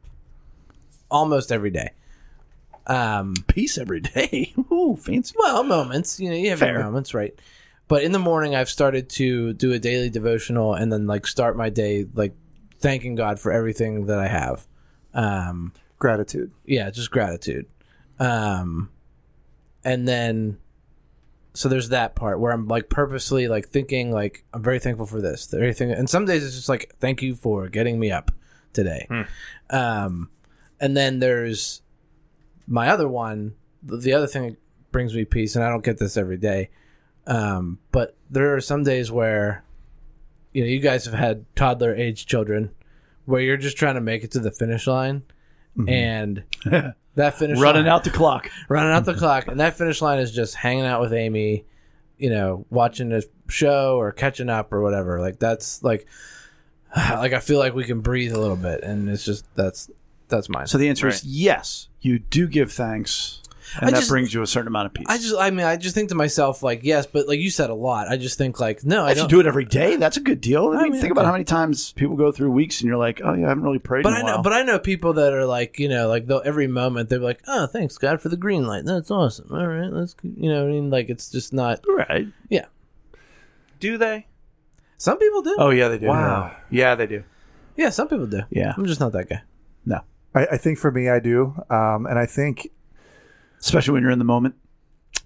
almost 1.10 1.52
every 1.52 1.70
day. 1.70 1.90
Um, 2.86 3.34
Peace 3.48 3.78
every 3.78 4.00
day. 4.00 4.52
Ooh, 4.72 4.96
fancy. 5.00 5.34
well, 5.38 5.64
moments. 5.64 6.20
You 6.20 6.30
know, 6.30 6.36
you 6.36 6.50
have 6.50 6.60
your 6.60 6.82
moments, 6.82 7.14
right? 7.14 7.34
But 7.88 8.02
in 8.02 8.12
the 8.12 8.18
morning, 8.18 8.54
I've 8.54 8.68
started 8.68 9.08
to 9.10 9.52
do 9.52 9.72
a 9.72 9.78
daily 9.78 10.10
devotional 10.10 10.74
and 10.74 10.92
then 10.92 11.06
like 11.06 11.26
start 11.26 11.56
my 11.56 11.70
day 11.70 12.06
like 12.14 12.34
thanking 12.78 13.14
God 13.14 13.40
for 13.40 13.52
everything 13.52 14.06
that 14.06 14.18
I 14.18 14.28
have. 14.28 14.66
Um, 15.14 15.72
Gratitude. 15.98 16.50
yeah, 16.64 16.90
just 16.90 17.10
gratitude. 17.10 17.66
Um, 18.18 18.90
and 19.84 20.06
then, 20.06 20.58
so 21.54 21.68
there's 21.68 21.88
that 21.90 22.14
part 22.14 22.38
where 22.38 22.52
I'm 22.52 22.68
like 22.68 22.88
purposely 22.88 23.48
like 23.48 23.68
thinking 23.68 24.10
like 24.12 24.44
I'm 24.52 24.62
very 24.62 24.78
thankful 24.78 25.06
for 25.06 25.20
this, 25.20 25.52
everything. 25.54 25.90
And 25.90 26.08
some 26.08 26.24
days 26.26 26.44
it's 26.44 26.54
just 26.56 26.68
like 26.68 26.94
thank 27.00 27.22
you 27.22 27.34
for 27.34 27.68
getting 27.68 27.98
me 27.98 28.10
up 28.10 28.30
today. 28.72 29.06
Um, 29.70 30.28
and 30.80 30.96
then 30.96 31.18
there's 31.20 31.80
my 32.66 32.88
other 32.88 33.08
one. 33.08 33.54
The 33.82 33.96
the 33.96 34.12
other 34.12 34.26
thing 34.26 34.42
that 34.50 34.56
brings 34.92 35.14
me 35.14 35.24
peace, 35.24 35.56
and 35.56 35.64
I 35.64 35.70
don't 35.70 35.84
get 35.84 35.98
this 35.98 36.16
every 36.16 36.36
day. 36.36 36.68
Um, 37.26 37.78
but 37.90 38.16
there 38.30 38.54
are 38.54 38.60
some 38.60 38.82
days 38.84 39.10
where, 39.10 39.64
you 40.52 40.62
know, 40.62 40.68
you 40.68 40.78
guys 40.80 41.06
have 41.06 41.14
had 41.14 41.44
toddler 41.56 41.94
age 41.94 42.26
children, 42.26 42.70
where 43.24 43.40
you're 43.40 43.56
just 43.56 43.76
trying 43.76 43.94
to 43.94 44.00
make 44.00 44.22
it 44.24 44.30
to 44.32 44.40
the 44.40 44.52
finish 44.52 44.86
line, 44.86 45.22
Mm-hmm. 45.76 45.88
and 45.88 46.44
that 47.16 47.38
finish 47.38 47.58
Running 47.58 47.84
line, 47.84 47.92
out 47.92 48.04
the 48.04 48.10
clock. 48.10 48.50
running 48.68 48.92
out 48.92 49.04
the 49.04 49.14
clock, 49.14 49.46
and 49.46 49.60
that 49.60 49.76
finish 49.76 50.00
line 50.00 50.18
is 50.18 50.32
just 50.32 50.54
hanging 50.54 50.86
out 50.86 51.00
with 51.00 51.12
Amy, 51.12 51.64
you 52.18 52.30
know, 52.30 52.64
watching 52.70 53.12
a 53.12 53.22
show 53.48 53.98
or 53.98 54.12
catching 54.12 54.48
up 54.48 54.72
or 54.72 54.80
whatever. 54.80 55.20
Like 55.20 55.38
that's 55.38 55.82
like, 55.82 56.06
like 56.96 57.32
I 57.32 57.40
feel 57.40 57.58
like 57.58 57.74
we 57.74 57.84
can 57.84 58.00
breathe 58.00 58.32
a 58.32 58.40
little 58.40 58.56
bit, 58.56 58.82
and 58.82 59.08
it's 59.08 59.24
just 59.24 59.44
that's 59.54 59.90
that's 60.28 60.48
mine. 60.48 60.66
So 60.66 60.78
the 60.78 60.88
answer 60.88 61.08
is 61.08 61.24
yes, 61.24 61.88
you 62.00 62.18
do 62.18 62.46
give 62.48 62.72
thanks, 62.72 63.42
and 63.80 63.88
I 63.88 63.90
that 63.90 63.96
just- 63.98 64.08
brings 64.10 64.32
you 64.32 64.42
a 64.42 64.46
certain 64.46 64.68
amount 64.68 64.86
of 64.86 64.94
peace. 64.94 65.06
I 65.08 65.16
just, 65.18 65.34
I 65.36 65.50
mean, 65.50 65.66
I 65.66 65.76
just 65.76 65.94
think 65.94 66.08
to 66.10 66.14
myself, 66.14 66.62
like, 66.62 66.80
yes, 66.84 67.06
but 67.06 67.26
like 67.28 67.38
you 67.40 67.50
said 67.50 67.70
a 67.70 67.74
lot. 67.74 68.08
I 68.08 68.16
just 68.16 68.38
think 68.38 68.60
like, 68.60 68.84
no, 68.84 69.04
I 69.04 69.10
if 69.10 69.16
you 69.16 69.22
don't. 69.22 69.30
do 69.30 69.40
it 69.40 69.46
every 69.46 69.64
day, 69.64 69.96
that's 69.96 70.16
a 70.16 70.20
good 70.20 70.40
deal. 70.40 70.68
I 70.68 70.82
mean, 70.84 70.92
mean, 70.92 71.00
think 71.00 71.12
about 71.12 71.24
how 71.26 71.32
many 71.32 71.44
times 71.44 71.92
people 71.92 72.16
go 72.16 72.30
through 72.32 72.50
weeks 72.50 72.80
and 72.80 72.88
you're 72.88 72.96
like, 72.96 73.20
oh, 73.24 73.32
yeah, 73.34 73.46
I 73.46 73.48
haven't 73.48 73.64
really 73.64 73.78
prayed 73.78 74.02
but 74.04 74.10
in 74.10 74.16
I 74.16 74.20
a 74.20 74.22
know, 74.24 74.34
while. 74.36 74.42
but 74.42 74.52
I 74.52 74.62
know 74.62 74.78
people 74.78 75.12
that 75.14 75.32
are 75.32 75.44
like, 75.46 75.78
you 75.78 75.88
know, 75.88 76.08
like 76.08 76.26
they'll 76.26 76.42
every 76.44 76.66
moment 76.66 77.08
they're 77.08 77.18
like, 77.18 77.40
oh, 77.46 77.66
thanks 77.66 77.98
God 77.98 78.20
for 78.20 78.28
the 78.28 78.36
green 78.36 78.66
light. 78.66 78.84
That's 78.84 79.10
awesome. 79.10 79.48
All 79.50 79.66
right, 79.66 79.90
let's, 79.92 80.14
you 80.22 80.48
know, 80.50 80.62
what 80.64 80.68
I 80.70 80.72
mean, 80.72 80.90
like 80.90 81.08
it's 81.08 81.30
just 81.30 81.52
not. 81.52 81.80
right. 81.88 82.26
Yeah, 82.48 82.66
Do 83.80 83.98
they? 83.98 84.26
some 84.98 85.18
people 85.18 85.42
do. 85.42 85.56
Oh, 85.58 85.70
yeah, 85.70 85.88
they 85.88 85.98
do. 85.98 86.06
Wow. 86.06 86.56
Yeah, 86.70 86.94
they 86.94 87.06
do. 87.06 87.24
yeah, 87.76 87.90
some 87.90 88.08
people 88.08 88.26
do. 88.26 88.42
Yeah. 88.50 88.72
I'm 88.76 88.86
just 88.86 89.00
not 89.00 89.12
that 89.12 89.28
guy. 89.28 89.42
No. 89.84 90.00
I, 90.34 90.46
I 90.52 90.56
think 90.56 90.78
for 90.78 90.90
me, 90.90 91.08
I 91.10 91.18
do, 91.20 91.54
um, 91.70 92.06
and 92.06 92.18
I 92.18 92.24
think 92.26 92.68
Especially 93.60 93.94
when 93.94 94.02
you're 94.02 94.12
in 94.12 94.18
the 94.18 94.24
moment. 94.24 94.54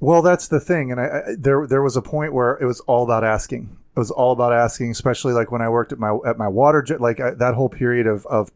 Well, 0.00 0.22
that's 0.22 0.48
the 0.48 0.60
thing, 0.60 0.90
and 0.90 1.00
I, 1.00 1.04
I 1.04 1.22
there 1.38 1.66
there 1.66 1.82
was 1.82 1.96
a 1.96 2.02
point 2.02 2.32
where 2.32 2.56
it 2.56 2.64
was 2.64 2.80
all 2.80 3.04
about 3.04 3.22
asking. 3.22 3.76
It 3.94 3.98
was 3.98 4.10
all 4.10 4.32
about 4.32 4.52
asking, 4.52 4.90
especially 4.92 5.34
like 5.34 5.50
when 5.52 5.60
I 5.60 5.68
worked 5.68 5.92
at 5.92 5.98
my 5.98 6.16
at 6.26 6.38
my 6.38 6.48
water 6.48 6.80
jet. 6.80 7.00
Like 7.00 7.20
I, 7.20 7.32
that 7.32 7.54
whole 7.54 7.68
period 7.68 8.06
of 8.06 8.24
of 8.26 8.50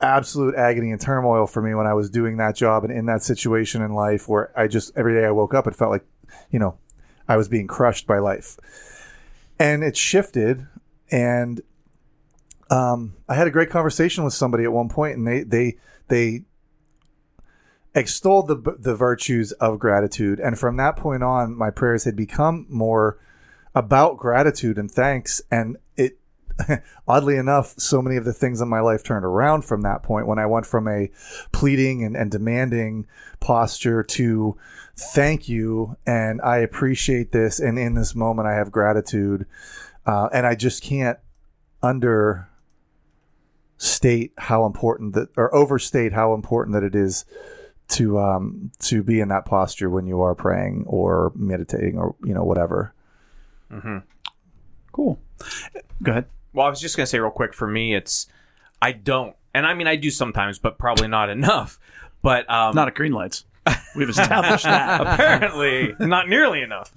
absolute 0.00 0.54
agony 0.56 0.90
and 0.90 1.00
turmoil 1.00 1.46
for 1.46 1.62
me 1.62 1.74
when 1.74 1.86
I 1.86 1.94
was 1.94 2.10
doing 2.10 2.36
that 2.36 2.54
job 2.56 2.84
and 2.84 2.92
in 2.92 3.06
that 3.06 3.22
situation 3.22 3.80
in 3.80 3.94
life 3.94 4.28
where 4.28 4.52
I 4.58 4.66
just 4.66 4.92
every 4.96 5.14
day 5.14 5.24
I 5.24 5.30
woke 5.30 5.54
up, 5.54 5.66
it 5.66 5.74
felt 5.74 5.92
like 5.92 6.04
you 6.50 6.58
know 6.58 6.78
I 7.28 7.36
was 7.36 7.48
being 7.48 7.66
crushed 7.68 8.06
by 8.06 8.18
life, 8.18 8.56
and 9.58 9.84
it 9.84 9.96
shifted. 9.96 10.66
And 11.12 11.60
um, 12.70 13.14
I 13.28 13.34
had 13.34 13.46
a 13.46 13.52
great 13.52 13.70
conversation 13.70 14.24
with 14.24 14.34
somebody 14.34 14.64
at 14.64 14.72
one 14.72 14.88
point, 14.88 15.16
and 15.16 15.26
they 15.26 15.44
they 15.44 15.76
they 16.08 16.42
extolled 17.96 18.46
the 18.46 18.76
the 18.78 18.94
virtues 18.94 19.52
of 19.52 19.78
gratitude. 19.78 20.38
And 20.38 20.58
from 20.58 20.76
that 20.76 20.96
point 20.96 21.24
on 21.24 21.56
my 21.56 21.70
prayers 21.70 22.04
had 22.04 22.14
become 22.14 22.66
more 22.68 23.18
about 23.74 24.18
gratitude 24.18 24.78
and 24.78 24.90
thanks. 24.90 25.40
And 25.50 25.78
it 25.96 26.18
oddly 27.08 27.36
enough 27.36 27.74
so 27.78 28.00
many 28.00 28.16
of 28.16 28.24
the 28.24 28.32
things 28.32 28.60
in 28.60 28.68
my 28.68 28.80
life 28.80 29.02
turned 29.02 29.24
around 29.24 29.64
from 29.64 29.80
that 29.82 30.02
point. 30.02 30.26
When 30.26 30.38
i 30.38 30.46
went 30.46 30.66
from 30.66 30.86
a 30.86 31.10
pleading 31.52 32.04
and, 32.04 32.16
and 32.16 32.30
demanding 32.30 33.06
posture 33.40 34.02
to 34.02 34.56
thank 34.96 35.48
you 35.48 35.96
and 36.06 36.40
i 36.42 36.58
appreciate 36.58 37.32
this 37.32 37.60
and 37.60 37.78
in 37.78 37.94
this 37.94 38.14
moment 38.14 38.46
i 38.46 38.54
have 38.54 38.70
gratitude. 38.70 39.46
Uh, 40.04 40.28
and 40.32 40.46
i 40.46 40.54
just 40.54 40.82
can't 40.82 41.18
under 41.82 42.48
state 43.78 44.32
how 44.38 44.64
important 44.64 45.14
that 45.14 45.28
or 45.36 45.54
overstate 45.54 46.12
how 46.12 46.32
important 46.32 46.74
that 46.74 46.82
it 46.82 46.94
is 46.94 47.26
to 47.88 48.18
um 48.18 48.70
to 48.80 49.02
be 49.02 49.20
in 49.20 49.28
that 49.28 49.44
posture 49.44 49.88
when 49.88 50.06
you 50.06 50.20
are 50.20 50.34
praying 50.34 50.84
or 50.86 51.32
meditating 51.36 51.96
or 51.98 52.14
you 52.24 52.34
know 52.34 52.44
whatever 52.44 52.92
Mm-hmm. 53.70 53.98
Cool. 54.92 55.18
Go 56.02 56.12
ahead. 56.12 56.26
Well, 56.52 56.66
I 56.66 56.70
was 56.70 56.80
just 56.80 56.96
gonna 56.96 57.06
say 57.06 57.18
real 57.18 57.30
quick. 57.30 57.52
For 57.52 57.66
me, 57.66 57.94
it's 57.94 58.26
I 58.80 58.92
don't, 58.92 59.34
and 59.54 59.66
I 59.66 59.74
mean 59.74 59.86
I 59.86 59.96
do 59.96 60.10
sometimes, 60.10 60.58
but 60.58 60.78
probably 60.78 61.08
not 61.08 61.30
enough. 61.38 61.78
But 62.22 62.48
um, 62.50 62.74
Not 62.74 62.88
at 62.88 62.94
green 62.94 63.12
lights. 63.12 63.44
We've 63.94 64.08
established 64.08 64.64
that. 64.64 65.00
apparently 65.00 65.94
not 65.98 66.28
nearly 66.28 66.62
enough. 66.62 66.92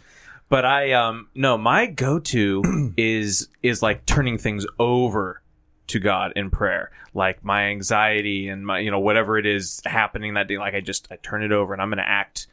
But 0.48 0.66
I 0.66 0.94
um 0.94 1.28
no, 1.36 1.58
my 1.58 1.88
go-to 1.88 2.94
is 2.98 3.50
is 3.64 3.82
like 3.82 4.06
turning 4.06 4.38
things 4.38 4.66
over 4.78 5.42
to 5.90 6.00
God 6.00 6.34
in 6.36 6.50
prayer. 6.50 6.92
Like 7.14 7.44
my 7.44 7.66
anxiety 7.66 8.48
and 8.50 8.66
my 8.66 8.80
you 8.80 8.92
know 8.92 9.00
whatever 9.00 9.38
it 9.38 9.46
is 9.46 9.82
happening 9.86 10.36
that 10.36 10.48
day 10.48 10.58
like 10.58 10.74
I 10.74 10.82
just 10.82 11.08
I 11.12 11.18
turn 11.18 11.44
it 11.44 11.52
over 11.52 11.74
and 11.74 11.82
I'm 11.82 11.90
going 11.90 11.98
to 11.98 12.08
act 12.08 12.48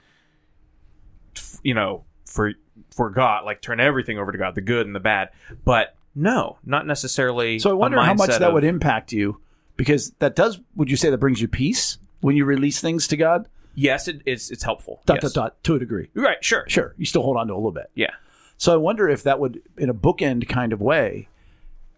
you 1.62 1.74
know 1.74 2.04
for 2.24 2.52
for 2.90 3.10
God, 3.10 3.44
like 3.44 3.60
turn 3.60 3.80
everything 3.80 4.18
over 4.18 4.32
to 4.32 4.38
God, 4.38 4.54
the 4.54 4.60
good 4.60 4.86
and 4.86 4.94
the 4.94 5.00
bad. 5.00 5.30
But 5.64 5.96
no, 6.14 6.58
not 6.64 6.86
necessarily. 6.86 7.58
So 7.58 7.70
I 7.70 7.74
wonder 7.74 8.00
how 8.00 8.14
much 8.14 8.30
that 8.30 8.42
of- 8.42 8.54
would 8.54 8.64
impact 8.64 9.12
you 9.12 9.40
because 9.76 10.10
that 10.18 10.34
does, 10.34 10.60
would 10.74 10.90
you 10.90 10.96
say 10.96 11.10
that 11.10 11.18
brings 11.18 11.40
you 11.40 11.48
peace 11.48 11.98
when 12.20 12.36
you 12.36 12.44
release 12.44 12.80
things 12.80 13.06
to 13.08 13.16
God? 13.16 13.48
Yes, 13.74 14.08
it, 14.08 14.22
it's 14.24 14.50
it's 14.50 14.62
helpful. 14.62 15.02
Dot, 15.04 15.18
yes. 15.22 15.32
dot, 15.34 15.44
dot, 15.44 15.64
to 15.64 15.74
a 15.74 15.78
degree. 15.78 16.08
Right, 16.14 16.42
sure. 16.42 16.64
Sure. 16.66 16.94
You 16.96 17.04
still 17.04 17.22
hold 17.22 17.36
on 17.36 17.48
to 17.48 17.52
a 17.52 17.56
little 17.56 17.72
bit. 17.72 17.90
Yeah. 17.94 18.12
So 18.56 18.72
I 18.72 18.76
wonder 18.76 19.06
if 19.06 19.22
that 19.24 19.38
would, 19.38 19.60
in 19.76 19.90
a 19.90 19.94
bookend 19.94 20.48
kind 20.48 20.72
of 20.72 20.80
way, 20.80 21.28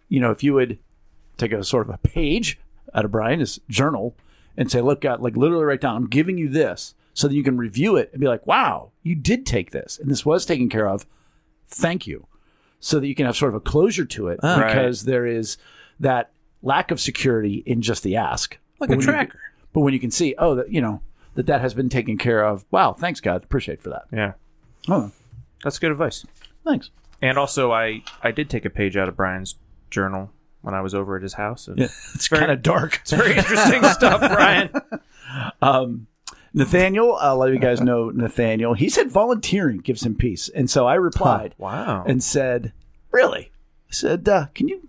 you 0.09 0.19
know, 0.19 0.33
if 0.33 0.43
you 0.43 0.55
would 0.55 0.81
take 1.39 1.53
a 1.53 1.65
sort 1.65 1.89
of 1.89 1.95
a 1.95 1.99
page 1.99 2.59
out 2.95 3.05
of 3.05 3.13
Brian's 3.13 3.59
journal 3.69 4.17
and 4.57 4.71
say, 4.71 4.81
look, 4.81 5.01
God, 5.01 5.21
like 5.21 5.37
literally 5.37 5.65
write 5.65 5.81
down, 5.81 5.97
I'm 5.97 6.07
giving 6.09 6.37
you 6.39 6.49
this 6.49 6.95
so 7.15 7.29
that 7.29 7.35
you 7.35 7.43
can 7.45 7.57
review 7.57 7.97
it 7.97 8.11
and 8.13 8.21
be 8.21 8.27
like, 8.29 8.47
wow, 8.47 8.91
you 9.03 9.15
did 9.15 9.47
take 9.47 9.71
this 9.71 9.99
and 9.99 10.11
this 10.11 10.25
was 10.27 10.45
taken 10.47 10.69
care 10.69 10.89
of. 10.89 11.07
Thank 11.69 12.07
you. 12.07 12.27
So 12.81 13.01
that 13.01 13.07
you 13.09 13.15
can 13.15 13.27
have 13.27 13.37
sort 13.37 13.51
of 13.51 13.57
a 13.57 13.61
closure 13.61 14.05
to 14.05 14.29
it 14.29 14.41
Ah. 14.43 14.65
because 14.67 15.05
there 15.05 15.27
is 15.27 15.57
that 16.01 16.31
lack 16.63 16.91
of 16.91 17.01
security 17.01 17.63
in 17.67 17.83
just 17.83 18.03
the 18.03 18.17
ask. 18.17 18.59
Like 18.81 18.89
But 18.89 18.95
a 18.95 18.97
when 18.99 19.07
you- 19.07 19.13
tracker. 19.13 19.41
but 19.73 19.81
when 19.81 19.93
you 19.95 20.01
can 20.01 20.11
see, 20.11 20.35
oh, 20.39 20.55
that, 20.57 20.73
you 20.73 20.81
know, 20.81 21.03
that 21.35 21.47
that 21.47 21.61
has 21.61 21.75
been 21.75 21.89
taken 21.89 22.17
care 22.19 22.45
of. 22.45 22.65
Wow. 22.71 22.93
Thanks, 22.93 23.21
God. 23.21 23.45
Appreciate 23.45 23.81
for 23.83 23.91
that. 23.91 24.03
Yeah. 24.13 24.33
Oh, 24.89 25.11
That's 25.63 25.79
good 25.79 25.91
advice. 25.91 26.25
thanks. 26.65 26.91
And 27.21 27.37
also, 27.37 27.73
I 27.73 28.03
I 28.23 28.31
did 28.31 28.49
take 28.49 28.65
a 28.65 28.71
page 28.71 28.97
out 28.97 29.09
of 29.09 29.17
Brian's 29.17 29.57
journal 29.91 30.31
when 30.69 30.75
I 30.75 30.83
was 30.83 30.95
over 30.95 31.17
at 31.17 31.23
his 31.23 31.33
house. 31.33 31.67
And 31.67 31.79
Yeah. 31.79 31.87
It's 32.15 32.29
kind 32.29 32.51
of 32.53 32.63
dark. 32.63 32.99
It's 33.01 33.11
very 33.13 33.35
interesting 33.37 33.83
stuff, 33.85 34.21
Brian. 34.33 34.71
Nathaniel, 36.55 37.17
I'll 37.17 37.39
let 37.39 37.53
you 37.53 37.59
guys 37.59 37.81
know 37.81 38.11
Nathaniel. 38.11 38.75
He 38.75 38.89
said 38.91 39.11
volunteering 39.11 39.79
gives 39.79 40.05
him 40.05 40.15
peace. 40.15 40.49
And 40.49 40.69
so 40.71 40.87
I 40.87 40.95
replied 40.95 41.55
Wow. 41.59 42.05
and 42.07 42.23
said, 42.23 42.73
Really? 43.11 43.51
I 43.89 43.93
said, 43.93 44.29
uh, 44.29 44.47
Can 44.55 44.69
you 44.69 44.89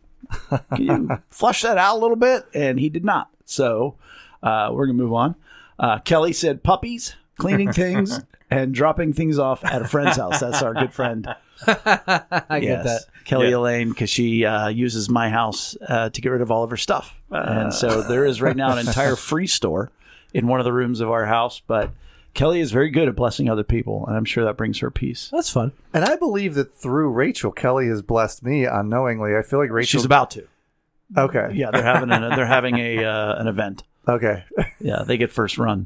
can 0.75 0.81
you 0.83 1.09
flush 1.29 1.61
that 1.63 1.77
out 1.77 1.97
a 1.97 1.99
little 1.99 2.15
bit? 2.17 2.45
And 2.53 2.77
he 2.79 2.89
did 2.89 3.05
not. 3.05 3.29
So 3.45 3.95
Uh, 4.43 4.69
we're 4.73 4.85
gonna 4.85 4.97
move 4.97 5.13
on. 5.13 5.35
Uh, 5.77 5.99
Kelly 5.99 6.33
said 6.33 6.61
puppies, 6.63 7.15
cleaning 7.37 7.71
things, 7.71 8.19
and 8.49 8.73
dropping 8.73 9.13
things 9.13 9.39
off 9.39 9.63
at 9.63 9.81
a 9.81 9.87
friend's 9.87 10.17
house. 10.17 10.39
That's 10.41 10.61
our 10.61 10.73
good 10.73 10.93
friend. 10.93 11.27
I 11.67 12.59
get 12.61 12.83
that. 12.83 13.01
Kelly 13.25 13.49
Yeah. 13.49 13.57
Elaine, 13.57 13.89
because 13.89 14.09
she 14.09 14.45
uh, 14.45 14.69
uses 14.69 15.09
my 15.09 15.29
house 15.29 15.77
uh, 15.87 16.09
to 16.09 16.21
get 16.21 16.29
rid 16.29 16.41
of 16.41 16.51
all 16.51 16.63
of 16.63 16.69
her 16.69 16.77
stuff. 16.77 17.15
and 17.29 17.73
so 17.73 18.01
there 18.01 18.25
is 18.25 18.41
right 18.41 18.55
now 18.55 18.71
an 18.75 18.79
entire 18.87 19.15
free 19.29 19.47
store 19.47 19.91
in 20.33 20.47
one 20.47 20.59
of 20.59 20.63
the 20.63 20.73
rooms 20.73 20.99
of 20.99 21.09
our 21.11 21.25
house. 21.25 21.61
But 21.67 21.91
Kelly 22.33 22.59
is 22.59 22.71
very 22.71 22.89
good 22.89 23.07
at 23.07 23.15
blessing 23.15 23.49
other 23.49 23.63
people, 23.63 24.05
and 24.07 24.15
I'm 24.15 24.25
sure 24.25 24.45
that 24.45 24.57
brings 24.57 24.79
her 24.79 24.89
peace. 24.91 25.29
That's 25.31 25.49
fun. 25.49 25.71
And 25.93 26.05
I 26.05 26.15
believe 26.15 26.55
that 26.55 26.73
through 26.73 27.09
Rachel, 27.09 27.51
Kelly 27.51 27.87
has 27.87 28.01
blessed 28.01 28.43
me 28.43 28.65
unknowingly. 28.65 29.35
I 29.35 29.41
feel 29.43 29.59
like 29.59 29.69
Rachel. 29.71 29.99
She's 29.99 30.05
about 30.05 30.31
to. 30.31 30.47
okay. 31.17 31.49
Yeah, 31.53 31.71
they're 31.71 31.83
having 31.83 32.11
an, 32.11 32.21
they're 32.35 32.45
having 32.45 32.77
a 32.77 33.03
uh, 33.03 33.35
an 33.39 33.47
event. 33.47 33.83
Okay. 34.07 34.43
Yeah, 34.79 35.03
they 35.05 35.17
get 35.17 35.29
first 35.31 35.59
run. 35.59 35.85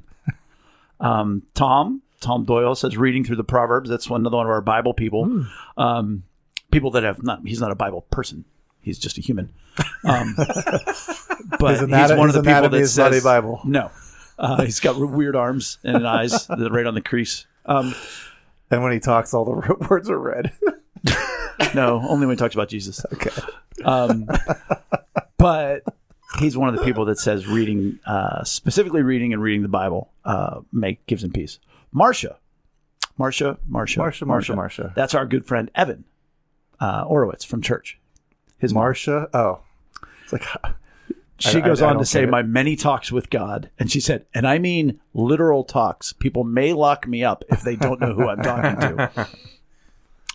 Um, 1.01 1.41
Tom 1.55 2.01
Tom 2.23 2.45
Doyle 2.45 2.73
says 2.75 2.97
reading 2.97 3.23
through 3.23 3.35
the 3.35 3.43
Proverbs. 3.43 3.89
That's 3.89 4.09
one 4.09 4.21
another 4.21 4.37
one 4.37 4.45
of 4.47 4.51
our 4.51 4.61
Bible 4.61 4.93
people. 4.93 5.45
Um, 5.77 6.23
people 6.71 6.89
that 6.91 7.03
have 7.03 7.21
not. 7.21 7.41
He's 7.45 7.61
not 7.61 7.71
a 7.71 7.75
Bible 7.75 8.01
person. 8.09 8.45
He's 8.81 8.97
just 8.97 9.17
a 9.17 9.21
human. 9.21 9.51
Um, 10.03 10.35
but 11.59 11.79
he's 11.79 12.13
one 12.17 12.29
of 12.29 12.33
the 12.35 12.41
people 12.43 12.61
that 12.63 12.71
that 12.71 12.81
is 12.81 12.97
not 12.97 13.11
a 13.11 13.15
says 13.15 13.23
Bible. 13.23 13.61
no. 13.65 13.91
Uh, 14.39 14.63
he's 14.63 14.79
got 14.79 14.97
weird 14.99 15.35
arms 15.35 15.77
and 15.83 16.07
eyes 16.07 16.47
that 16.47 16.59
are 16.59 16.69
right 16.73 16.87
on 16.87 16.95
the 16.95 17.01
crease. 17.01 17.45
Um, 17.67 17.93
And 18.71 18.81
when 18.81 18.91
he 18.91 18.99
talks, 18.99 19.31
all 19.33 19.45
the 19.45 19.75
words 19.89 20.09
are 20.09 20.17
red. 20.17 20.51
no, 21.75 22.01
only 22.09 22.25
when 22.25 22.35
he 22.35 22.39
talks 22.39 22.55
about 22.55 22.67
Jesus. 22.69 23.05
okay. 23.13 23.29
Um, 23.85 24.27
but 25.37 25.83
he's 26.39 26.57
one 26.57 26.69
of 26.69 26.75
the 26.79 26.83
people 26.83 27.05
that 27.05 27.19
says 27.19 27.45
reading, 27.47 27.99
uh, 28.07 28.43
specifically 28.43 29.03
reading 29.03 29.33
and 29.33 29.41
reading 29.41 29.61
the 29.61 29.67
Bible, 29.69 30.09
uh, 30.25 30.61
make 30.71 31.05
gives 31.05 31.23
him 31.23 31.31
peace. 31.31 31.59
Marsha, 31.93 32.35
Marsha, 33.19 33.57
Marsha, 33.69 33.97
Marsha, 33.97 34.25
Marsha, 34.25 34.55
Marsha. 34.55 34.95
That's 34.95 35.13
our 35.13 35.25
good 35.25 35.45
friend 35.45 35.69
Evan 35.75 36.03
uh, 36.79 37.05
Orowitz 37.05 37.45
from 37.45 37.61
church. 37.61 37.99
His. 38.57 38.73
Marsha. 38.73 39.27
Oh. 39.33 39.59
It's 40.23 40.33
like, 40.33 40.43
She 41.39 41.57
I- 41.57 41.61
goes 41.65 41.81
I 41.81 41.89
on 41.89 41.97
to 41.97 42.05
say, 42.05 42.23
it. 42.23 42.29
"My 42.29 42.41
many 42.43 42.75
talks 42.75 43.11
with 43.11 43.29
God," 43.29 43.69
and 43.77 43.91
she 43.91 43.99
said, 43.99 44.25
"And 44.33 44.47
I 44.47 44.59
mean 44.59 44.99
literal 45.13 45.63
talks. 45.63 46.13
People 46.13 46.43
may 46.43 46.73
lock 46.73 47.07
me 47.07 47.23
up 47.23 47.43
if 47.49 47.61
they 47.63 47.75
don't 47.75 47.99
know 47.99 48.13
who 48.13 48.29
I'm 48.29 48.41
talking 48.41 48.79
to." 48.79 49.27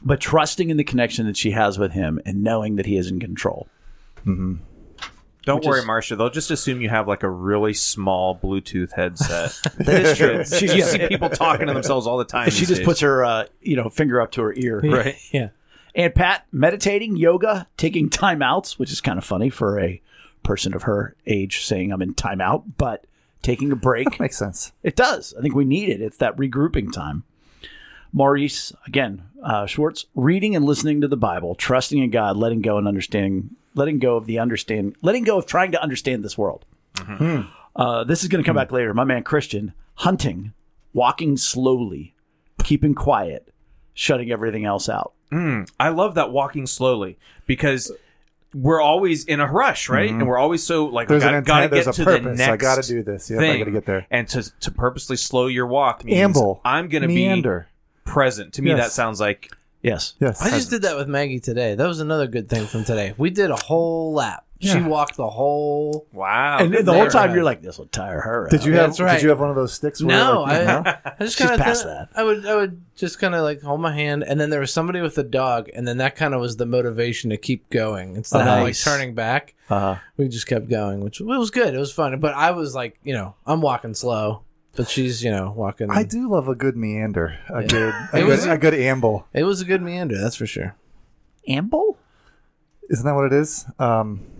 But 0.00 0.20
trusting 0.20 0.70
in 0.70 0.76
the 0.76 0.84
connection 0.84 1.26
that 1.26 1.36
she 1.36 1.50
has 1.50 1.76
with 1.76 1.90
him 1.90 2.20
and 2.24 2.44
knowing 2.44 2.76
that 2.76 2.86
he 2.86 2.96
is 2.96 3.10
in 3.10 3.18
control. 3.18 3.66
Don't 5.48 5.64
worry, 5.64 5.80
is- 5.80 5.86
Marcia. 5.86 6.16
They'll 6.16 6.30
just 6.30 6.50
assume 6.50 6.80
you 6.80 6.88
have 6.88 7.08
like 7.08 7.22
a 7.22 7.28
really 7.30 7.74
small 7.74 8.36
Bluetooth 8.38 8.92
headset. 8.92 9.52
That 9.78 10.02
is 10.04 10.16
true. 10.18 10.44
She's 10.44 10.58
She's 10.58 10.72
you 10.74 10.78
yeah, 10.78 10.84
see 10.86 11.08
people 11.08 11.28
talking 11.30 11.66
to 11.66 11.74
themselves 11.74 12.06
all 12.06 12.18
the 12.18 12.24
time. 12.24 12.50
She 12.50 12.66
just 12.66 12.78
days. 12.78 12.84
puts 12.84 13.00
her, 13.00 13.24
uh, 13.24 13.46
you 13.60 13.76
know, 13.76 13.88
finger 13.88 14.20
up 14.20 14.30
to 14.32 14.42
her 14.42 14.54
ear. 14.54 14.80
right. 14.80 15.16
Yeah. 15.32 15.48
And 15.94 16.14
Pat, 16.14 16.46
meditating, 16.52 17.16
yoga, 17.16 17.66
taking 17.76 18.08
timeouts, 18.10 18.78
which 18.78 18.92
is 18.92 19.00
kind 19.00 19.18
of 19.18 19.24
funny 19.24 19.50
for 19.50 19.80
a 19.80 20.00
person 20.44 20.74
of 20.74 20.82
her 20.82 21.16
age 21.26 21.64
saying 21.64 21.92
I'm 21.92 22.02
in 22.02 22.14
timeout, 22.14 22.64
but 22.76 23.04
taking 23.42 23.72
a 23.72 23.76
break. 23.76 24.20
makes 24.20 24.36
sense. 24.36 24.72
it 24.82 24.94
does. 24.96 25.34
I 25.36 25.42
think 25.42 25.54
we 25.54 25.64
need 25.64 25.88
it. 25.88 26.00
It's 26.00 26.18
that 26.18 26.36
regrouping 26.36 26.92
time. 26.92 27.24
Maurice, 28.12 28.72
again, 28.86 29.24
uh, 29.42 29.66
Schwartz, 29.66 30.06
reading 30.14 30.56
and 30.56 30.64
listening 30.64 31.00
to 31.02 31.08
the 31.08 31.16
Bible, 31.16 31.54
trusting 31.54 31.98
in 32.02 32.10
God, 32.10 32.36
letting 32.36 32.62
go 32.62 32.78
and 32.78 32.88
understanding, 32.88 33.50
letting 33.78 33.98
go 33.98 34.16
of 34.16 34.26
the 34.26 34.38
understand, 34.38 34.96
letting 35.00 35.24
go 35.24 35.38
of 35.38 35.46
trying 35.46 35.72
to 35.72 35.82
understand 35.82 36.24
this 36.24 36.36
world. 36.36 36.66
Mm-hmm. 36.96 37.48
Uh, 37.74 38.04
this 38.04 38.22
is 38.22 38.28
going 38.28 38.42
to 38.42 38.46
come 38.46 38.54
hmm. 38.54 38.60
back 38.60 38.72
later. 38.72 38.92
My 38.92 39.04
man 39.04 39.22
Christian, 39.22 39.72
hunting, 39.94 40.52
walking 40.92 41.36
slowly, 41.36 42.14
keeping 42.64 42.94
quiet, 42.94 43.52
shutting 43.94 44.30
everything 44.30 44.64
else 44.64 44.88
out. 44.88 45.12
Hmm. 45.30 45.62
I 45.78 45.90
love 45.90 46.16
that 46.16 46.32
walking 46.32 46.66
slowly 46.66 47.18
because 47.46 47.92
we're 48.54 48.80
always 48.80 49.24
in 49.24 49.40
a 49.40 49.46
rush, 49.46 49.88
right? 49.88 50.10
Mm-hmm. 50.10 50.20
And 50.20 50.28
we're 50.28 50.38
always 50.38 50.62
so 50.64 50.86
like 50.86 51.08
There's 51.08 51.22
we 51.22 51.28
an 51.28 51.44
gotta, 51.44 51.68
gotta 51.68 51.84
get 51.84 51.86
a 51.86 51.92
to 51.92 52.04
purpose. 52.04 52.38
the 52.38 52.50
I 52.50 52.56
gotta 52.56 52.82
do 52.82 53.02
this. 53.02 53.30
Yep, 53.30 53.40
I 53.40 53.58
gotta 53.58 53.70
get 53.70 53.86
there. 53.86 54.06
And 54.10 54.26
to 54.28 54.50
to 54.60 54.70
purposely 54.70 55.16
slow 55.16 55.46
your 55.46 55.66
walk 55.66 56.04
means 56.04 56.18
Amble. 56.18 56.60
I'm 56.64 56.88
going 56.88 57.02
to 57.02 57.08
be 57.08 57.44
present. 58.04 58.54
To 58.54 58.62
me, 58.62 58.70
Yes. 58.70 58.86
that 58.86 58.92
sounds 58.92 59.20
like 59.20 59.52
Yes. 59.82 60.14
Yes. 60.20 60.42
I 60.42 60.50
just 60.50 60.70
did 60.70 60.82
that 60.82 60.96
with 60.96 61.08
Maggie 61.08 61.40
today. 61.40 61.74
That 61.74 61.86
was 61.86 62.00
another 62.00 62.26
good 62.26 62.48
thing 62.48 62.66
from 62.66 62.84
today. 62.84 63.14
We 63.16 63.30
did 63.30 63.50
a 63.50 63.56
whole 63.56 64.12
lap. 64.12 64.44
She 64.60 64.70
Yeah. 64.70 64.88
walked 64.88 65.16
the 65.16 65.28
whole. 65.28 66.08
wow. 66.12 66.58
And 66.58 66.72
good 66.72 66.84
the 66.84 66.92
whole 66.92 67.06
time 67.06 67.32
you're 67.32 67.44
like, 67.44 67.62
this 67.62 67.78
will 67.78 67.86
tire 67.86 68.20
her. 68.20 68.48
Did 68.50 68.60
out. 68.62 68.66
you 68.66 68.72
have? 68.72 68.86
That's 68.88 68.98
right. 69.00 69.12
Did 69.14 69.22
you 69.22 69.28
have 69.28 69.38
one 69.38 69.50
of 69.50 69.54
those 69.54 69.72
sticks? 69.72 70.02
Where 70.02 70.16
No, 70.16 70.42
like, 70.42 70.66
I, 70.66 70.98
I 71.04 71.24
just 71.24 71.38
She's 71.38 71.46
kind 71.46 71.60
of 71.60 71.64
past 71.64 71.84
that. 71.84 72.08
I 72.16 72.24
would 72.24 72.44
I 72.44 72.56
would 72.56 72.82
just 72.96 73.20
kind 73.20 73.36
of 73.36 73.42
like 73.42 73.62
hold 73.62 73.80
my 73.80 73.94
hand, 73.94 74.24
and 74.24 74.40
then 74.40 74.50
there 74.50 74.58
was 74.58 74.72
somebody 74.72 75.00
with 75.00 75.16
a 75.16 75.22
dog, 75.22 75.68
and 75.74 75.86
then 75.86 75.98
that 75.98 76.16
kind 76.16 76.34
of 76.34 76.40
was 76.40 76.56
the 76.56 76.66
motivation 76.66 77.30
to 77.30 77.36
keep 77.36 77.70
going 77.70 78.16
instead 78.16 78.40
of 78.40 78.46
Nice. 78.46 78.84
like 78.84 78.92
turning 78.94 79.14
back. 79.14 79.54
Uh, 79.70 79.96
We 80.16 80.26
just 80.26 80.48
kept 80.48 80.68
going, 80.68 81.00
which 81.04 81.20
it 81.20 81.24
was 81.24 81.52
good. 81.52 81.72
It 81.72 81.78
was 81.78 81.92
fun, 81.92 82.18
but 82.18 82.34
I 82.34 82.50
was 82.50 82.74
like, 82.74 82.98
you 83.04 83.14
know, 83.14 83.36
I'm 83.46 83.60
walking 83.60 83.94
slow, 83.94 84.42
but 84.78 84.88
she's 84.88 85.22
you 85.22 85.30
know 85.30 85.52
walking. 85.54 85.90
I 85.90 86.04
do 86.04 86.30
love 86.30 86.48
a 86.48 86.54
good 86.54 86.74
meander, 86.76 87.38
a 87.50 87.64
good, 87.64 87.92
a 88.12 88.16
It 88.16 88.20
good, 88.22 88.26
was- 88.26 88.46
a 88.46 88.56
good 88.56 88.72
amble. 88.74 89.26
It 89.34 89.42
was 89.44 89.60
a 89.60 89.66
good 89.66 89.82
meander, 89.82 90.18
that's 90.18 90.36
for 90.36 90.46
sure. 90.46 90.74
Amble? 91.46 91.98
Isn't 92.88 93.04
that 93.04 93.14
what 93.14 93.26
it 93.26 93.32
is? 93.34 93.66
Um, 93.78 94.20
you're- 94.24 94.38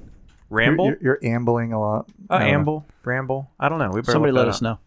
ramble. 0.49 0.87
You're, 0.87 0.99
you're 1.03 1.19
ambling 1.23 1.75
a 1.75 1.81
lot. 1.81 2.09
Uh, 2.31 2.35
I 2.35 2.39
don't 2.39 2.49
know. 2.49 2.55
amble, 2.55 2.87
ramble. 3.05 3.51
I 3.61 3.69
don't 3.69 3.79
know. 3.79 3.91
We 3.91 4.01
better 4.01 4.13
Somebody 4.13 4.33
look 4.33 4.39
let 4.39 4.45
that 4.47 4.51
us 4.51 4.63
up. 4.63 4.63
know. 4.63 4.79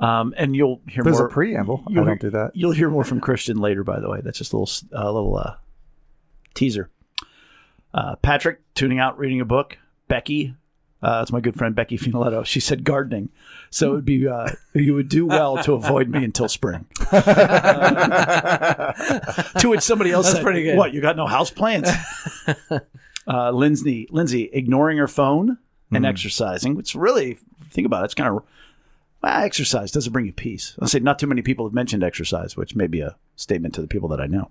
Um, 0.00 0.32
and 0.36 0.54
you'll 0.54 0.80
hear 0.88 1.02
There's 1.02 1.18
more. 1.18 1.26
a 1.26 1.30
preamble. 1.30 1.82
I 1.88 1.90
you'll 1.90 2.04
don't 2.04 2.20
do 2.20 2.30
that. 2.30 2.52
You'll 2.54 2.70
hear 2.70 2.88
more 2.88 3.02
from 3.02 3.20
Christian 3.20 3.56
later. 3.56 3.82
By 3.82 3.98
the 3.98 4.08
way, 4.08 4.20
that's 4.22 4.38
just 4.38 4.52
a 4.52 4.56
little, 4.56 4.72
uh, 4.96 5.10
little 5.10 5.36
uh, 5.36 5.56
teaser. 6.54 6.88
Uh, 7.92 8.14
Patrick 8.16 8.60
tuning 8.74 9.00
out, 9.00 9.18
reading 9.18 9.40
a 9.40 9.44
book. 9.44 9.76
Becky, 10.06 10.54
uh, 11.02 11.20
it's 11.22 11.32
my 11.32 11.40
good 11.40 11.56
friend 11.56 11.74
Becky 11.74 11.96
Finoletto. 11.96 12.44
She 12.44 12.60
said 12.60 12.84
gardening, 12.84 13.28
so 13.70 13.92
it 13.92 13.94
would 13.94 14.04
be 14.04 14.26
uh, 14.26 14.50
you 14.74 14.94
would 14.94 15.08
do 15.08 15.26
well 15.26 15.62
to 15.62 15.74
avoid 15.74 16.08
me 16.08 16.24
until 16.24 16.48
spring. 16.48 16.86
to 17.10 17.14
which 19.64 19.80
somebody 19.82 20.10
else 20.10 20.26
That's 20.26 20.36
said, 20.38 20.44
pretty 20.44 20.64
good. 20.64 20.76
"What? 20.76 20.92
You 20.92 21.00
got 21.00 21.16
no 21.16 21.26
house 21.26 21.50
plants?" 21.50 21.90
uh, 23.28 23.50
Lindsay, 23.50 24.08
Lindsay, 24.10 24.50
ignoring 24.52 24.98
her 24.98 25.08
phone 25.08 25.58
and 25.90 26.04
exercising, 26.04 26.74
which 26.74 26.94
really 26.94 27.38
think 27.70 27.86
about 27.86 28.02
it, 28.02 28.06
it's 28.06 28.14
kind 28.14 28.28
of 28.28 28.42
well, 29.22 29.42
exercise 29.42 29.90
doesn't 29.90 30.12
bring 30.12 30.26
you 30.26 30.32
peace. 30.32 30.76
I'll 30.80 30.88
say 30.88 30.98
not 31.00 31.18
too 31.18 31.26
many 31.26 31.42
people 31.42 31.66
have 31.66 31.74
mentioned 31.74 32.04
exercise, 32.04 32.56
which 32.56 32.76
may 32.76 32.86
be 32.86 33.00
a 33.00 33.16
statement 33.36 33.74
to 33.74 33.80
the 33.80 33.88
people 33.88 34.08
that 34.10 34.20
I 34.20 34.26
know 34.26 34.50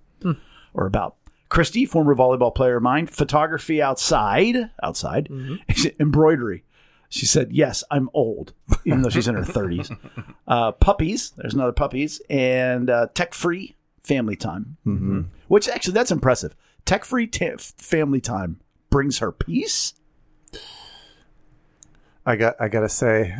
or 0.73 0.85
about. 0.85 1.15
Christy, 1.49 1.85
former 1.85 2.15
volleyball 2.15 2.53
player 2.53 2.77
of 2.77 2.83
mine, 2.83 3.07
photography 3.07 3.81
outside, 3.81 4.69
outside, 4.83 5.29
embroidery. 5.99 6.63
She 7.09 7.25
said, 7.25 7.51
"Yes, 7.53 7.83
I'm 7.89 8.09
old," 8.13 8.53
even 8.85 9.01
though 9.01 9.09
she's 9.09 9.27
in 9.27 9.35
her 9.35 9.41
30s. 9.41 9.95
Uh, 10.47 10.71
puppies, 10.71 11.31
there's 11.35 11.53
another 11.53 11.73
puppies, 11.73 12.21
and 12.29 12.89
uh, 12.89 13.07
tech-free 13.13 13.75
family 14.01 14.37
time. 14.37 14.77
Mm-hmm. 14.85 15.23
Which 15.49 15.67
actually, 15.67 15.91
that's 15.91 16.09
impressive. 16.09 16.55
Tech-free 16.85 17.27
ta- 17.27 17.57
family 17.57 18.21
time 18.21 18.61
brings 18.89 19.19
her 19.19 19.33
peace. 19.33 19.93
I 22.25 22.37
got. 22.37 22.55
I 22.61 22.69
gotta 22.69 22.87
say, 22.87 23.35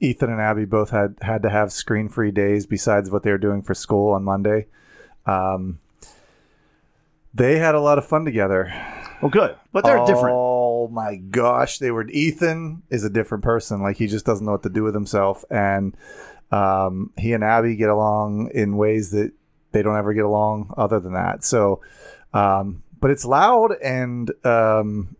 Ethan 0.00 0.30
and 0.30 0.40
Abby 0.40 0.66
both 0.66 0.90
had 0.90 1.16
had 1.22 1.42
to 1.44 1.50
have 1.50 1.72
screen 1.72 2.10
free 2.10 2.30
days 2.30 2.66
besides 2.66 3.10
what 3.10 3.22
they 3.22 3.30
were 3.30 3.38
doing 3.38 3.62
for 3.62 3.72
school 3.72 4.12
on 4.12 4.22
Monday. 4.22 4.66
Um, 5.24 5.78
they 7.38 7.58
had 7.58 7.74
a 7.74 7.80
lot 7.80 7.98
of 7.98 8.06
fun 8.06 8.24
together. 8.24 8.72
Well, 9.22 9.30
good, 9.30 9.56
but 9.72 9.84
they're 9.84 10.04
different. 10.06 10.36
Oh 10.36 10.88
my 10.88 11.16
gosh, 11.16 11.78
they 11.78 11.90
were. 11.90 12.06
Ethan 12.08 12.82
is 12.90 13.04
a 13.04 13.10
different 13.10 13.42
person. 13.42 13.82
Like 13.82 13.96
he 13.96 14.06
just 14.06 14.24
doesn't 14.26 14.44
know 14.44 14.52
what 14.52 14.62
to 14.64 14.68
do 14.68 14.82
with 14.84 14.94
himself, 14.94 15.44
and 15.50 15.96
um, 16.52 17.10
he 17.18 17.32
and 17.32 17.42
Abby 17.42 17.74
get 17.76 17.88
along 17.88 18.50
in 18.54 18.76
ways 18.76 19.10
that 19.10 19.32
they 19.72 19.82
don't 19.82 19.96
ever 19.96 20.12
get 20.14 20.24
along. 20.24 20.72
Other 20.76 21.00
than 21.00 21.14
that, 21.14 21.44
so. 21.44 21.80
Um, 22.34 22.82
but 23.00 23.10
it's 23.10 23.24
loud 23.24 23.72
and 23.82 24.30
um, 24.44 25.16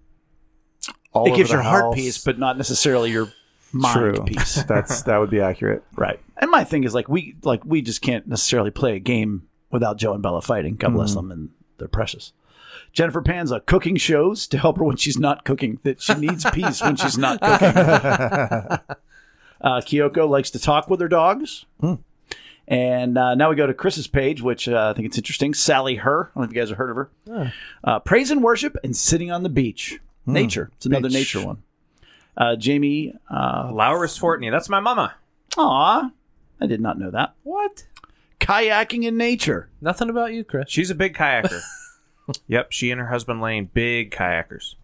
all 1.12 1.32
It 1.32 1.36
gives 1.36 1.50
your 1.50 1.62
heart 1.62 1.84
house. 1.84 1.94
peace, 1.94 2.24
but 2.24 2.38
not 2.38 2.56
necessarily 2.56 3.10
your 3.10 3.32
mind 3.72 4.16
True. 4.16 4.24
peace. 4.24 4.62
That's 4.68 5.02
that 5.02 5.18
would 5.18 5.30
be 5.30 5.40
accurate. 5.40 5.84
Right. 5.96 6.20
And 6.36 6.50
my 6.50 6.64
thing 6.64 6.84
is 6.84 6.92
like 6.94 7.08
we 7.08 7.36
like 7.44 7.64
we 7.64 7.80
just 7.82 8.02
can't 8.02 8.26
necessarily 8.26 8.70
play 8.70 8.96
a 8.96 8.98
game 8.98 9.48
without 9.70 9.96
Joe 9.96 10.12
and 10.12 10.22
Bella 10.22 10.42
fighting. 10.42 10.74
God 10.76 10.92
bless 10.94 11.14
them 11.14 11.30
and 11.30 11.50
they're 11.78 11.88
precious. 11.88 12.32
Jennifer 12.92 13.22
Panza 13.22 13.60
cooking 13.60 13.96
shows 13.96 14.46
to 14.48 14.58
help 14.58 14.78
her 14.78 14.84
when 14.84 14.96
she's 14.96 15.18
not 15.18 15.44
cooking. 15.44 15.78
That 15.82 16.00
she 16.00 16.14
needs 16.14 16.44
peace 16.52 16.80
when 16.82 16.96
she's 16.96 17.18
not 17.18 17.40
cooking. 17.40 17.66
uh, 19.60 19.80
Kyoko 19.80 20.28
likes 20.28 20.50
to 20.50 20.58
talk 20.58 20.88
with 20.88 21.00
her 21.00 21.08
dogs. 21.08 21.66
And 22.70 23.16
uh, 23.16 23.34
now 23.34 23.48
we 23.50 23.56
go 23.56 23.66
to 23.66 23.72
Chris's 23.74 24.06
page, 24.06 24.42
which 24.42 24.68
uh, 24.68 24.90
I 24.90 24.92
think 24.94 25.06
it's 25.06 25.16
interesting. 25.16 25.54
Sally 25.54 25.96
Her. 25.96 26.30
I 26.34 26.40
don't 26.40 26.42
know 26.42 26.44
if 26.50 26.54
you 26.54 26.60
guys 26.60 26.68
have 26.68 26.78
heard 26.78 26.90
of 26.90 26.96
her. 26.96 27.52
Uh, 27.82 27.98
praise 28.00 28.30
and 28.30 28.42
worship 28.42 28.76
and 28.84 28.94
sitting 28.96 29.30
on 29.30 29.42
the 29.42 29.48
beach. 29.48 29.98
Nature. 30.26 30.70
It's 30.76 30.84
another 30.84 31.08
Beach. 31.08 31.14
nature 31.16 31.46
one. 31.46 31.62
Uh, 32.36 32.54
Jamie, 32.56 33.14
uh, 33.30 33.68
Lauris 33.72 34.20
Fortney. 34.20 34.50
That's 34.50 34.68
my 34.68 34.80
mama. 34.80 35.14
aw, 35.56 36.10
I 36.60 36.66
did 36.66 36.80
not 36.82 36.98
know 36.98 37.10
that. 37.10 37.34
What? 37.42 37.86
Kayaking 38.48 39.04
in 39.04 39.16
nature. 39.16 39.68
Nothing 39.80 40.08
about 40.08 40.32
you, 40.32 40.42
Chris. 40.42 40.64
She's 40.68 40.90
a 40.90 40.94
big 40.94 41.14
kayaker. 41.14 41.60
yep, 42.46 42.72
she 42.72 42.90
and 42.90 43.00
her 43.00 43.06
husband 43.08 43.40
Lane, 43.42 43.68
big 43.72 44.10
kayakers. 44.10 44.74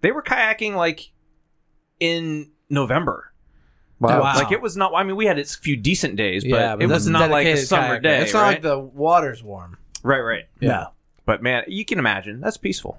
They 0.00 0.12
were 0.12 0.22
kayaking 0.22 0.76
like 0.76 1.10
in 1.98 2.50
November. 2.70 3.32
Wow. 3.98 4.20
Wow. 4.22 4.34
Like 4.36 4.52
it 4.52 4.62
was 4.62 4.76
not. 4.76 4.94
I 4.94 5.02
mean, 5.02 5.16
we 5.16 5.26
had 5.26 5.38
a 5.38 5.44
few 5.44 5.76
decent 5.76 6.14
days, 6.14 6.44
but, 6.44 6.50
yeah, 6.50 6.76
it 6.78 6.86
was 6.86 7.08
not 7.08 7.30
like 7.30 7.46
a 7.48 7.56
summer 7.56 7.98
kayaker. 7.98 8.02
day. 8.02 8.22
It's 8.22 8.32
not 8.32 8.42
right? 8.42 8.50
like 8.52 8.62
the 8.62 8.78
water's 8.78 9.42
warm. 9.42 9.78
right, 10.04 10.20
right. 10.20 10.44
Yeah. 10.60 10.86
But 11.26 11.42
man, 11.42 11.64
you 11.66 11.84
can 11.84 11.98
imagine 11.98 12.40
that's 12.40 12.56
peaceful. 12.56 12.98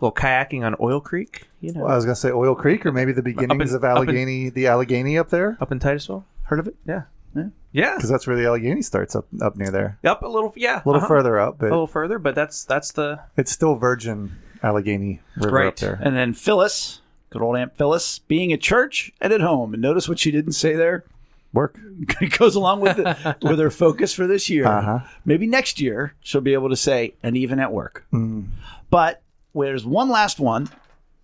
A 0.00 0.04
little 0.04 0.14
kayaking 0.14 0.64
on 0.64 0.76
Oil 0.80 1.00
Creek, 1.00 1.48
you 1.60 1.72
know, 1.72 1.84
Well, 1.84 1.92
I 1.92 1.96
was 1.96 2.04
gonna 2.04 2.14
say 2.14 2.30
Oil 2.30 2.54
Creek, 2.54 2.84
or 2.86 2.92
maybe 2.92 3.12
the 3.12 3.22
beginnings 3.22 3.70
in- 3.70 3.76
of 3.76 3.84
up 3.84 3.90
in- 3.90 4.08
Allegheny, 4.08 4.50
the 4.50 4.66
Allegheny 4.66 5.16
up 5.18 5.30
there. 5.30 5.56
up 5.60 5.72
in 5.72 5.78
Titusville. 5.78 6.26
Heard 6.44 6.58
of 6.60 6.68
it? 6.68 6.76
Yeah, 6.86 7.02
Yeah. 7.34 7.44
yeah, 7.72 7.94
Because 7.96 8.10
that's 8.10 8.26
where 8.26 8.36
the 8.36 8.46
Allegheny 8.46 8.82
starts 8.82 9.14
up 9.14 9.26
up 9.40 9.56
near 9.56 9.70
there. 9.70 9.98
up 10.04 10.22
a 10.22 10.26
little, 10.28 10.52
yeah, 10.56 10.82
A 10.84 10.86
little 10.86 10.98
uh-huh. 11.00 11.08
further 11.08 11.38
up, 11.38 11.60
a 11.60 11.64
little 11.64 11.86
further. 11.86 12.18
But 12.18 12.34
that's 12.34 12.64
that's 12.64 12.92
the 12.92 13.20
it's 13.36 13.52
still 13.52 13.76
Virgin 13.76 14.36
Allegheny 14.62 15.20
River 15.36 15.56
Right. 15.56 15.66
up 15.68 15.76
there. 15.76 15.98
And 16.02 16.16
then 16.16 16.32
Phyllis, 16.34 17.00
good 17.30 17.42
old 17.42 17.56
Aunt 17.56 17.76
Phyllis, 17.76 18.18
being 18.20 18.52
at 18.52 18.60
church 18.60 19.12
and 19.20 19.32
at 19.32 19.40
home. 19.40 19.72
And 19.74 19.80
notice 19.82 20.08
what 20.08 20.18
she 20.18 20.30
didn't 20.30 20.52
say 20.52 20.74
there. 20.74 21.04
Work. 21.52 21.78
it 22.20 22.38
goes 22.38 22.54
along 22.54 22.80
with 22.80 22.96
the, 22.96 23.36
with 23.42 23.58
her 23.58 23.70
focus 23.70 24.12
for 24.14 24.26
this 24.26 24.48
year. 24.50 24.66
Uh-huh. 24.66 25.00
Maybe 25.24 25.46
next 25.46 25.80
year 25.80 26.14
she'll 26.20 26.40
be 26.40 26.52
able 26.54 26.68
to 26.70 26.76
say, 26.76 27.14
and 27.22 27.36
even 27.36 27.58
at 27.58 27.72
work. 27.72 28.06
Mm. 28.12 28.48
But 28.90 29.22
there's 29.54 29.84
one 29.84 30.08
last 30.08 30.38
one, 30.40 30.68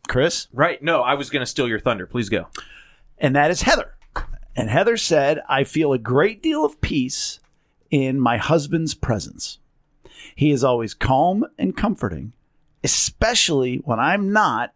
Chris, 0.08 0.46
right. 0.52 0.80
No, 0.82 1.02
I 1.02 1.14
was 1.14 1.30
going 1.30 1.40
to 1.42 1.46
steal 1.46 1.66
your 1.68 1.78
thunder. 1.80 2.06
Please 2.06 2.28
go. 2.28 2.46
and 3.18 3.34
that 3.36 3.50
is 3.50 3.62
Heather. 3.62 3.95
And 4.56 4.70
Heather 4.70 4.96
said, 4.96 5.42
I 5.48 5.64
feel 5.64 5.92
a 5.92 5.98
great 5.98 6.42
deal 6.42 6.64
of 6.64 6.80
peace 6.80 7.40
in 7.90 8.18
my 8.18 8.38
husband's 8.38 8.94
presence. 8.94 9.58
He 10.34 10.50
is 10.50 10.64
always 10.64 10.94
calm 10.94 11.44
and 11.58 11.76
comforting, 11.76 12.32
especially 12.82 13.76
when 13.78 14.00
I'm 14.00 14.32
not 14.32 14.72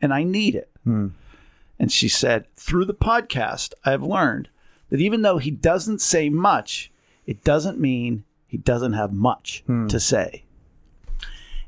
and 0.00 0.12
I 0.14 0.22
need 0.24 0.54
it. 0.54 0.70
And 0.86 1.92
she 1.92 2.08
said, 2.08 2.46
through 2.56 2.86
the 2.86 2.94
podcast, 2.94 3.74
I've 3.84 4.02
learned 4.02 4.48
that 4.88 5.00
even 5.00 5.22
though 5.22 5.38
he 5.38 5.50
doesn't 5.50 6.00
say 6.00 6.28
much, 6.28 6.90
it 7.26 7.44
doesn't 7.44 7.78
mean 7.78 8.24
he 8.46 8.56
doesn't 8.56 8.94
have 8.94 9.12
much 9.12 9.62
to 9.88 10.00
say. 10.00 10.44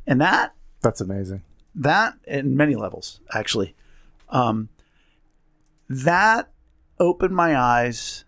And 0.07 0.21
that 0.21 0.55
That's 0.81 1.01
amazing. 1.01 1.43
that 1.75 2.15
in 2.27 2.57
many 2.57 2.75
levels 2.75 3.21
actually 3.35 3.75
um, 4.31 4.69
that 5.89 6.51
opened 7.03 7.35
my 7.35 7.57
eyes 7.57 8.25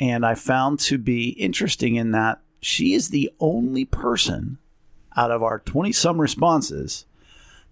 and 0.00 0.24
i 0.24 0.34
found 0.34 0.78
to 0.78 0.96
be 0.98 1.30
interesting 1.30 1.96
in 1.96 2.12
that 2.12 2.40
she 2.60 2.94
is 2.94 3.08
the 3.08 3.30
only 3.40 3.84
person 3.84 4.58
out 5.16 5.30
of 5.30 5.42
our 5.42 5.58
20 5.58 5.92
some 5.92 6.20
responses 6.20 7.04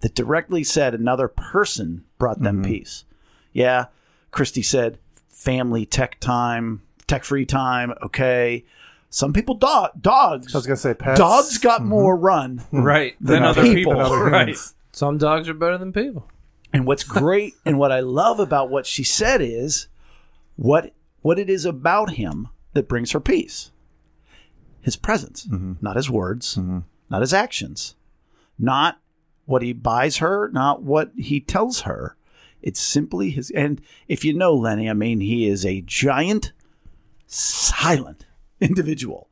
that 0.01 0.15
directly 0.15 0.65
said 0.65 0.95
another 0.95 1.29
person 1.29 2.05
brought 2.19 2.41
them 2.41 2.63
mm-hmm. 2.63 2.73
peace 2.73 3.05
yeah 3.53 3.87
christy 4.31 4.63
said 4.63 4.99
family 5.29 5.87
tech 5.87 6.19
time 6.21 6.83
tech 7.07 7.25
free 7.25 7.47
time 7.47 7.95
okay 8.03 8.65
some 9.11 9.33
people 9.33 9.57
dog 9.57 9.91
dogs 10.01 10.55
I 10.55 10.59
was 10.59 10.67
gonna 10.67 10.77
say 10.77 10.95
pets. 10.95 11.19
dogs 11.19 11.59
got 11.59 11.81
mm-hmm. 11.81 11.91
more 11.91 12.17
run 12.17 12.59
mm-hmm. 12.59 12.83
Right. 12.83 13.17
Than 13.21 13.37
Than 13.37 13.43
other 13.43 13.63
people. 13.63 13.93
people. 13.93 13.93
and 13.93 14.01
other 14.03 14.25
right. 14.25 14.57
Some 14.93 15.19
dogs 15.19 15.49
are 15.49 15.55
better 15.55 15.79
than 15.79 15.93
people. 15.93 16.29
And 16.73 16.87
what's 16.87 17.05
great 17.05 17.55
and 17.65 17.79
what 17.79 17.93
I 17.93 18.01
love 18.01 18.41
about 18.41 18.71
what 18.71 18.87
she 18.87 19.05
said 19.05 19.41
is 19.41 19.89
what 20.61 20.93
what 21.23 21.39
it 21.39 21.49
is 21.49 21.65
about 21.65 22.11
him 22.11 22.49
that 22.75 22.87
brings 22.87 23.13
her 23.13 23.21
peace. 23.21 23.73
His 24.83 24.95
presence, 24.95 25.47
mm-hmm. 25.47 25.75
not 25.81 25.97
his 25.97 26.11
words, 26.11 26.57
mm-hmm. 26.57 26.81
not 27.09 27.23
his 27.23 27.33
actions, 27.33 27.95
not 28.59 29.01
what 29.47 29.63
he 29.63 29.73
buys 29.73 30.19
her, 30.19 30.51
not 30.53 30.83
what 30.83 31.13
he 31.17 31.41
tells 31.41 31.83
her. 31.83 32.15
It's 32.61 32.81
simply 32.81 33.31
his 33.31 33.51
and 33.51 33.81
if 34.07 34.23
you 34.23 34.35
know 34.35 34.55
Lenny, 34.55 34.91
I 34.91 34.93
mean 34.93 35.21
he 35.21 35.49
is 35.49 35.65
a 35.65 35.81
giant 35.81 36.53
silent 37.27 38.27
individual 38.61 39.31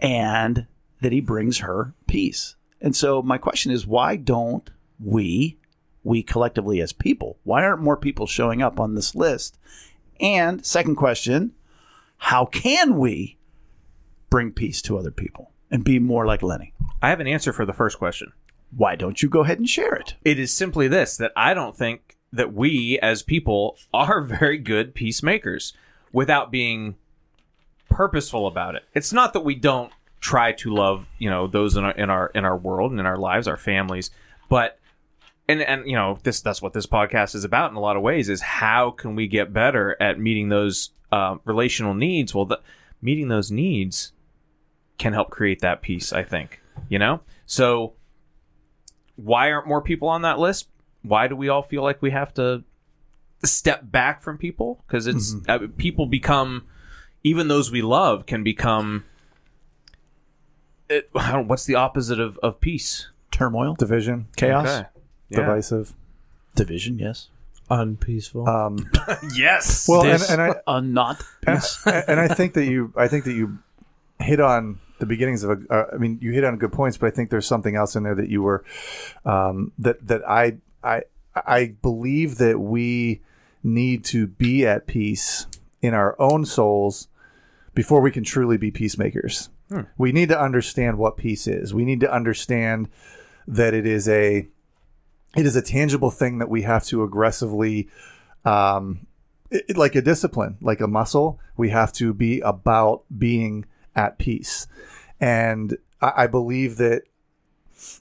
and 0.00 0.66
that 1.00 1.12
he 1.12 1.20
brings 1.20 1.58
her 1.58 1.94
peace. 2.08 2.56
And 2.80 2.96
so 2.96 3.22
my 3.22 3.38
question 3.38 3.70
is 3.70 3.86
why 3.86 4.16
don't 4.16 4.68
we 4.98 5.58
we 6.02 6.24
collectively 6.24 6.80
as 6.80 6.92
people 6.92 7.38
why 7.44 7.62
aren't 7.62 7.82
more 7.82 7.96
people 7.96 8.26
showing 8.26 8.62
up 8.62 8.80
on 8.80 8.96
this 8.96 9.14
list? 9.14 9.58
And 10.20 10.64
second 10.64 10.96
question, 10.96 11.52
how 12.18 12.46
can 12.46 12.98
we 12.98 13.38
bring 14.30 14.52
peace 14.52 14.82
to 14.82 14.98
other 14.98 15.10
people 15.10 15.52
and 15.70 15.84
be 15.84 15.98
more 15.98 16.26
like 16.26 16.42
Lenny? 16.42 16.72
I 17.02 17.10
have 17.10 17.20
an 17.20 17.26
answer 17.26 17.52
for 17.52 17.64
the 17.66 17.72
first 17.72 17.98
question. 17.98 18.32
Why 18.76 18.96
don't 18.96 19.22
you 19.22 19.28
go 19.28 19.40
ahead 19.40 19.58
and 19.58 19.68
share 19.68 19.94
it? 19.94 20.14
It 20.24 20.38
is 20.38 20.52
simply 20.52 20.88
this 20.88 21.16
that 21.18 21.32
I 21.36 21.54
don't 21.54 21.76
think 21.76 22.16
that 22.32 22.52
we 22.52 22.98
as 23.00 23.22
people 23.22 23.78
are 23.92 24.20
very 24.22 24.58
good 24.58 24.94
peacemakers 24.94 25.72
without 26.12 26.50
being 26.50 26.96
purposeful 27.88 28.46
about 28.46 28.74
it. 28.74 28.84
It's 28.94 29.12
not 29.12 29.32
that 29.32 29.40
we 29.40 29.54
don't 29.54 29.92
try 30.20 30.52
to 30.52 30.74
love, 30.74 31.06
you 31.18 31.30
know, 31.30 31.46
those 31.46 31.76
in 31.76 31.84
our 31.84 31.92
in 31.92 32.10
our 32.10 32.30
in 32.34 32.44
our 32.44 32.56
world 32.56 32.90
and 32.90 33.00
in 33.00 33.06
our 33.06 33.16
lives, 33.16 33.46
our 33.46 33.56
families, 33.56 34.10
but 34.48 34.78
and 35.48 35.62
and 35.62 35.86
you 35.86 35.94
know, 35.94 36.18
this 36.22 36.40
that's 36.40 36.60
what 36.60 36.72
this 36.72 36.86
podcast 36.86 37.34
is 37.34 37.44
about 37.44 37.70
in 37.70 37.76
a 37.76 37.80
lot 37.80 37.96
of 37.96 38.02
ways 38.02 38.28
is 38.28 38.40
how 38.40 38.90
can 38.90 39.14
we 39.14 39.28
get 39.28 39.52
better 39.52 39.96
at 40.00 40.18
meeting 40.18 40.48
those 40.48 40.90
uh, 41.12 41.36
relational 41.44 41.94
needs? 41.94 42.34
Well, 42.34 42.46
the, 42.46 42.60
meeting 43.00 43.28
those 43.28 43.50
needs 43.50 44.12
can 44.98 45.12
help 45.12 45.30
create 45.30 45.60
that 45.60 45.82
peace, 45.82 46.12
I 46.12 46.22
think. 46.22 46.60
You 46.88 46.98
know? 46.98 47.20
So 47.46 47.94
why 49.16 49.50
aren't 49.50 49.66
more 49.66 49.80
people 49.80 50.08
on 50.08 50.22
that 50.22 50.38
list? 50.38 50.68
Why 51.02 51.28
do 51.28 51.36
we 51.36 51.48
all 51.48 51.62
feel 51.62 51.82
like 51.82 52.02
we 52.02 52.10
have 52.10 52.34
to 52.34 52.64
step 53.44 53.90
back 53.90 54.20
from 54.20 54.38
people? 54.38 54.82
Because 54.86 55.06
it's 55.06 55.36
uh, 55.48 55.60
people 55.76 56.06
become, 56.06 56.66
even 57.22 57.48
those 57.48 57.70
we 57.70 57.82
love 57.82 58.26
can 58.26 58.42
become. 58.42 59.04
It, 60.88 61.10
I 61.14 61.32
don't, 61.32 61.48
what's 61.48 61.64
the 61.64 61.76
opposite 61.76 62.20
of, 62.20 62.38
of 62.42 62.60
peace? 62.60 63.08
Turmoil, 63.30 63.74
Division, 63.74 64.28
chaos, 64.36 64.68
Okay. 64.68 64.88
Yeah. 65.28 65.40
divisive. 65.40 65.94
division, 66.54 66.98
yes. 66.98 67.28
Unpeaceful. 67.68 68.48
Um, 68.48 68.90
Yes. 69.34 69.86
well, 69.88 70.02
and, 70.02 70.18
Dis- 70.18 70.30
and 70.30 70.40
I 70.40 70.54
uh, 70.66 70.80
not 70.80 71.22
peace. 71.44 71.82
and 71.86 72.20
I 72.20 72.28
think 72.28 72.54
that 72.54 72.64
you, 72.66 72.92
I 72.96 73.08
think 73.08 73.24
that 73.24 73.32
you 73.34 73.58
hit 74.20 74.40
on 74.40 74.78
the 74.98 75.06
beginnings 75.06 75.42
of 75.44 75.50
a. 75.50 75.72
Uh, 75.74 75.86
I 75.92 75.96
mean, 75.98 76.18
you 76.22 76.32
hit 76.32 76.44
on 76.44 76.56
good 76.58 76.72
points, 76.72 76.96
but 76.96 77.06
I 77.08 77.10
think 77.10 77.28
there's 77.30 77.46
something 77.46 77.76
else 77.76 77.96
in 77.96 78.02
there 78.04 78.14
that 78.14 78.28
you 78.30 78.40
were, 78.42 78.64
um, 79.24 79.72
that 79.78 80.06
that 80.06 80.22
I 80.28 80.56
I 80.82 81.02
I 81.34 81.74
believe 81.82 82.38
that 82.38 82.58
we 82.60 83.20
need 83.62 84.04
to 84.06 84.26
be 84.26 84.64
at 84.66 84.86
peace 84.86 85.46
in 85.82 85.92
our 85.92 86.14
own 86.20 86.44
souls 86.46 87.08
before 87.74 88.00
we 88.00 88.10
can 88.10 88.24
truly 88.24 88.56
be 88.56 88.70
peacemakers. 88.70 89.50
We 89.98 90.12
need 90.12 90.28
to 90.28 90.40
understand 90.40 90.96
what 90.96 91.16
peace 91.16 91.46
is. 91.48 91.74
We 91.74 91.84
need 91.84 91.98
to 92.00 92.10
understand 92.10 92.88
that 93.48 93.74
it 93.74 93.84
is 93.84 94.08
a 94.08 94.46
it 95.36 95.46
is 95.46 95.56
a 95.56 95.62
tangible 95.62 96.10
thing 96.10 96.38
that 96.38 96.48
we 96.48 96.62
have 96.62 96.84
to 96.86 97.02
aggressively 97.02 97.88
um, 98.44 99.06
it- 99.50 99.76
like 99.76 99.94
a 99.94 100.02
discipline, 100.02 100.56
like 100.60 100.80
a 100.80 100.86
muscle, 100.86 101.38
we 101.56 101.70
have 101.70 101.92
to 101.94 102.14
be 102.14 102.40
about 102.40 103.04
being 103.16 103.64
at 103.94 104.18
peace. 104.18 104.66
And 105.20 105.76
I, 106.00 106.12
I 106.16 106.26
believe 106.26 106.76
that, 106.76 107.02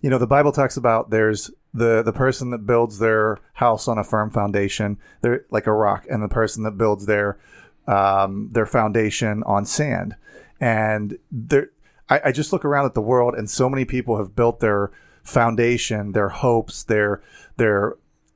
you 0.02 0.10
know, 0.10 0.18
the 0.18 0.28
Bible 0.28 0.52
talks 0.52 0.78
about 0.78 1.10
there's 1.10 1.52
the, 1.74 2.02
the 2.02 2.14
person 2.14 2.52
that 2.52 2.66
builds 2.66 3.00
their 3.00 3.40
house 3.54 3.88
on 3.88 3.98
a 3.98 4.04
firm 4.04 4.30
foundation, 4.30 4.98
they're 5.22 5.46
like 5.50 5.68
a 5.68 5.74
rock, 5.74 6.06
and 6.10 6.24
the 6.24 6.30
person 6.30 6.64
that 6.64 6.78
builds 6.78 7.06
their, 7.06 7.38
um, 7.88 8.50
their 8.52 8.66
foundation 8.66 9.44
on 9.44 9.66
sand. 9.66 10.16
And 10.60 11.18
there, 11.32 11.72
I, 12.10 12.22
I 12.26 12.32
just 12.32 12.54
look 12.54 12.64
around 12.64 12.86
at 12.86 12.94
the 12.94 13.02
world 13.02 13.36
and 13.36 13.50
so 13.50 13.68
many 13.70 13.84
people 13.84 14.18
have 14.18 14.36
built 14.36 14.62
their 14.62 14.92
foundation, 15.26 16.14
their 16.14 16.30
hopes, 16.30 16.84
their, 16.84 17.22
their, 17.58 17.94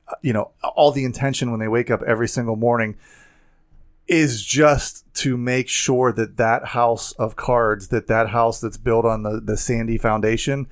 uh, 0.08 0.16
you 0.20 0.32
know, 0.32 0.50
all 0.74 0.92
the 0.92 1.04
intention 1.04 1.50
when 1.50 1.60
they 1.60 1.68
wake 1.68 1.90
up 1.90 2.02
every 2.02 2.28
single 2.28 2.56
morning 2.56 2.96
is 4.06 4.44
just 4.44 5.04
to 5.14 5.36
make 5.36 5.68
sure 5.68 6.12
that 6.12 6.36
that 6.36 6.66
house 6.66 7.12
of 7.12 7.36
cards, 7.36 7.88
that 7.88 8.08
that 8.08 8.30
house 8.30 8.60
that's 8.60 8.76
built 8.76 9.04
on 9.04 9.22
the, 9.22 9.40
the 9.40 9.56
sandy 9.56 9.96
foundation 9.96 10.66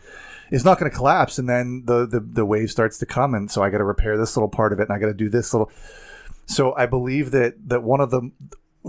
is 0.51 0.64
not 0.64 0.79
going 0.79 0.91
to 0.91 0.97
collapse. 0.97 1.39
And 1.39 1.49
then 1.49 1.85
the, 1.87 2.05
the, 2.05 2.19
the 2.19 2.45
wave 2.45 2.71
starts 2.71 2.99
to 2.99 3.07
come. 3.07 3.35
And 3.35 3.49
so 3.49 3.62
I 3.62 3.71
got 3.71 3.79
to 3.79 3.85
repair 3.85 4.19
this 4.19 4.37
little 4.37 4.49
part 4.49 4.73
of 4.73 4.81
it 4.81 4.89
and 4.89 4.93
I 4.93 4.99
got 4.99 5.07
to 5.07 5.14
do 5.14 5.29
this 5.29 5.55
little. 5.55 5.71
So 6.47 6.75
I 6.75 6.87
believe 6.87 7.31
that, 7.31 7.55
that 7.69 7.85
one 7.85 8.01
of 8.01 8.11
the, 8.11 8.29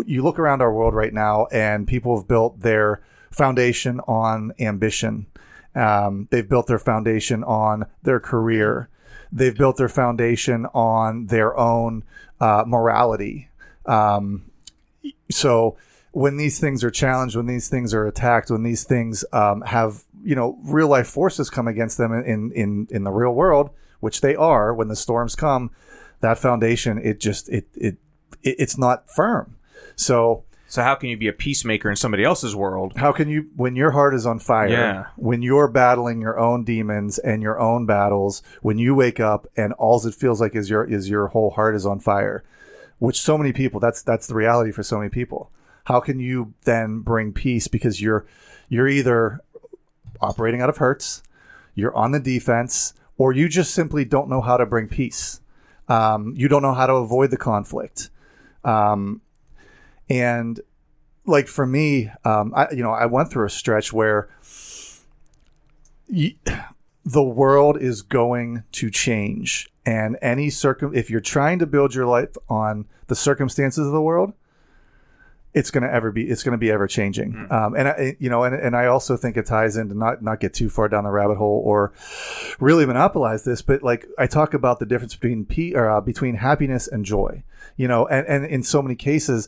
you 0.05 0.23
look 0.23 0.39
around 0.39 0.63
our 0.63 0.73
world 0.73 0.95
right 0.95 1.13
now 1.13 1.45
and 1.51 1.87
people 1.87 2.17
have 2.17 2.27
built 2.27 2.61
their 2.61 3.03
foundation 3.29 3.99
on 4.07 4.53
ambition. 4.59 5.27
Um, 5.79 6.27
they've 6.31 6.49
built 6.49 6.67
their 6.67 6.79
foundation 6.79 7.43
on 7.43 7.85
their 8.03 8.19
career. 8.19 8.89
they've 9.31 9.55
built 9.55 9.77
their 9.77 9.89
foundation 9.89 10.65
on 10.73 11.27
their 11.27 11.57
own 11.57 12.03
uh, 12.39 12.63
morality. 12.65 13.49
Um, 13.85 14.51
so 15.31 15.77
when 16.11 16.37
these 16.37 16.59
things 16.59 16.83
are 16.83 16.91
challenged, 16.91 17.35
when 17.35 17.45
these 17.45 17.69
things 17.69 17.93
are 17.93 18.07
attacked, 18.07 18.49
when 18.49 18.63
these 18.63 18.83
things 18.83 19.23
um, 19.31 19.61
have 19.61 20.03
you 20.23 20.35
know 20.35 20.57
real 20.63 20.87
life 20.87 21.07
forces 21.07 21.49
come 21.49 21.67
against 21.67 21.97
them 21.97 22.11
in 22.13 22.51
in 22.51 22.87
in 22.89 23.03
the 23.03 23.11
real 23.11 23.33
world, 23.33 23.69
which 23.99 24.21
they 24.21 24.35
are 24.35 24.73
when 24.73 24.87
the 24.87 24.95
storms 24.95 25.35
come, 25.35 25.71
that 26.21 26.37
foundation 26.37 26.97
it 26.97 27.19
just 27.19 27.49
it 27.49 27.67
it, 27.75 27.97
it 28.43 28.55
it's 28.59 28.77
not 28.77 29.09
firm. 29.09 29.55
So 29.95 30.43
So 30.71 30.83
how 30.83 30.93
can 30.95 31.09
you 31.09 31.17
be 31.17 31.27
a 31.27 31.33
peacemaker 31.33 31.89
in 31.89 31.95
somebody 31.95 32.23
else's 32.23 32.55
world? 32.55 32.93
how 32.95 33.11
can 33.11 33.27
you 33.27 33.47
when 33.55 33.75
your 33.75 33.91
heart 33.91 34.13
is 34.13 34.25
on 34.25 34.39
fire 34.39 34.69
Yeah. 34.69 35.05
when 35.17 35.41
you're 35.41 35.67
battling 35.67 36.21
your 36.21 36.39
own 36.39 36.63
demons 36.63 37.17
and 37.17 37.41
your 37.41 37.59
own 37.59 37.85
battles 37.85 38.41
when 38.61 38.77
you 38.77 38.93
wake 38.95 39.19
up 39.19 39.47
and 39.57 39.73
all 39.73 39.99
it 40.07 40.13
feels 40.13 40.39
like 40.39 40.55
is 40.55 40.69
your 40.69 40.83
is 40.85 41.09
your 41.09 41.27
whole 41.27 41.49
heart 41.51 41.75
is 41.75 41.85
on 41.85 41.99
fire 41.99 42.43
which 42.99 43.19
so 43.19 43.37
many 43.37 43.51
people 43.51 43.79
that's 43.79 44.01
that's 44.03 44.27
the 44.27 44.35
reality 44.35 44.71
for 44.71 44.83
so 44.83 44.97
many 44.97 45.09
people 45.09 45.49
how 45.85 45.99
can 45.99 46.19
you 46.19 46.53
then 46.65 46.99
bring 46.99 47.33
peace 47.33 47.67
because 47.67 47.99
you're 48.01 48.25
you're 48.69 48.87
either 48.87 49.39
operating 50.21 50.61
out 50.61 50.69
of 50.69 50.77
hurts 50.77 51.23
you're 51.75 51.95
on 51.95 52.11
the 52.11 52.19
defense 52.19 52.93
or 53.17 53.31
you 53.33 53.49
just 53.49 53.73
simply 53.73 54.05
don't 54.05 54.29
know 54.29 54.41
how 54.41 54.55
to 54.57 54.65
bring 54.65 54.87
peace 54.87 55.41
um, 55.87 56.33
you 56.37 56.47
don't 56.47 56.61
know 56.61 56.73
how 56.75 56.85
to 56.85 56.93
avoid 56.93 57.31
the 57.31 57.37
conflict 57.37 58.09
um, 58.63 59.21
and 60.09 60.59
like 61.25 61.47
for 61.47 61.65
me, 61.65 62.11
um, 62.25 62.53
I 62.55 62.67
you 62.71 62.83
know 62.83 62.91
I 62.91 63.05
went 63.05 63.31
through 63.31 63.45
a 63.45 63.49
stretch 63.49 63.93
where 63.93 64.29
y- 66.09 66.35
the 67.05 67.23
world 67.23 67.77
is 67.81 68.01
going 68.01 68.63
to 68.73 68.89
change, 68.89 69.69
and 69.85 70.17
any 70.21 70.49
circum 70.49 70.93
if 70.93 71.09
you're 71.09 71.21
trying 71.21 71.59
to 71.59 71.65
build 71.65 71.93
your 71.95 72.05
life 72.05 72.35
on 72.49 72.85
the 73.07 73.15
circumstances 73.15 73.85
of 73.85 73.93
the 73.93 74.01
world, 74.01 74.33
it's 75.53 75.71
going 75.71 75.83
to 75.83 75.91
ever 75.91 76.11
be 76.11 76.29
it's 76.29 76.43
going 76.43 76.53
to 76.53 76.57
be 76.57 76.71
ever 76.71 76.87
changing. 76.87 77.47
Um, 77.51 77.75
and 77.75 77.87
I, 77.87 78.15
you 78.19 78.29
know, 78.29 78.43
and, 78.43 78.55
and 78.55 78.75
I 78.75 78.85
also 78.87 79.17
think 79.17 79.37
it 79.37 79.45
ties 79.45 79.77
into 79.77 79.95
not 79.95 80.21
not 80.21 80.39
get 80.39 80.53
too 80.53 80.69
far 80.69 80.87
down 80.87 81.03
the 81.03 81.11
rabbit 81.11 81.37
hole 81.37 81.61
or 81.65 81.91
really 82.59 82.85
monopolize 82.85 83.43
this, 83.43 83.61
but 83.61 83.83
like 83.83 84.07
I 84.17 84.27
talk 84.27 84.53
about 84.53 84.79
the 84.79 84.85
difference 84.85 85.15
between 85.15 85.45
p 85.45 85.73
or 85.73 85.89
uh, 85.89 86.01
between 86.01 86.35
happiness 86.35 86.87
and 86.87 87.05
joy. 87.05 87.43
You 87.77 87.87
know, 87.87 88.07
and 88.07 88.27
and 88.27 88.45
in 88.45 88.63
so 88.63 88.81
many 88.81 88.95
cases 88.95 89.47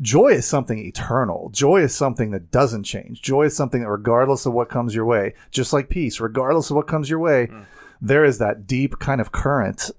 joy 0.00 0.28
is 0.28 0.46
something 0.46 0.78
eternal. 0.78 1.50
Joy 1.50 1.82
is 1.82 1.94
something 1.94 2.30
that 2.30 2.50
doesn't 2.50 2.84
change. 2.84 3.22
Joy 3.22 3.44
is 3.44 3.56
something 3.56 3.82
that, 3.82 3.88
regardless 3.88 4.46
of 4.46 4.52
what 4.52 4.68
comes 4.68 4.94
your 4.94 5.04
way, 5.04 5.34
just 5.50 5.72
like 5.72 5.88
peace, 5.88 6.20
regardless 6.20 6.70
of 6.70 6.76
what 6.76 6.86
comes 6.86 7.10
your 7.10 7.18
way, 7.18 7.46
hmm. 7.46 7.62
there 8.00 8.24
is 8.24 8.38
that 8.38 8.66
deep 8.66 8.98
kind 8.98 9.20
of 9.20 9.32
current 9.32 9.90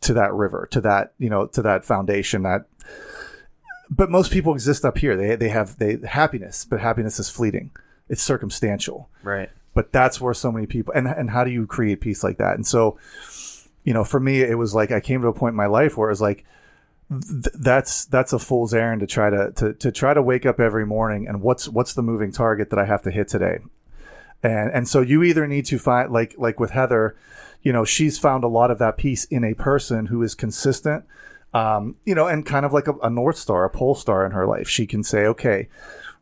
to 0.00 0.12
that 0.14 0.32
river, 0.32 0.68
to 0.70 0.80
that 0.82 1.12
you 1.18 1.30
know, 1.30 1.46
to 1.46 1.62
that 1.62 1.84
foundation. 1.84 2.42
That, 2.42 2.66
but 3.90 4.10
most 4.10 4.30
people 4.32 4.52
exist 4.52 4.84
up 4.84 4.98
here. 4.98 5.16
They 5.16 5.36
they 5.36 5.48
have 5.48 5.78
they 5.78 5.98
happiness, 6.06 6.64
but 6.64 6.80
happiness 6.80 7.18
is 7.18 7.30
fleeting. 7.30 7.70
It's 8.08 8.22
circumstantial. 8.22 9.08
Right. 9.22 9.50
But 9.72 9.92
that's 9.92 10.20
where 10.20 10.34
so 10.34 10.52
many 10.52 10.66
people 10.66 10.94
and 10.94 11.08
and 11.08 11.30
how 11.30 11.44
do 11.44 11.50
you 11.50 11.66
create 11.66 12.00
peace 12.00 12.22
like 12.22 12.38
that? 12.38 12.54
And 12.54 12.66
so, 12.66 12.98
you 13.82 13.92
know, 13.92 14.04
for 14.04 14.20
me, 14.20 14.42
it 14.42 14.58
was 14.58 14.74
like 14.74 14.92
I 14.92 15.00
came 15.00 15.22
to 15.22 15.28
a 15.28 15.32
point 15.32 15.52
in 15.52 15.56
my 15.56 15.66
life 15.66 15.96
where 15.96 16.08
it 16.08 16.12
was 16.12 16.20
like 16.20 16.44
th- 17.10 17.54
that's 17.54 18.04
that's 18.06 18.32
a 18.32 18.38
fool's 18.38 18.74
errand 18.74 19.00
to 19.00 19.06
try 19.06 19.30
to, 19.30 19.52
to 19.52 19.72
to 19.74 19.92
try 19.92 20.14
to 20.14 20.22
wake 20.22 20.46
up 20.46 20.60
every 20.60 20.86
morning 20.86 21.26
and 21.26 21.42
what's 21.42 21.68
what's 21.68 21.94
the 21.94 22.02
moving 22.02 22.32
target 22.32 22.70
that 22.70 22.78
I 22.78 22.84
have 22.84 23.02
to 23.02 23.10
hit 23.10 23.28
today, 23.28 23.58
and 24.42 24.70
and 24.72 24.88
so 24.88 25.00
you 25.00 25.22
either 25.22 25.46
need 25.46 25.66
to 25.66 25.78
find 25.78 26.12
like 26.12 26.34
like 26.38 26.58
with 26.58 26.70
Heather, 26.70 27.16
you 27.62 27.72
know 27.72 27.84
she's 27.84 28.18
found 28.18 28.44
a 28.44 28.48
lot 28.48 28.70
of 28.70 28.78
that 28.78 28.96
peace 28.96 29.24
in 29.26 29.44
a 29.44 29.54
person 29.54 30.06
who 30.06 30.22
is 30.22 30.34
consistent, 30.34 31.04
um, 31.52 31.96
you 32.04 32.14
know, 32.14 32.26
and 32.26 32.44
kind 32.44 32.66
of 32.66 32.72
like 32.72 32.88
a, 32.88 32.94
a 33.02 33.10
north 33.10 33.36
star, 33.36 33.64
a 33.64 33.70
pole 33.70 33.94
star 33.94 34.26
in 34.26 34.32
her 34.32 34.46
life. 34.46 34.68
She 34.68 34.86
can 34.86 35.04
say, 35.04 35.24
okay, 35.26 35.68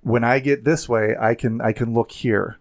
when 0.03 0.25
I 0.25 0.41
get 0.41 0.65
this 0.65 0.89
way, 0.89 1.17
I 1.19 1.35
can 1.35 1.61
I 1.61 1.73
can 1.73 1.95
look 1.95 2.13
here, 2.13 2.59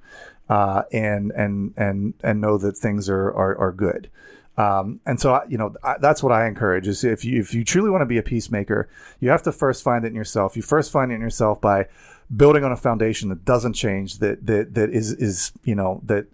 uh, 0.49 0.83
and 0.91 1.31
and 1.31 1.73
and 1.75 2.13
and 2.23 2.39
know 2.39 2.57
that 2.57 2.77
things 2.77 3.09
are 3.09 3.27
are, 3.31 3.57
are 3.57 3.71
good. 3.71 4.09
Um, 4.57 4.99
and 5.05 5.19
so, 5.19 5.33
I- 5.33 5.45
you 5.47 5.57
know, 5.57 5.73
I, 5.83 5.97
that's 5.99 6.21
what 6.21 6.31
I 6.31 6.45
encourage 6.47 6.87
is 6.87 7.03
if 7.03 7.23
you, 7.25 7.39
if 7.39 7.53
you 7.53 7.63
truly 7.63 7.89
want 7.89 8.01
to 8.01 8.05
be 8.05 8.17
a 8.17 8.23
peacemaker, 8.23 8.89
you 9.19 9.29
have 9.29 9.43
to 9.43 9.51
first 9.51 9.83
find 9.83 10.03
it 10.05 10.09
in 10.09 10.15
yourself. 10.15 10.55
You 10.55 10.61
first 10.61 10.91
find 10.91 11.11
it 11.11 11.15
in 11.15 11.21
yourself 11.21 11.61
by 11.61 11.87
building 12.35 12.63
on 12.63 12.71
a 12.71 12.77
foundation 12.77 13.29
that 13.29 13.45
doesn't 13.45 13.73
change, 13.73 14.19
that, 14.19 14.45
that, 14.45 14.73
that 14.73 14.89
is, 14.89 15.13
is, 15.13 15.51
you 15.63 15.75
know, 15.75 16.01
that, 16.05 16.25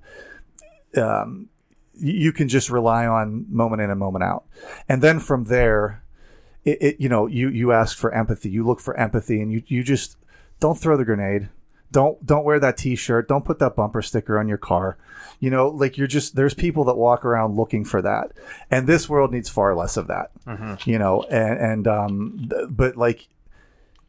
um, 0.96 1.50
you 2.00 2.32
can 2.32 2.48
just 2.48 2.70
rely 2.70 3.08
on 3.08 3.46
moment 3.50 3.82
in 3.82 3.90
and 3.90 4.00
moment 4.00 4.24
out. 4.24 4.46
And 4.88 5.02
then 5.02 5.20
from 5.20 5.46
there, 5.46 6.04
it, 6.64 6.78
it 6.82 7.00
you 7.00 7.10
know, 7.10 7.26
you, 7.26 7.50
you 7.50 7.72
ask 7.72 7.98
for 7.98 8.14
empathy, 8.14 8.50
you 8.50 8.64
look 8.66 8.80
for 8.80 8.96
empathy 8.98 9.42
and 9.42 9.52
you, 9.52 9.64
you 9.68 9.84
just 9.84 10.16
don't 10.60 10.78
throw 10.78 10.96
the 10.98 11.06
grenade. 11.06 11.50
Don't 11.92 12.26
don't 12.26 12.44
wear 12.44 12.60
that 12.60 12.78
t-shirt. 12.78 13.28
Don't 13.28 13.46
put 13.46 13.60
that 13.60 13.76
bumper 13.76 14.02
sticker 14.02 14.38
on 14.40 14.48
your 14.48 14.58
car. 14.58 14.98
You 15.40 15.50
know, 15.50 15.70
like 15.70 15.98
you're 15.98 16.08
just 16.08 16.36
there's 16.36 16.54
people 16.54 16.84
that 16.86 16.96
walk 16.96 17.24
around 17.24 17.56
looking 17.56 17.86
for 17.86 18.02
that. 18.02 18.32
And 18.70 18.88
this 18.88 19.08
world 19.08 19.32
needs 19.32 19.50
far 19.50 19.74
less 19.76 19.96
of 19.98 20.08
that. 20.08 20.32
You 20.86 21.00
know, 21.00 21.24
and 21.24 21.60
and 21.60 21.88
um 21.88 22.48
th- 22.50 22.66
but 22.70 22.98
like 22.98 23.28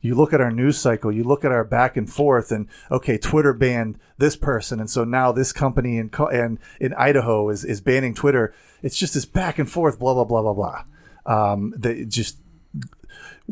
you 0.01 0.15
look 0.15 0.33
at 0.33 0.41
our 0.41 0.51
news 0.53 0.79
cycle, 0.79 1.11
you 1.11 1.25
look 1.25 1.45
at 1.45 1.51
our 1.51 1.65
back 1.65 1.97
and 1.97 2.09
forth, 2.09 2.53
and 2.53 2.69
okay, 2.91 3.19
Twitter 3.19 3.53
banned 3.53 3.99
this 4.17 4.37
person, 4.37 4.79
and 4.81 4.89
so 4.89 5.03
now 5.05 5.33
this 5.33 5.53
company 5.53 5.99
in 5.99 6.09
Co- 6.09 6.29
and 6.29 6.59
in 6.81 6.95
Idaho 6.95 7.49
is 7.49 7.65
is 7.65 7.81
banning 7.81 8.15
Twitter. 8.15 8.55
It's 8.83 8.97
just 8.97 9.15
this 9.15 9.25
back 9.25 9.59
and 9.59 9.71
forth, 9.71 9.99
blah 9.99 10.15
blah 10.15 10.25
blah 10.25 10.43
blah 10.43 10.55
blah. 10.55 10.85
Um, 11.27 11.75
that 11.77 12.09
just 12.09 12.39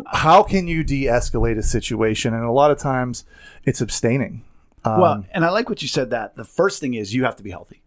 how 0.06 0.42
can 0.42 0.68
you 0.68 0.84
de-escalate 0.84 1.58
a 1.58 1.62
situation? 1.62 2.34
And 2.34 2.44
a 2.44 2.50
lot 2.50 2.70
of 2.70 2.78
times, 2.78 3.24
it's 3.64 3.80
abstaining. 3.80 4.44
Um, 4.84 5.00
well, 5.00 5.24
and 5.32 5.44
I 5.44 5.50
like 5.50 5.68
what 5.68 5.82
you 5.82 5.88
said. 5.88 6.10
That 6.10 6.36
the 6.36 6.44
first 6.44 6.80
thing 6.80 6.94
is 6.94 7.14
you 7.14 7.24
have 7.24 7.36
to 7.36 7.42
be 7.42 7.50
healthy. 7.50 7.82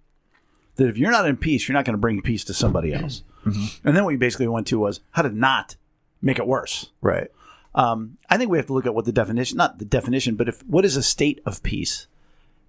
That 0.76 0.88
if 0.89 0.97
you're 0.97 1.12
not 1.12 1.28
in 1.28 1.38
peace, 1.38 1.68
you're 1.68 1.74
not 1.74 1.86
going 1.86 1.93
to 1.93 1.99
bring 1.99 2.22
peace 2.22 2.43
to 2.45 2.53
somebody 2.53 2.93
else. 2.93 3.24
And 3.45 3.95
then 3.95 4.03
what 4.03 4.12
we 4.12 4.18
basically 4.18 4.47
went 4.47 4.68
to 4.68 4.80
was 4.80 4.99
how 5.12 5.24
to 5.24 5.30
not 5.30 5.76
make 6.22 6.39
it 6.39 6.47
worse. 6.47 6.91
right. 7.01 7.30
Um, 7.76 8.18
I 8.30 8.38
think 8.38 8.49
we 8.49 8.57
have 8.57 8.66
to 8.68 8.74
look 8.74 8.86
at 8.88 8.95
what 8.95 9.05
the 9.05 9.12
definition, 9.12 9.57
not 9.57 9.78
the 9.78 9.86
definition, 9.86 10.36
but 10.36 10.49
if 10.49 10.62
what 10.66 10.86
is 10.86 10.97
a 10.97 11.03
state 11.03 11.39
of 11.45 11.62
peace? 11.64 12.07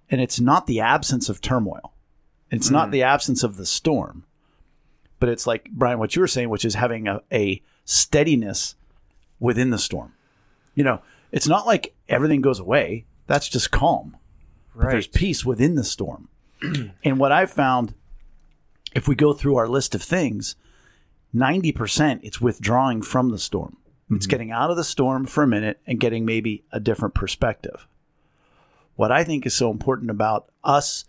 And 0.09 0.21
it's 0.21 0.39
not 0.39 0.67
the 0.67 0.79
absence 0.79 1.27
of 1.27 1.41
turmoil. 1.41 1.93
It's 2.51 2.69
not 2.69 2.91
the 2.91 3.03
absence 3.03 3.43
of 3.43 3.57
the 3.57 3.65
storm, 3.65 4.25
but 5.19 5.29
it's 5.29 5.47
like 5.47 5.69
Brian, 5.71 5.99
what 5.99 6.15
you 6.15 6.21
were 6.21 6.27
saying, 6.27 6.49
which 6.49 6.65
is 6.65 6.75
having 6.75 7.07
a, 7.07 7.21
a 7.31 7.61
steadiness 7.85 8.75
within 9.41 9.71
the 9.71 9.77
storm. 9.77 10.13
You 10.73 10.85
know, 10.85 11.01
it's 11.33 11.47
not 11.47 11.65
like 11.65 11.93
everything 12.07 12.39
goes 12.39 12.59
away. 12.59 13.05
That's 13.27 13.49
just 13.49 13.71
calm. 13.71 14.15
But 14.73 14.91
there's 14.91 15.07
peace 15.07 15.43
within 15.43 15.75
the 15.75 15.83
storm. 15.83 16.29
and 17.03 17.19
what 17.19 17.33
I've 17.33 17.51
found, 17.51 17.93
if 18.95 19.09
we 19.09 19.15
go 19.15 19.33
through 19.33 19.57
our 19.57 19.67
list 19.67 19.93
of 19.95 20.01
things, 20.01 20.55
90% 21.35 22.21
it's 22.23 22.39
withdrawing 22.39 23.01
from 23.01 23.29
the 23.29 23.39
storm. 23.39 23.77
It's 24.09 24.25
mm-hmm. 24.25 24.31
getting 24.31 24.51
out 24.51 24.71
of 24.71 24.77
the 24.77 24.83
storm 24.83 25.25
for 25.25 25.43
a 25.43 25.47
minute 25.47 25.79
and 25.85 25.99
getting 25.99 26.25
maybe 26.25 26.63
a 26.71 26.79
different 26.79 27.15
perspective. 27.15 27.87
What 28.95 29.11
I 29.11 29.23
think 29.23 29.45
is 29.45 29.53
so 29.53 29.71
important 29.71 30.11
about 30.11 30.51
us 30.63 31.05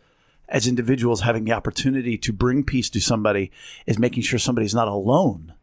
as 0.49 0.67
individuals 0.67 1.23
having 1.23 1.45
the 1.45 1.53
opportunity 1.53 2.17
to 2.19 2.33
bring 2.33 2.65
peace 2.65 2.89
to 2.91 3.01
somebody 3.01 3.51
is 3.87 3.99
making 3.99 4.23
sure 4.23 4.39
somebody's 4.39 4.75
not 4.75 4.89
alone 4.89 5.55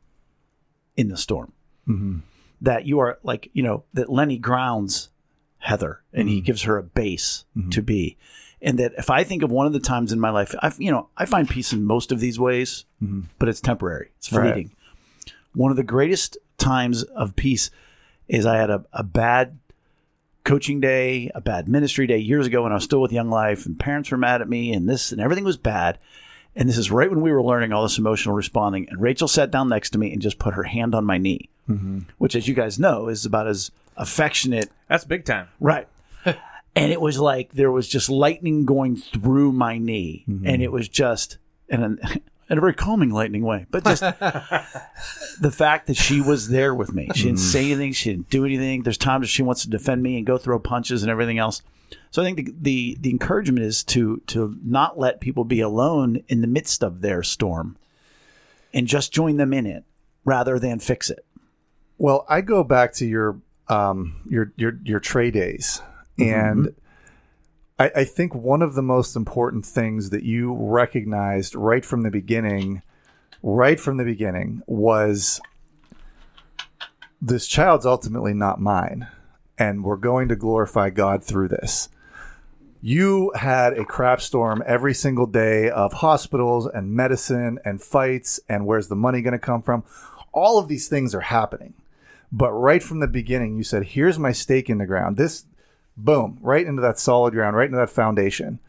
in 0.97 1.07
the 1.07 1.17
storm. 1.17 1.53
Mm-hmm. 1.87 2.19
That 2.61 2.85
you 2.85 2.99
are 2.99 3.19
like, 3.23 3.49
you 3.53 3.63
know, 3.63 3.83
that 3.93 4.09
Lenny 4.09 4.37
grounds 4.37 5.09
Heather 5.59 6.01
and 6.13 6.27
he 6.27 6.37
mm-hmm. 6.37 6.45
gives 6.45 6.63
her 6.63 6.77
a 6.77 6.83
base 6.83 7.45
mm-hmm. 7.55 7.69
to 7.69 7.81
be. 7.81 8.17
And 8.61 8.79
that 8.79 8.93
if 8.97 9.09
I 9.09 9.23
think 9.23 9.43
of 9.43 9.51
one 9.51 9.67
of 9.67 9.73
the 9.73 9.79
times 9.79 10.11
in 10.11 10.19
my 10.19 10.29
life, 10.29 10.55
I 10.61 10.71
you 10.77 10.91
know, 10.91 11.09
I 11.17 11.25
find 11.25 11.49
peace 11.49 11.71
in 11.71 11.83
most 11.83 12.11
of 12.11 12.19
these 12.19 12.39
ways, 12.39 12.85
mm-hmm. 13.01 13.21
but 13.37 13.49
it's 13.49 13.61
temporary. 13.61 14.11
It's 14.17 14.31
Right. 14.31 14.53
fleeting. 14.53 14.71
One 15.53 15.71
of 15.71 15.77
the 15.77 15.83
greatest 15.83 16.37
times 16.57 17.03
of 17.03 17.35
peace 17.35 17.71
is 18.27 18.45
I 18.45 18.57
had 18.57 18.69
a, 18.69 18.85
a 18.93 19.03
bad 19.03 19.57
coaching 20.43 20.79
day, 20.79 21.29
a 21.35 21.41
bad 21.41 21.67
ministry 21.67 22.07
day 22.07 22.17
years 22.17 22.47
ago 22.47 22.63
when 22.63 22.71
I 22.71 22.75
was 22.75 22.83
still 22.83 23.01
with 23.01 23.11
Young 23.11 23.29
Life 23.29 23.65
and 23.65 23.79
parents 23.79 24.11
were 24.11 24.17
mad 24.17 24.41
at 24.41 24.49
me 24.49 24.73
and 24.73 24.87
this 24.87 25.11
and 25.11 25.19
everything 25.19 25.43
was 25.43 25.57
bad. 25.57 25.99
And 26.55 26.67
this 26.67 26.77
is 26.77 26.91
right 26.91 27.09
when 27.09 27.21
we 27.21 27.31
were 27.31 27.43
learning 27.43 27.71
all 27.71 27.83
this 27.83 27.97
emotional 27.97 28.35
responding. 28.35 28.87
And 28.89 28.99
Rachel 28.99 29.27
sat 29.27 29.51
down 29.51 29.69
next 29.69 29.91
to 29.91 29.99
me 29.99 30.11
and 30.11 30.21
just 30.21 30.39
put 30.39 30.55
her 30.55 30.63
hand 30.63 30.95
on 30.95 31.05
my 31.05 31.17
knee, 31.17 31.49
Mm-hmm. 31.69 31.99
which, 32.17 32.35
as 32.35 32.47
you 32.47 32.55
guys 32.55 32.79
know, 32.79 33.07
is 33.07 33.25
about 33.25 33.47
as 33.47 33.71
affectionate 33.95 34.69
That's 34.87 35.05
big 35.05 35.25
time. 35.25 35.49
Right. 35.59 35.87
and 36.25 36.91
it 36.91 36.99
was 36.99 37.19
like 37.19 37.53
there 37.53 37.71
was 37.71 37.87
just 37.87 38.09
lightning 38.09 38.65
going 38.65 38.95
through 38.95 39.51
my 39.51 39.77
knee. 39.77 40.25
Mm-hmm. 40.27 40.47
And 40.47 40.61
it 40.63 40.71
was 40.71 40.89
just 40.89 41.37
in, 41.67 41.83
an, 41.83 41.99
in 42.49 42.57
a 42.57 42.61
very 42.61 42.73
calming 42.73 43.11
lightning 43.11 43.43
way. 43.43 43.67
But 43.69 43.83
just 43.83 44.01
the 45.41 45.51
fact 45.51 45.87
that 45.87 45.97
she 45.97 46.21
was 46.21 46.49
there 46.49 46.73
with 46.73 46.93
me. 46.93 47.09
She 47.13 47.23
didn't 47.23 47.37
mm-hmm. 47.37 47.51
say 47.51 47.65
anything. 47.71 47.93
She 47.93 48.09
didn't 48.11 48.29
do 48.29 48.45
anything. 48.45 48.83
There's 48.83 48.97
times 48.97 49.23
that 49.23 49.27
she 49.27 49.43
wants 49.43 49.61
to 49.63 49.69
defend 49.69 50.01
me 50.01 50.17
and 50.17 50.25
go 50.25 50.37
throw 50.37 50.57
punches 50.59 51.03
and 51.03 51.11
everything 51.11 51.37
else. 51.37 51.61
So 52.11 52.21
I 52.21 52.25
think 52.25 52.37
the, 52.37 52.53
the, 52.59 52.97
the 52.99 53.09
encouragement 53.09 53.65
is 53.65 53.83
to 53.85 54.21
to 54.27 54.57
not 54.63 54.97
let 54.97 55.19
people 55.19 55.43
be 55.43 55.59
alone 55.59 56.23
in 56.27 56.41
the 56.41 56.47
midst 56.47 56.83
of 56.83 57.01
their 57.01 57.21
storm. 57.23 57.77
and 58.73 58.87
just 58.87 59.11
join 59.11 59.37
them 59.37 59.53
in 59.53 59.65
it 59.65 59.83
rather 60.25 60.59
than 60.59 60.79
fix 60.79 61.09
it. 61.09 61.25
Well, 61.99 62.25
I 62.29 62.39
go 62.39 62.63
back 62.63 62.93
to 62.93 63.05
your 63.05 63.41
um, 63.67 64.21
your 64.25 64.53
your 64.55 64.79
your 64.85 65.01
tray 65.01 65.31
days, 65.31 65.81
and 66.17 66.73
I, 67.77 67.91
I 67.93 68.03
think 68.05 68.33
one 68.33 68.61
of 68.61 68.73
the 68.73 68.81
most 68.81 69.17
important 69.17 69.65
things 69.65 70.09
that 70.11 70.23
you 70.23 70.53
recognized 70.53 71.55
right 71.55 71.83
from 71.83 72.03
the 72.03 72.09
beginning, 72.09 72.83
right 73.43 73.77
from 73.77 73.97
the 73.97 74.05
beginning, 74.05 74.63
was 74.65 75.41
this 77.21 77.45
child's 77.45 77.85
ultimately 77.85 78.33
not 78.33 78.61
mine, 78.61 79.09
and 79.57 79.83
we're 79.83 79.97
going 79.97 80.29
to 80.29 80.37
glorify 80.37 80.89
God 80.89 81.21
through 81.21 81.49
this. 81.49 81.89
You 82.81 83.33
had 83.35 83.73
a 83.73 83.83
crap 83.83 84.21
storm 84.21 84.63
every 84.65 84.93
single 84.93 85.25
day 85.25 85.69
of 85.69 85.91
hospitals 85.91 86.65
and 86.65 86.93
medicine 86.93 87.59
and 87.65 87.81
fights 87.81 88.39
and 88.47 88.65
where's 88.65 88.87
the 88.87 88.95
money 88.95 89.21
going 89.21 89.33
to 89.33 89.37
come 89.37 89.61
from? 89.61 89.83
All 90.31 90.57
of 90.57 90.69
these 90.69 90.87
things 90.87 91.13
are 91.13 91.19
happening. 91.19 91.73
But 92.31 92.51
right 92.51 92.83
from 92.83 92.99
the 92.99 93.07
beginning, 93.07 93.57
you 93.57 93.63
said, 93.63 93.83
here's 93.83 94.19
my 94.19 94.31
stake 94.31 94.69
in 94.69 94.77
the 94.77 94.85
ground. 94.85 95.17
This, 95.17 95.45
boom, 95.97 96.37
right 96.41 96.65
into 96.65 96.81
that 96.81 96.99
solid 96.99 97.33
ground, 97.33 97.55
right 97.55 97.65
into 97.65 97.77
that 97.77 97.89
foundation. 97.89 98.59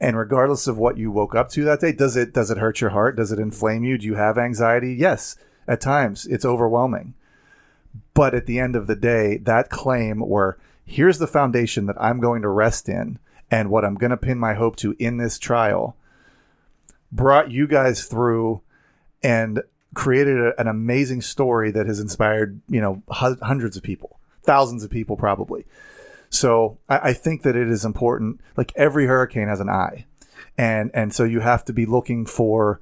And 0.00 0.16
regardless 0.16 0.66
of 0.66 0.78
what 0.78 0.98
you 0.98 1.10
woke 1.10 1.34
up 1.34 1.50
to 1.50 1.64
that 1.64 1.80
day, 1.80 1.92
does 1.92 2.16
it 2.16 2.32
does 2.32 2.50
it 2.50 2.58
hurt 2.58 2.80
your 2.80 2.90
heart? 2.90 3.16
Does 3.16 3.32
it 3.32 3.38
inflame 3.38 3.84
you? 3.84 3.98
Do 3.98 4.06
you 4.06 4.14
have 4.14 4.38
anxiety? 4.38 4.94
Yes, 4.94 5.36
at 5.68 5.80
times 5.80 6.26
it's 6.26 6.44
overwhelming. 6.44 7.14
But 8.14 8.34
at 8.34 8.46
the 8.46 8.58
end 8.58 8.76
of 8.76 8.86
the 8.86 8.96
day, 8.96 9.36
that 9.38 9.68
claim 9.68 10.20
where 10.20 10.56
here's 10.84 11.18
the 11.18 11.26
foundation 11.26 11.86
that 11.86 12.00
I'm 12.00 12.18
going 12.18 12.40
to 12.42 12.48
rest 12.48 12.88
in 12.88 13.18
and 13.50 13.70
what 13.70 13.84
I'm 13.84 13.96
going 13.96 14.10
to 14.10 14.16
pin 14.16 14.38
my 14.38 14.54
hope 14.54 14.76
to 14.76 14.96
in 14.98 15.18
this 15.18 15.38
trial 15.38 15.96
brought 17.12 17.50
you 17.50 17.66
guys 17.66 18.04
through 18.04 18.62
and 19.22 19.62
created 19.94 20.40
a, 20.40 20.60
an 20.60 20.68
amazing 20.68 21.22
story 21.22 21.70
that 21.70 21.86
has 21.86 22.00
inspired, 22.00 22.60
you 22.68 22.80
know, 22.80 23.02
hu- 23.08 23.38
hundreds 23.42 23.76
of 23.76 23.82
people, 23.82 24.18
thousands 24.42 24.84
of 24.84 24.90
people 24.90 25.16
probably. 25.16 25.64
So 26.30 26.78
I, 26.88 26.98
I 26.98 27.12
think 27.12 27.42
that 27.42 27.56
it 27.56 27.68
is 27.68 27.84
important. 27.84 28.40
Like 28.56 28.72
every 28.76 29.06
hurricane 29.06 29.48
has 29.48 29.60
an 29.60 29.68
eye, 29.68 30.06
and 30.56 30.90
and 30.94 31.14
so 31.14 31.24
you 31.24 31.40
have 31.40 31.64
to 31.66 31.72
be 31.72 31.86
looking 31.86 32.26
for 32.26 32.80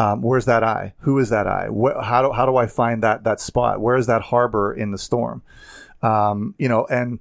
um, 0.00 0.22
where's 0.22 0.46
that 0.46 0.64
eye? 0.64 0.94
Who 1.00 1.18
is 1.18 1.28
that 1.28 1.46
eye? 1.46 1.68
How 2.02 2.22
do 2.22 2.32
how 2.32 2.46
do 2.46 2.56
I 2.56 2.66
find 2.66 3.02
that 3.02 3.24
that 3.24 3.38
spot? 3.38 3.80
Where 3.80 3.96
is 3.96 4.06
that 4.06 4.22
harbor 4.22 4.72
in 4.72 4.92
the 4.92 4.98
storm? 4.98 5.42
Um, 6.02 6.54
you 6.58 6.68
know, 6.68 6.86
and 6.86 7.18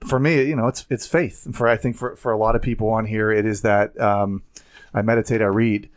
for 0.00 0.18
me, 0.18 0.42
you 0.44 0.56
know, 0.56 0.66
it's 0.66 0.86
it's 0.88 1.06
faith. 1.06 1.44
And 1.44 1.54
for 1.54 1.68
I 1.68 1.76
think 1.76 1.94
for 1.94 2.16
for 2.16 2.32
a 2.32 2.38
lot 2.38 2.56
of 2.56 2.62
people 2.62 2.88
on 2.88 3.04
here, 3.04 3.30
it 3.30 3.44
is 3.44 3.60
that 3.62 3.98
um, 4.00 4.42
I 4.94 5.02
meditate, 5.02 5.42
I 5.42 5.46
read. 5.46 5.90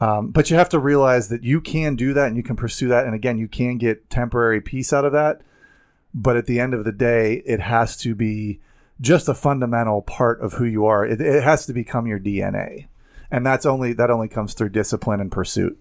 Um, 0.00 0.30
but 0.30 0.50
you 0.50 0.56
have 0.56 0.68
to 0.70 0.78
realize 0.78 1.28
that 1.28 1.44
you 1.44 1.60
can 1.60 1.94
do 1.96 2.12
that 2.14 2.26
and 2.28 2.36
you 2.36 2.42
can 2.42 2.56
pursue 2.56 2.88
that. 2.88 3.06
And 3.06 3.14
again, 3.14 3.38
you 3.38 3.48
can 3.48 3.78
get 3.78 4.10
temporary 4.10 4.60
peace 4.60 4.92
out 4.92 5.04
of 5.04 5.12
that. 5.12 5.40
But 6.12 6.36
at 6.36 6.46
the 6.46 6.60
end 6.60 6.74
of 6.74 6.84
the 6.84 6.92
day, 6.92 7.42
it 7.46 7.60
has 7.60 7.96
to 7.98 8.14
be 8.14 8.60
just 9.00 9.28
a 9.28 9.34
fundamental 9.34 10.02
part 10.02 10.40
of 10.40 10.54
who 10.54 10.64
you 10.64 10.84
are. 10.86 11.04
It, 11.06 11.20
it 11.20 11.42
has 11.42 11.66
to 11.66 11.72
become 11.72 12.06
your 12.06 12.18
DNA. 12.20 12.88
And 13.30 13.44
that's 13.44 13.66
only 13.66 13.92
that 13.94 14.10
only 14.10 14.28
comes 14.28 14.54
through 14.54 14.68
discipline 14.70 15.20
and 15.20 15.32
pursuit. 15.32 15.78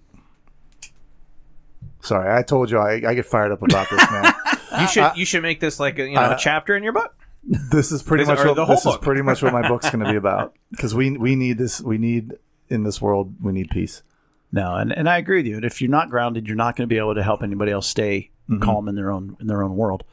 Sorry, 2.02 2.36
I 2.36 2.42
told 2.44 2.70
you 2.72 2.80
I, 2.80 2.94
I 3.08 3.14
get 3.14 3.26
fired 3.26 3.52
up 3.52 3.62
about 3.62 3.90
this, 3.90 4.12
man. 4.12 4.34
You 4.82 4.88
should 4.88 5.12
you 5.18 5.26
should 5.26 5.44
make 5.44 5.60
this 5.60 5.80
like 5.80 6.00
a 6.00 6.08
you 6.08 6.16
know 6.16 6.32
a 6.32 6.36
chapter 6.36 6.76
in 6.76 6.82
your 6.82 6.94
book. 6.94 7.16
this 7.44 7.92
is 7.92 8.02
pretty 8.02 8.24
Is 8.24 8.30
it- 8.30 8.32
much 8.32 8.44
what 8.44 8.56
the 8.56 8.66
whole 8.66 8.74
this 8.76 8.88
is 8.88 8.98
pretty 8.98 9.22
much 9.22 9.44
what 9.44 9.54
my 9.54 9.68
book's 9.68 9.88
going 9.92 10.04
to 10.04 10.10
be 10.10 10.18
about 10.18 10.56
because 10.72 10.96
we 10.96 11.16
we 11.16 11.36
need 11.36 11.60
this 11.60 11.80
we 11.80 12.00
need 12.00 12.34
in 12.70 12.84
this 12.84 13.02
world 13.02 13.36
we 13.42 13.52
need 13.52 13.70
peace. 13.70 14.04
No, 14.52 14.76
and, 14.76 14.92
and 14.92 15.10
I 15.10 15.18
agree 15.18 15.38
with 15.38 15.48
you. 15.48 15.56
And 15.56 15.66
if 15.66 15.82
you're 15.82 15.90
not 15.90 16.10
grounded, 16.10 16.48
you're 16.48 16.56
not 16.56 16.76
going 16.76 16.88
to 16.88 16.94
be 16.94 17.00
able 17.00 17.16
to 17.16 17.24
help 17.24 17.42
anybody 17.42 17.72
else 17.72 17.88
stay 17.88 18.30
calm 18.60 18.88
in 18.88 18.96
their 18.96 19.12
own 19.12 19.36
in 19.40 19.48
their 19.48 19.64
own 19.64 19.76
world. 19.76 20.04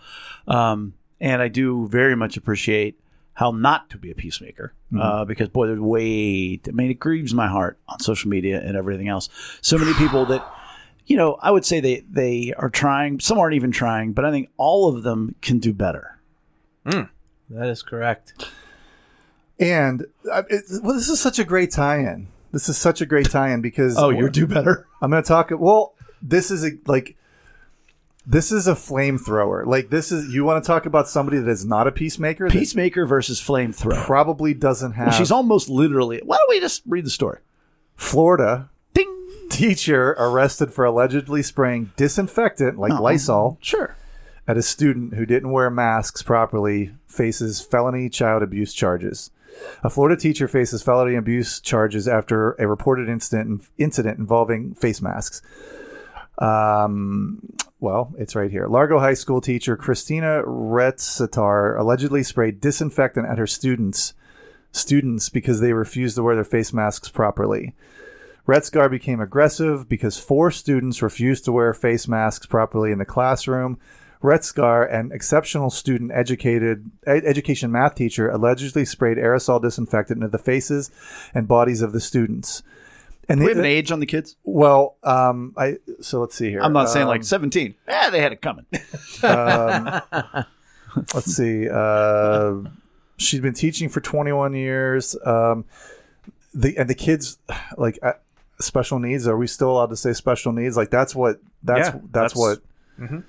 Um, 0.49 0.95
and 1.21 1.43
I 1.43 1.49
do 1.49 1.89
very 1.89 2.17
much 2.17 2.37
appreciate 2.37 2.99
how 3.35 3.51
not 3.51 3.91
to 3.91 3.99
be 3.99 4.11
a 4.11 4.15
peacemaker 4.15 4.73
uh, 4.99 5.25
because 5.25 5.49
boy, 5.49 5.67
there's 5.67 5.81
way. 5.81 6.61
I 6.67 6.71
mean, 6.73 6.91
it 6.91 7.01
grieves 7.01 7.35
my 7.35 7.49
heart 7.49 7.79
on 7.89 8.01
social 8.01 8.31
media 8.31 8.61
and 8.61 8.77
everything 8.77 9.09
else. 9.09 9.29
So 9.61 9.79
many 9.79 9.95
people 9.95 10.27
that. 10.27 10.47
You 11.07 11.17
know, 11.17 11.39
I 11.43 11.51
would 11.51 11.65
say 11.65 11.81
they, 11.81 12.05
they 12.09 12.55
are 12.57 12.71
trying. 12.71 13.19
Some 13.19 13.37
aren't 13.37 13.55
even 13.55 13.73
trying, 13.73 14.13
but 14.13 14.25
I 14.25 14.31
think 14.31 14.49
all 14.57 14.95
of 14.95 15.03
them 15.03 15.35
can 15.43 15.59
do 15.59 15.73
better. 15.73 16.21
That 17.49 17.69
is 17.69 17.83
correct. 17.83 18.33
And 19.59 20.07
uh, 20.31 20.45
it, 20.49 20.63
well, 20.85 20.95
this 20.95 21.09
is 21.09 21.19
such 21.19 21.41
a 21.41 21.45
great 21.45 21.73
tie-in. 21.73 22.29
This 22.53 22.69
is 22.69 22.77
such 22.77 23.01
a 23.01 23.07
great 23.07 23.31
tie-in 23.31 23.61
because 23.61 23.97
Oh, 23.97 24.11
you're 24.11 24.29
do 24.29 24.47
better. 24.47 24.87
I'm 25.01 25.11
going 25.11 25.23
to 25.23 25.27
talk. 25.29 25.51
Well, 25.53 25.95
this 26.21 26.51
is 26.51 26.65
a, 26.65 26.71
like 26.87 27.17
this 28.27 28.53
is 28.53 28.67
a 28.69 28.75
flamethrower. 28.75 29.65
Like 29.67 29.91
this 29.91 30.13
is 30.13 30.33
you 30.35 30.45
want 30.45 30.63
to 30.63 30.67
talk 30.67 30.85
about 30.87 31.09
somebody 31.09 31.39
that 31.39 31.49
is 31.51 31.65
not 31.65 31.87
a 31.87 31.93
peacemaker. 31.93 32.49
that 32.49 32.53
Peacemaker 32.53 33.07
versus 33.07 33.41
flamethrower. 33.41 34.05
probably 34.05 34.53
doesn't 34.55 34.93
have. 34.93 35.15
She's 35.15 35.31
almost 35.31 35.69
literally. 35.69 36.21
Why 36.25 36.37
don't 36.37 36.49
we 36.51 36.61
just 36.61 36.83
read 36.87 37.05
the 37.07 37.11
story? 37.11 37.39
Florida 37.97 38.71
Ding. 38.95 39.29
teacher 39.51 40.15
arrested 40.19 40.73
for 40.73 40.85
allegedly 40.85 41.43
spraying 41.43 41.93
disinfectant 41.97 42.79
like 42.79 42.93
Oh. 42.93 43.03
Lysol 43.03 43.59
Sure. 43.61 43.97
at 44.49 44.57
a 44.57 44.63
student 44.63 45.15
who 45.15 45.25
didn't 45.27 45.53
wear 45.53 45.71
masks 45.71 46.23
properly 46.23 46.95
faces 47.07 47.61
felony 47.61 48.09
child 48.09 48.43
abuse 48.43 48.73
charges. 48.75 49.31
A 49.83 49.91
Florida 49.91 50.21
teacher 50.21 50.49
faces 50.49 50.83
felony 50.83 51.17
abuse 51.17 51.61
charges 51.61 52.07
after 52.07 52.53
a 52.53 52.67
reported 52.67 53.09
incident 53.09 53.63
incident 53.79 54.19
involving 54.19 54.75
face 54.75 55.01
masks. 55.01 55.43
Um, 56.39 57.57
well, 57.81 58.15
it's 58.19 58.35
right 58.35 58.51
here. 58.51 58.67
Largo 58.67 58.99
High 58.99 59.15
School 59.15 59.41
teacher 59.41 59.77
Christina 59.77 60.43
Retzitar 60.45 61.79
allegedly 61.79 62.23
sprayed 62.23 62.61
disinfectant 62.61 63.27
at 63.27 63.39
her 63.39 63.47
students 63.47 64.15
students 64.73 65.29
because 65.29 65.61
they 65.61 65.73
refused 65.73 66.17
to 66.17 66.23
wear 66.23 66.35
their 66.35 66.45
face 66.45 66.73
masks 66.73 67.09
properly. 67.09 67.75
Retzgar 68.47 68.91
became 68.91 69.21
aggressive 69.21 69.89
because 69.89 70.19
four 70.19 70.51
students 70.51 71.03
refused 71.03 71.45
to 71.45 71.53
wear 71.53 71.75
face 71.75 72.09
masks 72.09 72.47
properly 72.47 72.91
in 72.91 72.99
the 72.99 73.05
classroom. 73.05 73.79
Retzgar, 74.23 74.93
an 74.93 75.13
exceptional 75.13 75.71
student 75.71 76.11
educated 76.15 76.91
ed- 77.07 77.25
education 77.25 77.73
math 77.73 77.95
teacher, 77.95 78.29
allegedly 78.29 78.85
sprayed 78.85 79.17
aerosol 79.17 79.61
disinfectant 79.63 80.19
into 80.19 80.29
the 80.29 80.39
faces 80.43 80.91
and 81.35 81.49
bodies 81.49 81.81
of 81.83 81.93
the 81.93 82.01
students. 82.01 82.63
And 83.29 83.41
we 83.41 83.47
they- 83.47 83.51
have 83.53 83.59
an 83.59 83.65
age 83.65 83.93
on 83.93 84.01
the 84.01 84.07
kids? 84.07 84.37
well, 84.45 84.97
um, 85.05 85.55
I 85.57 85.77
so 86.01 86.21
let's 86.21 86.35
see 86.35 86.51
here. 86.51 86.61
I'm 86.61 86.73
not 86.73 86.89
saying 86.91 87.05
Um, 87.05 87.09
like 87.11 87.25
17. 87.25 87.75
Yeah, 87.89 88.11
they 88.11 88.21
had 88.21 88.33
it 88.33 88.43
coming. 88.43 88.67
um, 89.23 90.03
let's 91.15 91.33
see. 91.35 91.69
Uh, 91.71 92.55
she's 93.17 93.41
been 93.41 93.55
teaching 93.55 93.89
for 93.89 94.01
21 94.01 94.55
years. 94.55 95.17
Um, 95.25 95.65
the 96.53 96.77
and 96.77 96.91
the 96.91 96.95
kids 96.95 97.39
like 97.79 97.99
uh, 98.03 98.15
special 98.61 98.99
needs. 98.99 99.29
Are 99.29 99.37
we 99.37 99.47
still 99.47 99.71
allowed 99.71 99.91
to 99.91 99.97
say 99.97 100.13
special 100.13 100.53
needs? 100.53 100.77
Like 100.77 100.91
that's 100.91 101.15
what 101.15 101.41
that's 101.63 101.89
Yeah, 101.89 102.01
that's, 102.11 102.35
that's- 102.35 102.37
what. 102.37 102.59
Mhm. 102.99 103.25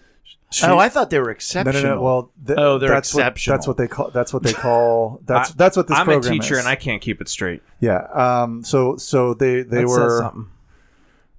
She- 0.51 0.65
oh, 0.65 0.77
I 0.77 0.89
thought 0.89 1.09
they 1.09 1.19
were 1.19 1.31
exceptional. 1.31 1.81
no, 1.81 1.95
no. 1.95 2.01
Well, 2.01 2.31
th- 2.45 2.59
Oh, 2.59 2.77
they're 2.77 2.89
that's 2.89 3.09
exceptional. 3.13 3.53
What, 3.53 3.57
that's 3.57 3.67
what 3.67 3.77
they 3.77 3.87
call. 3.87 4.09
That's 4.11 4.33
what 4.33 4.43
they 4.43 4.53
call. 4.53 5.21
That's 5.25 5.51
I- 5.51 5.53
that's 5.55 5.77
what 5.77 5.87
this 5.87 5.97
I'm 5.97 6.09
a 6.09 6.19
teacher 6.19 6.55
is. 6.55 6.59
and 6.59 6.67
I 6.67 6.75
can't 6.75 7.01
keep 7.01 7.21
it 7.21 7.29
straight. 7.29 7.61
yeah. 7.79 8.01
Um. 8.13 8.63
So 8.63 8.97
so 8.97 9.33
they 9.33 9.61
they 9.63 9.79
That 9.83 9.87
were. 9.87 10.33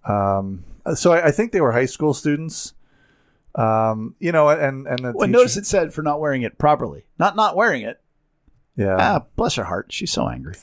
Um, 0.05 0.65
so 0.95 1.13
I, 1.13 1.27
I 1.27 1.31
think 1.31 1.53
they 1.53 1.61
were 1.61 1.73
high 1.73 1.85
school 1.87 2.15
students. 2.15 2.73
Um, 3.55 4.15
you 4.19 4.33
know, 4.33 4.49
and 4.49 4.87
and 4.87 4.99
the 5.01 5.13
well, 5.15 5.27
teacher- 5.27 5.33
notice 5.39 5.57
it 5.59 5.67
said 5.67 5.93
for 5.93 6.03
not 6.03 6.19
wearing 6.19 6.41
it 6.43 6.57
properly. 6.59 7.05
Not 7.19 7.37
not 7.37 7.55
wearing 7.55 7.83
it. 7.83 8.01
yeah. 8.77 8.97
ah, 8.99 9.25
bless 9.37 9.57
her 9.57 9.65
heart. 9.65 9.93
She's 9.93 10.11
so 10.11 10.27
angry. 10.27 10.55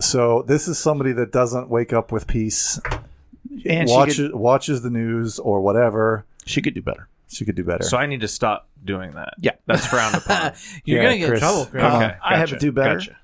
So 0.00 0.42
this 0.42 0.66
is 0.66 0.78
somebody 0.78 1.12
that 1.12 1.30
doesn't 1.30 1.68
wake 1.70 1.92
up 1.92 2.10
with 2.10 2.26
peace, 2.26 2.80
And 3.64 3.88
she 3.88 3.94
watches 3.94 4.16
could, 4.16 4.34
watches 4.34 4.82
the 4.82 4.90
news 4.90 5.38
or 5.38 5.60
whatever. 5.60 6.26
She 6.44 6.60
could 6.62 6.74
do 6.74 6.82
better. 6.82 7.08
She 7.28 7.44
could 7.44 7.54
do 7.54 7.64
better. 7.64 7.82
So 7.84 7.96
I 7.96 8.06
need 8.06 8.20
to 8.20 8.28
stop 8.28 8.68
doing 8.84 9.12
that. 9.12 9.34
Yeah. 9.38 9.52
That's 9.66 9.86
frowned 9.86 10.14
upon. 10.16 10.52
You're 10.84 10.98
Yeah, 11.02 11.04
gonna 11.08 11.18
get 11.18 11.32
in 11.32 11.38
trouble, 11.38 11.66
Chris. 11.66 11.82
Come 11.82 11.92
on. 11.94 12.02
okay, 12.04 12.16
I 12.22 12.36
have 12.36 12.48
to 12.50 12.54
gotcha, 12.56 12.66
do 12.66 12.72
better. 12.72 12.94
gotcha. 12.98 13.16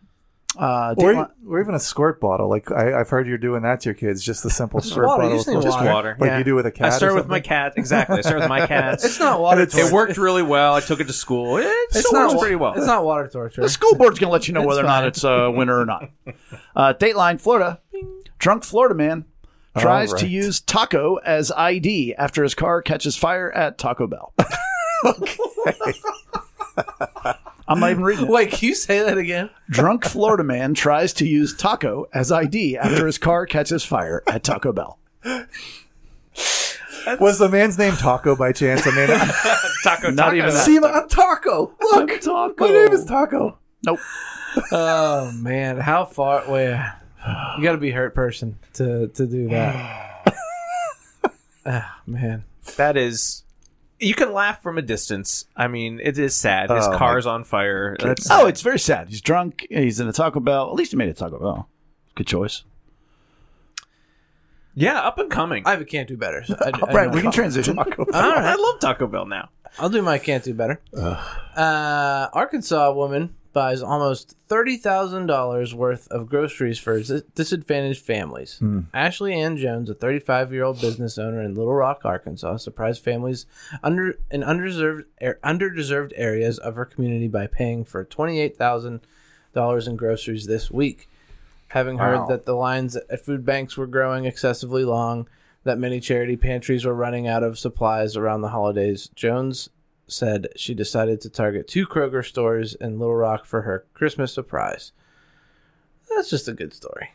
Uh, 0.59 0.95
or, 0.97 1.13
Dateline- 1.13 1.31
or 1.47 1.61
even 1.61 1.75
a 1.75 1.79
squirt 1.79 2.19
bottle. 2.21 2.49
Like 2.49 2.73
I, 2.73 2.99
I've 2.99 3.11
heard 3.11 3.29
you're 3.29 3.37
doing 3.39 3.63
that 3.63 3.81
to 3.81 3.91
your 3.91 3.95
kids. 3.95 4.25
Just 4.25 4.43
the 4.43 4.49
simple 4.51 4.81
squirt 4.81 5.07
water, 5.07 5.25
you 5.25 5.29
bottle. 5.29 5.39
just 5.39 5.49
need 5.49 5.57
with- 5.57 5.65
Just 5.67 5.77
Water. 5.79 5.93
water. 5.93 6.17
Like 6.19 6.31
yeah. 6.31 6.39
you 6.39 6.45
do 6.45 6.55
with 6.55 6.65
a 6.67 6.71
cat. 6.73 6.87
I 6.87 6.89
or 6.89 6.93
started 6.97 7.15
with 7.17 7.27
my 7.29 7.37
something? 7.37 7.49
cat. 7.49 7.73
Exactly. 7.77 8.19
I 8.19 8.21
started 8.23 8.41
with 8.41 8.49
my 8.49 8.67
cats. 8.67 9.05
It's 9.05 9.21
not 9.21 9.41
water 9.41 9.61
it's- 9.61 9.75
torture. 9.77 9.89
It 9.89 9.93
worked 9.93 10.17
really 10.17 10.43
well. 10.43 10.75
I 10.75 10.81
took 10.81 11.01
it 11.01 11.07
to 11.07 11.13
school. 11.13 11.59
It 11.59 11.65
It's 11.67 12.01
still 12.01 12.13
not 12.19 12.31
works 12.31 12.41
pretty 12.41 12.57
well. 12.57 12.73
It's 12.75 12.87
not 12.87 13.05
water 13.05 13.29
torture. 13.29 13.61
the 13.61 13.69
school 13.69 13.95
board's 13.95 14.19
going 14.19 14.29
to 14.31 14.33
let 14.33 14.49
you 14.49 14.55
know 14.55 14.61
It's 14.63 14.69
whether 14.69 14.81
or 14.81 14.85
not 14.85 15.01
fine. 15.01 15.09
it's 15.09 15.23
a 15.25 15.51
winner 15.51 15.79
or 15.79 15.85
not. 15.87 16.11
Uh, 16.75 16.95
Dateline, 16.95 17.39
Florida. 17.41 17.81
Drunk 18.39 18.65
Florida 18.65 18.95
man 18.95 19.27
tries 19.77 20.13
All 20.13 20.19
to 20.21 20.29
use 20.29 20.61
taco 20.61 21.17
as 21.17 21.51
ID 21.53 22.15
after 22.17 22.43
his 22.43 22.55
car 22.55 22.81
catches 22.83 23.17
fire 23.17 23.51
at 23.53 23.79
Taco 23.79 24.07
Bell. 24.07 24.33
I'm 27.71 27.81
not 27.81 27.91
even 27.91 28.03
reading 28.03 28.25
it. 28.27 28.31
Wait, 28.31 28.51
can 28.51 28.69
you 28.69 28.75
say 28.75 29.01
that 29.01 29.19
again? 29.19 29.51
Drunk 29.69 30.05
Florida 30.05 30.43
man 30.43 30.73
tries 30.75 31.13
to 31.15 31.27
use 31.27 31.55
taco 31.55 32.07
as 32.15 32.33
ID 32.33 32.79
after 32.79 33.05
his 33.07 33.19
car 33.19 33.45
catches 33.47 33.85
fire 33.85 34.23
at 34.27 34.43
Taco 34.43 34.73
Bell. 34.73 34.99
Was 37.21 37.39
the 37.39 37.49
man's 37.49 37.79
name 37.79 37.95
Taco 37.95 38.37
by 38.37 38.53
chance? 38.53 38.87
I 38.87 38.91
mean, 38.91 39.09
Taco, 39.85 40.11
Not 40.11 40.35
even 40.35 40.51
that. 40.51 40.65
see, 40.65 40.79
I'm 40.79 41.09
Taco. 41.09 41.75
Look, 41.81 42.11
I'm 42.11 42.19
Taco. 42.21 42.55
my 42.67 42.71
name 42.73 42.93
is 42.93 43.05
Taco. 43.05 43.59
Nope. 43.85 43.99
Oh 44.73 45.31
man, 45.33 45.79
how 45.79 46.05
far? 46.07 46.43
Wait, 46.51 46.79
you 47.57 47.63
got 47.65 47.73
to 47.73 47.79
be 47.79 47.91
a 47.91 47.95
hurt 47.95 48.15
person 48.15 48.59
to 48.75 49.09
to 49.09 49.27
do 49.27 49.49
that. 49.49 50.05
Ah 51.67 52.01
man, 52.07 52.45
That 52.77 52.97
is. 52.97 53.45
You 54.01 54.15
can 54.15 54.33
laugh 54.33 54.63
from 54.63 54.79
a 54.79 54.83
distance. 54.83 55.45
I 55.57 55.67
mean, 55.69 56.01
it 56.03 56.17
is 56.19 56.35
sad. 56.35 56.71
His 56.71 56.87
Oh, 56.87 56.93
my 56.93 56.99
car's 56.99 57.27
on 57.27 57.43
fire. 57.45 57.97
That's 58.01 58.31
Oh, 58.31 58.47
it's 58.47 58.63
very 58.63 58.79
sad. 58.79 59.09
He's 59.09 59.21
drunk. 59.21 59.67
He's 59.69 59.99
in 60.01 60.07
a 60.09 60.13
Taco 60.13 60.39
Bell. 60.41 60.69
At 60.71 60.75
least 60.77 60.93
he 60.93 60.97
made 60.97 61.09
a 61.09 61.15
Taco 61.15 61.39
Bell. 61.39 61.69
Good 62.15 62.27
choice. 62.29 62.63
yeah, 64.75 65.01
up 65.01 65.19
and 65.19 65.31
coming. 65.31 65.65
I 65.67 65.73
have 65.73 65.81
a 65.81 65.85
can't 65.85 66.09
do 66.09 66.17
better. 66.17 66.45
So 66.45 66.57
I, 66.61 66.69
I 66.89 66.93
right, 66.93 67.09
know. 67.09 67.15
we 67.15 67.23
can 67.23 67.33
transition. 67.33 67.77
All 67.79 67.85
right, 67.85 68.15
I 68.15 68.55
love 68.55 68.79
Taco 68.81 69.07
Bell 69.09 69.27
now. 69.27 69.51
I'll 69.79 69.91
do 69.91 70.01
my 70.01 70.19
can't 70.19 70.45
do 70.45 70.55
better. 70.55 70.81
Uh, 70.97 72.29
Arkansas 72.33 72.93
woman 72.93 73.35
buys 73.59 73.83
almost 73.83 74.37
thirty 74.47 74.77
thousand 74.77 75.27
dollars 75.27 75.75
worth 75.75 76.07
of 76.13 76.29
groceries 76.29 76.79
for 76.79 77.01
disadvantaged 77.35 78.01
families. 78.05 78.63
Ashley 78.95 79.35
Ann 79.35 79.57
Jones, 79.57 79.91
a 79.91 79.95
thirty-five-year-old 79.95 80.81
business 80.81 81.19
owner 81.19 81.43
in 81.43 81.55
Little 81.57 81.75
Rock, 81.75 82.03
Arkansas, 82.05 82.59
surprised 82.59 83.03
families 83.03 83.47
under 83.83 84.17
in 84.31 84.43
underdeserved 84.43 85.07
er, 85.21 85.41
underdeserved 85.43 86.13
areas 86.15 86.59
of 86.59 86.77
her 86.77 86.85
community 86.85 87.27
by 87.27 87.49
paying 87.49 87.85
for 87.85 88.05
twenty-eight 88.05 88.57
thousand 88.57 89.01
dollars 89.53 89.89
in 89.89 89.97
groceries 89.97 90.47
this 90.47 90.71
week. 90.71 91.09
Having 91.69 91.99
heard 91.99 92.21
Wow. 92.21 92.27
that 92.29 92.47
the 92.47 92.55
lines 92.55 92.95
at 92.95 93.25
food 93.25 93.45
banks 93.45 93.77
were 93.77 93.89
growing 93.89 94.25
excessively 94.25 94.85
long, 94.85 95.27
that 95.65 95.79
many 95.81 95.99
charity 95.99 96.37
pantries 96.37 96.85
were 96.85 96.95
running 96.95 97.27
out 97.27 97.43
of 97.43 97.59
supplies 97.59 98.17
around 98.17 98.43
the 98.43 98.51
holidays, 98.51 99.09
Jones 99.17 99.69
said 100.09 100.49
she 100.57 100.75
decided 100.75 101.21
to 101.21 101.31
target 101.31 101.69
two 101.69 101.87
Kroger 101.87 102.25
stores 102.27 102.75
in 102.75 102.99
Little 102.99 103.15
Rock 103.15 103.45
for 103.45 103.63
her 103.63 103.85
Christmas 103.95 104.33
surprise. 104.33 104.93
That's 106.15 106.31
just 106.31 106.49
a 106.49 106.55
good 106.55 106.73
story. 106.75 107.11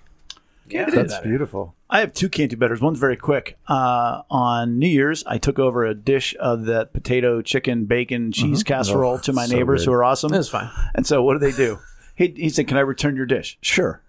Yeah, 0.69 0.89
That's 0.89 1.19
beautiful. 1.19 1.75
I 1.89 1.99
have 1.99 2.13
two 2.13 2.29
can't 2.29 2.49
do 2.49 2.55
betters. 2.55 2.79
One's 2.79 2.97
very 2.99 3.17
quick. 3.17 3.57
Uh, 3.67 4.21
on 4.29 4.79
New 4.79 4.87
Year's, 4.87 5.23
I 5.25 5.37
took 5.37 5.59
over 5.59 5.83
a 5.85 5.93
dish 5.93 6.33
of 6.39 6.65
that 6.65 6.93
potato, 6.93 7.41
chicken, 7.41 7.83
bacon, 7.83 8.31
cheese 8.31 8.63
casserole 8.63 9.15
Oh, 9.15 9.17
to 9.19 9.33
my 9.33 9.45
so 9.45 9.55
neighbors 9.57 9.81
good. 9.81 9.87
who 9.91 9.93
are 9.93 10.03
awesome. 10.05 10.31
That's 10.31 10.47
fine. 10.47 10.69
And 10.95 11.05
so, 11.05 11.21
what 11.21 11.33
do 11.33 11.39
they 11.39 11.51
do? 11.51 11.79
He, 12.15 12.27
he 12.37 12.49
said, 12.49 12.67
"Can 12.67 12.77
I 12.77 12.81
return 12.81 13.15
your 13.17 13.25
dish?" 13.25 13.57
Sure. 13.61 14.01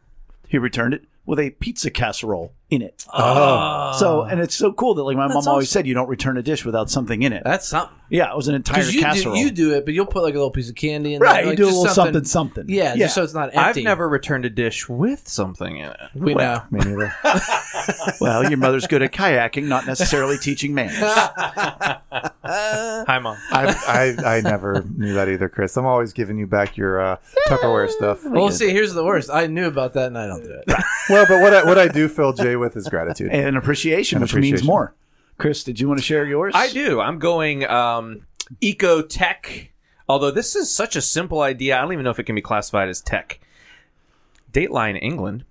He 0.47 0.59
returned 0.59 0.95
it 0.95 1.05
with 1.27 1.39
a 1.39 1.51
pizza 1.51 1.91
casserole 1.91 2.53
in 2.71 2.83
it. 2.83 3.05
Oh, 3.13 3.93
So, 3.99 4.23
and 4.23 4.41
it's 4.41 4.55
so 4.55 4.73
cool 4.73 4.95
that 4.95 5.03
like 5.05 5.17
my 5.17 5.27
mom 5.29 5.37
always 5.37 5.49
awesome. 5.49 5.67
said, 5.67 5.87
you 5.87 5.95
don't 5.95 6.09
return 6.09 6.37
a 6.37 6.43
dish 6.43 6.65
without 6.65 6.91
something 6.91 7.23
in 7.23 7.33
it. 7.33 7.43
that's 7.45 7.69
something. 7.69 7.97
yeah, 8.11 8.31
it 8.31 8.37
was 8.37 8.49
an 8.49 8.55
entire 8.55 8.83
you 8.85 9.01
casserole. 9.01 9.35
do, 9.35 9.41
you 9.41 9.51
do 9.51 9.75
it, 9.75 9.85
but 9.85 9.95
you'll 9.95 10.07
put 10.07 10.23
like 10.23 10.35
a 10.35 10.39
little 10.39 10.51
piece 10.51 10.69
of 10.69 10.75
candy 10.75 11.15
in 11.15 11.23
right, 11.23 11.35
there. 11.35 11.43
you 11.43 11.49
like, 11.51 11.57
do 11.57 11.65
a 11.65 11.67
just 11.67 11.79
little 11.79 11.95
something, 11.95 12.25
something. 12.25 12.65
Yeah, 12.69 12.95
yeah. 12.95 13.05
just 13.05 13.15
so 13.15 13.23
it's 13.23 13.35
not 13.35 13.55
empty. 13.55 13.81
I've 13.81 13.85
never 13.85 14.09
returned 14.09 14.45
a 14.45 14.51
dish 14.51 14.89
with 14.89 15.29
something 15.29 15.77
in 15.77 15.91
it. 15.91 16.01
We 16.15 16.35
know. 16.35 16.63
Me 16.71 16.81
neither. 16.81 17.15
well, 18.21 18.49
your 18.49 18.59
mother's 18.59 18.87
good 18.87 19.03
at 19.03 19.13
kayaking, 19.13 19.65
not 19.65 19.87
necessarily 19.87 20.37
teaching 20.39 20.75
manners. 20.75 20.97
Hi, 22.47 23.19
mom. 23.19 23.37
I, 23.51 24.17
I 24.19 24.37
I 24.37 24.41
never 24.41 24.85
knew 24.97 25.15
that 25.15 25.29
either, 25.29 25.49
Chris. 25.49 25.77
I'm 25.77 25.87
always 25.87 26.13
giving 26.13 26.39
you 26.39 26.47
back 26.47 26.77
your 26.77 27.01
uh, 27.01 27.17
Tupperware 27.49 27.89
stuff. 27.89 28.25
Well, 28.25 28.51
see, 28.51 28.71
here's 28.71 28.95
the 28.95 29.05
worst. 29.05 29.31
I 29.31 29.47
knew 29.47 29.67
about 29.67 29.95
that, 29.95 30.09
and 30.09 30.19
I 30.19 30.27
don't 30.27 30.43
do 30.43 30.61
it. 30.67 30.85
Well, 31.15 31.27
but 31.29 31.41
what 31.41 31.55
I, 31.55 31.65
what 31.65 31.79
I 31.79 31.89
do 31.89 32.09
fill 32.09 32.33
Jay 32.33 32.57
with 32.57 32.77
is 32.77 32.89
gratitude. 32.89 33.31
and 33.31 33.57
appreciation, 33.57 34.21
which 34.21 34.35
means 34.35 34.65
more. 34.65 34.95
Chris, 35.39 35.65
did 35.65 35.81
you 35.81 35.89
want 35.89 35.99
to 35.99 36.05
share 36.05 36.27
yours? 36.27 36.53
I 36.57 36.69
do. 36.69 37.01
I'm 37.01 37.19
going 37.19 37.65
um, 37.67 38.27
eco 38.61 39.03
tech. 39.03 39.73
Although 40.09 40.31
this 40.31 40.55
is 40.55 40.75
such 40.75 40.97
a 40.97 41.01
simple 41.01 41.41
idea, 41.41 41.77
I 41.79 41.81
don't 41.83 41.93
even 41.93 42.05
know 42.05 42.11
if 42.11 42.19
it 42.19 42.25
can 42.25 42.35
be 42.35 42.43
classified 42.43 42.89
as 42.89 43.01
tech. 43.01 43.41
Dateline 44.53 44.99
England. 45.03 45.45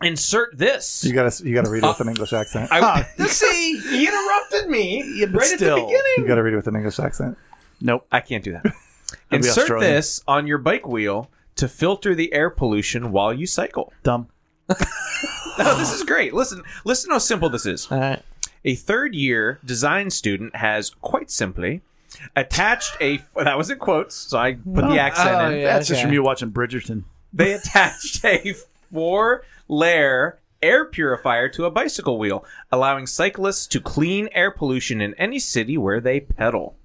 Insert 0.00 0.56
this. 0.56 1.02
You 1.04 1.12
gotta 1.12 1.44
you 1.44 1.54
gotta 1.54 1.70
read 1.70 1.82
it 1.82 1.86
with 1.86 2.00
an 2.00 2.08
English 2.08 2.32
accent. 2.32 2.68
I, 2.70 3.02
see, 3.26 3.78
he 3.80 4.06
interrupted 4.06 4.70
me 4.70 5.02
right 5.24 5.26
at 5.26 5.30
the 5.32 5.40
still. 5.56 5.78
You 5.78 5.86
beginning. 5.86 6.28
gotta 6.28 6.42
read 6.42 6.52
it 6.52 6.56
with 6.56 6.68
an 6.68 6.76
English 6.76 7.00
accent. 7.00 7.36
Nope. 7.80 8.06
I 8.12 8.20
can't 8.20 8.44
do 8.44 8.52
that. 8.52 8.64
Insert 9.32 9.80
this 9.80 10.22
on 10.28 10.46
your 10.46 10.58
bike 10.58 10.86
wheel 10.86 11.30
to 11.56 11.66
filter 11.66 12.14
the 12.14 12.32
air 12.32 12.48
pollution 12.50 13.10
while 13.10 13.32
you 13.34 13.46
cycle. 13.46 13.92
Dumb. 14.04 14.28
No, 15.58 15.76
this 15.76 15.92
is 15.92 16.04
great. 16.04 16.34
Listen, 16.34 16.62
listen 16.84 17.10
how 17.10 17.18
simple 17.18 17.48
this 17.48 17.66
is. 17.66 17.90
All 17.90 17.98
right. 17.98 18.22
A 18.64 18.74
third 18.76 19.14
year 19.14 19.58
design 19.64 20.10
student 20.10 20.54
has 20.56 20.90
quite 20.90 21.30
simply 21.30 21.80
attached 22.36 22.96
a 23.00 23.20
that 23.36 23.58
was 23.58 23.70
in 23.70 23.78
quotes, 23.78 24.14
so 24.14 24.38
I 24.38 24.54
put 24.54 24.82
the 24.82 24.94
oh, 24.94 24.96
accent 24.98 25.30
Oh, 25.30 25.50
in. 25.50 25.60
yeah. 25.60 25.64
That's 25.74 25.88
just 25.88 25.98
okay. 25.98 26.06
from 26.06 26.12
you 26.12 26.22
watching 26.22 26.50
Bridgerton. 26.52 27.04
They 27.32 27.52
attached 27.52 28.24
a 28.24 28.54
four 28.92 29.44
layer 29.68 30.38
air 30.62 30.84
purifier 30.84 31.48
to 31.50 31.64
a 31.64 31.70
bicycle 31.70 32.18
wheel, 32.18 32.44
allowing 32.72 33.06
cyclists 33.06 33.66
to 33.68 33.80
clean 33.80 34.28
air 34.32 34.50
pollution 34.50 35.00
in 35.00 35.14
any 35.14 35.38
city 35.38 35.76
where 35.78 36.00
they 36.00 36.20
pedal. 36.20 36.76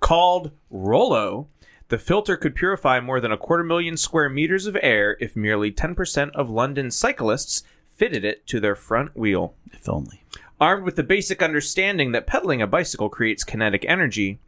Called 0.00 0.50
Rollo, 0.70 1.48
the 1.88 1.98
filter 1.98 2.36
could 2.36 2.54
purify 2.54 3.00
more 3.00 3.20
than 3.20 3.32
a 3.32 3.36
quarter 3.36 3.62
million 3.62 3.96
square 3.96 4.28
meters 4.28 4.66
of 4.66 4.76
air 4.82 5.16
if 5.20 5.36
merely 5.36 5.70
10% 5.70 6.30
of 6.30 6.50
London 6.50 6.90
cyclists 6.90 7.62
fitted 7.84 8.24
it 8.24 8.46
to 8.48 8.60
their 8.60 8.74
front 8.74 9.16
wheel. 9.16 9.54
If 9.72 9.88
only. 9.88 10.22
Armed 10.60 10.84
with 10.84 10.96
the 10.96 11.02
basic 11.02 11.42
understanding 11.42 12.12
that 12.12 12.26
pedaling 12.26 12.62
a 12.62 12.66
bicycle 12.66 13.08
creates 13.08 13.44
kinetic 13.44 13.84
energy, 13.86 14.38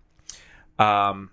um, 0.78 1.30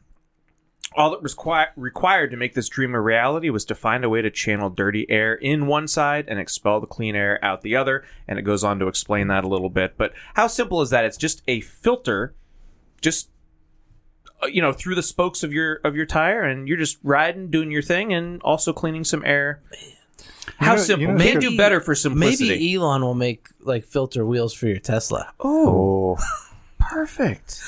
all 0.95 1.11
that 1.11 1.23
was 1.23 1.33
qui- 1.33 1.65
required 1.75 2.31
to 2.31 2.37
make 2.37 2.53
this 2.53 2.69
dream 2.69 2.93
a 2.93 3.01
reality 3.01 3.49
was 3.49 3.65
to 3.65 3.75
find 3.75 4.03
a 4.03 4.09
way 4.09 4.21
to 4.21 4.29
channel 4.29 4.69
dirty 4.69 5.09
air 5.09 5.33
in 5.33 5.67
one 5.67 5.87
side 5.87 6.25
and 6.27 6.39
expel 6.39 6.79
the 6.79 6.87
clean 6.87 7.15
air 7.15 7.43
out 7.43 7.61
the 7.61 7.75
other. 7.75 8.03
And 8.27 8.39
it 8.39 8.43
goes 8.43 8.63
on 8.63 8.79
to 8.79 8.87
explain 8.87 9.27
that 9.27 9.43
a 9.43 9.47
little 9.47 9.69
bit. 9.69 9.97
But 9.97 10.13
how 10.35 10.47
simple 10.47 10.81
is 10.81 10.89
that? 10.91 11.05
It's 11.05 11.17
just 11.17 11.41
a 11.47 11.61
filter, 11.61 12.33
just 13.01 13.29
Uh, 14.45 14.47
you 14.47 14.61
know, 14.61 14.71
through 14.71 14.95
the 14.95 15.03
spokes 15.03 15.43
of 15.43 15.51
your 15.53 15.75
of 15.83 15.95
your 15.95 16.05
tire, 16.05 16.43
and 16.43 16.67
you're 16.67 16.77
just 16.77 16.97
riding, 17.03 17.49
doing 17.49 17.71
your 17.71 17.81
thing, 17.81 18.13
and 18.13 18.41
also 18.43 18.71
cleaning 18.73 19.03
some 19.03 19.23
air. 19.25 19.61
How 20.57 20.75
know- 20.75 20.81
simple? 20.81 21.01
you 21.01 21.07
know, 21.09 21.17
Maybe- 21.17 21.39
do 21.41 21.57
better 21.57 21.81
for 21.81 21.95
simplicity. 21.95 22.49
Maybe 22.49 22.75
Elon 22.75 23.01
will 23.01 23.15
make 23.15 23.47
like 23.61 23.85
filter 23.85 24.25
wheels 24.25 24.53
for 24.53 24.67
your 24.67 24.79
Tesla. 24.79 25.33
Oh, 25.39 26.17
perfect. 26.79 27.61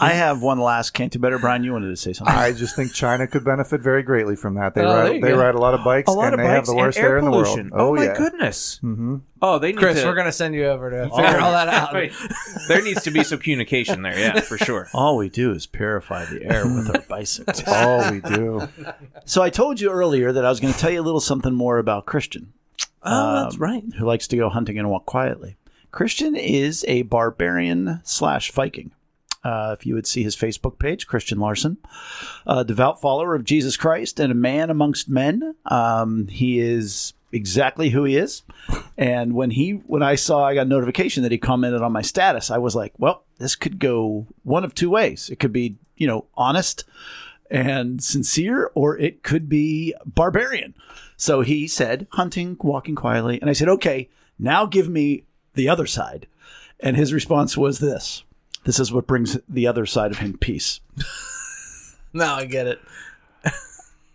I 0.00 0.12
have 0.14 0.40
one 0.40 0.58
last 0.58 0.90
can't 0.92 1.12
do 1.12 1.18
better. 1.18 1.38
Brian, 1.38 1.64
you 1.64 1.72
wanted 1.72 1.88
to 1.90 1.96
say 1.96 2.12
something. 2.14 2.34
I 2.34 2.52
just 2.52 2.74
think 2.74 2.92
China 2.94 3.26
could 3.26 3.44
benefit 3.44 3.82
very 3.82 4.02
greatly 4.02 4.36
from 4.36 4.54
that. 4.54 4.74
They 4.74 4.80
Oh, 4.80 4.88
there 4.88 5.02
ride 5.04 5.14
you 5.16 5.20
they 5.20 5.28
go. 5.28 5.38
ride 5.38 5.54
a 5.54 5.58
lot 5.60 5.74
of 5.74 5.84
bikes 5.84 6.08
a 6.08 6.12
lot 6.12 6.32
and 6.32 6.34
of 6.34 6.38
they 6.40 6.44
bikes 6.44 6.54
have 6.56 6.66
the 6.66 6.74
worst 6.76 6.96
and 6.98 7.04
air 7.06 7.10
air 7.12 7.18
in 7.18 7.24
the 7.26 7.30
pollution. 7.30 7.70
world. 7.70 7.90
Oh, 7.90 7.94
my 7.96 8.04
yeah. 8.04 8.16
goodness. 8.16 8.80
Mm-hmm. 8.82 9.16
Oh, 9.42 9.58
they 9.58 9.72
need 9.72 9.78
Chris, 9.78 10.00
to, 10.00 10.06
we're 10.06 10.14
gonna 10.14 10.32
send 10.32 10.54
you 10.54 10.64
over 10.66 10.88
to 10.90 11.10
figure 11.10 11.40
all 11.40 11.52
that 11.52 11.68
out. 11.72 11.92
Right. 11.92 12.12
there 12.68 12.82
needs 12.82 13.02
to 13.02 13.10
be 13.10 13.22
some 13.22 13.38
communication 13.38 14.02
there. 14.02 14.18
Yeah, 14.18 14.40
for 14.40 14.56
sure. 14.56 14.88
All 14.94 15.16
we 15.18 15.28
do 15.28 15.52
is 15.52 15.66
purify 15.66 16.24
the 16.24 16.42
air 16.44 16.64
with 16.64 16.88
our 16.94 17.02
bicycles. 17.08 17.62
All 17.66 18.10
we 18.10 18.20
do. 18.20 18.68
so 19.26 19.42
I 19.42 19.50
told 19.50 19.80
you 19.80 19.90
earlier 19.90 20.32
that 20.32 20.44
I 20.44 20.48
was 20.48 20.60
going 20.60 20.72
to 20.72 20.78
tell 20.78 20.90
you 20.90 21.00
a 21.00 21.02
little 21.02 21.20
something 21.20 21.52
more 21.54 21.78
about 21.78 22.06
Christian, 22.06 22.52
Oh, 23.02 23.42
that's 23.42 23.58
right. 23.58 23.82
who 23.98 24.06
likes 24.06 24.26
to 24.28 24.36
go 24.36 24.48
hunting 24.48 24.78
and 24.78 24.88
walk 24.88 25.04
quietly. 25.06 25.56
Christian 25.90 26.34
is 26.36 26.84
a 26.88 27.02
barbarian 27.02 28.00
slash 28.04 28.52
Viking. 28.52 28.92
Uh, 29.44 29.74
if 29.78 29.84
you 29.84 29.94
would 29.94 30.06
see 30.06 30.22
his 30.22 30.36
Facebook 30.36 30.78
page, 30.78 31.06
Christian 31.06 31.38
Larson, 31.38 31.78
a 32.46 32.64
devout 32.64 33.00
follower 33.00 33.34
of 33.34 33.44
Jesus 33.44 33.76
Christ 33.76 34.20
and 34.20 34.30
a 34.30 34.36
man 34.36 34.70
amongst 34.70 35.08
men. 35.08 35.54
Um, 35.66 36.28
he 36.28 36.60
is 36.60 37.14
exactly 37.32 37.90
who 37.90 38.04
he 38.04 38.16
is. 38.16 38.42
And 38.96 39.34
when 39.34 39.50
he, 39.50 39.72
when 39.72 40.02
I 40.02 40.14
saw, 40.14 40.44
I 40.44 40.54
got 40.54 40.68
notification 40.68 41.22
that 41.22 41.32
he 41.32 41.38
commented 41.38 41.82
on 41.82 41.92
my 41.92 42.02
status, 42.02 42.50
I 42.50 42.58
was 42.58 42.76
like, 42.76 42.92
well, 42.98 43.24
this 43.38 43.56
could 43.56 43.78
go 43.78 44.26
one 44.44 44.64
of 44.64 44.74
two 44.74 44.90
ways. 44.90 45.30
It 45.30 45.40
could 45.40 45.52
be, 45.52 45.76
you 45.96 46.06
know, 46.06 46.26
honest 46.34 46.84
and 47.50 48.02
sincere, 48.02 48.70
or 48.74 48.96
it 48.98 49.22
could 49.22 49.48
be 49.48 49.94
barbarian. 50.06 50.74
So 51.16 51.40
he 51.40 51.66
said, 51.66 52.06
hunting, 52.12 52.56
walking 52.60 52.94
quietly. 52.94 53.40
And 53.40 53.50
I 53.50 53.52
said, 53.52 53.68
okay, 53.68 54.08
now 54.38 54.66
give 54.66 54.88
me 54.88 55.24
the 55.54 55.68
other 55.68 55.86
side. 55.86 56.26
And 56.80 56.96
his 56.96 57.12
response 57.12 57.56
was 57.56 57.78
this 57.78 58.24
this 58.64 58.78
is 58.78 58.92
what 58.92 59.06
brings 59.06 59.38
the 59.48 59.66
other 59.66 59.86
side 59.86 60.10
of 60.10 60.18
him 60.18 60.36
peace. 60.38 60.80
Now 62.14 62.36
I 62.36 62.44
get 62.44 62.66
it. 62.66 62.78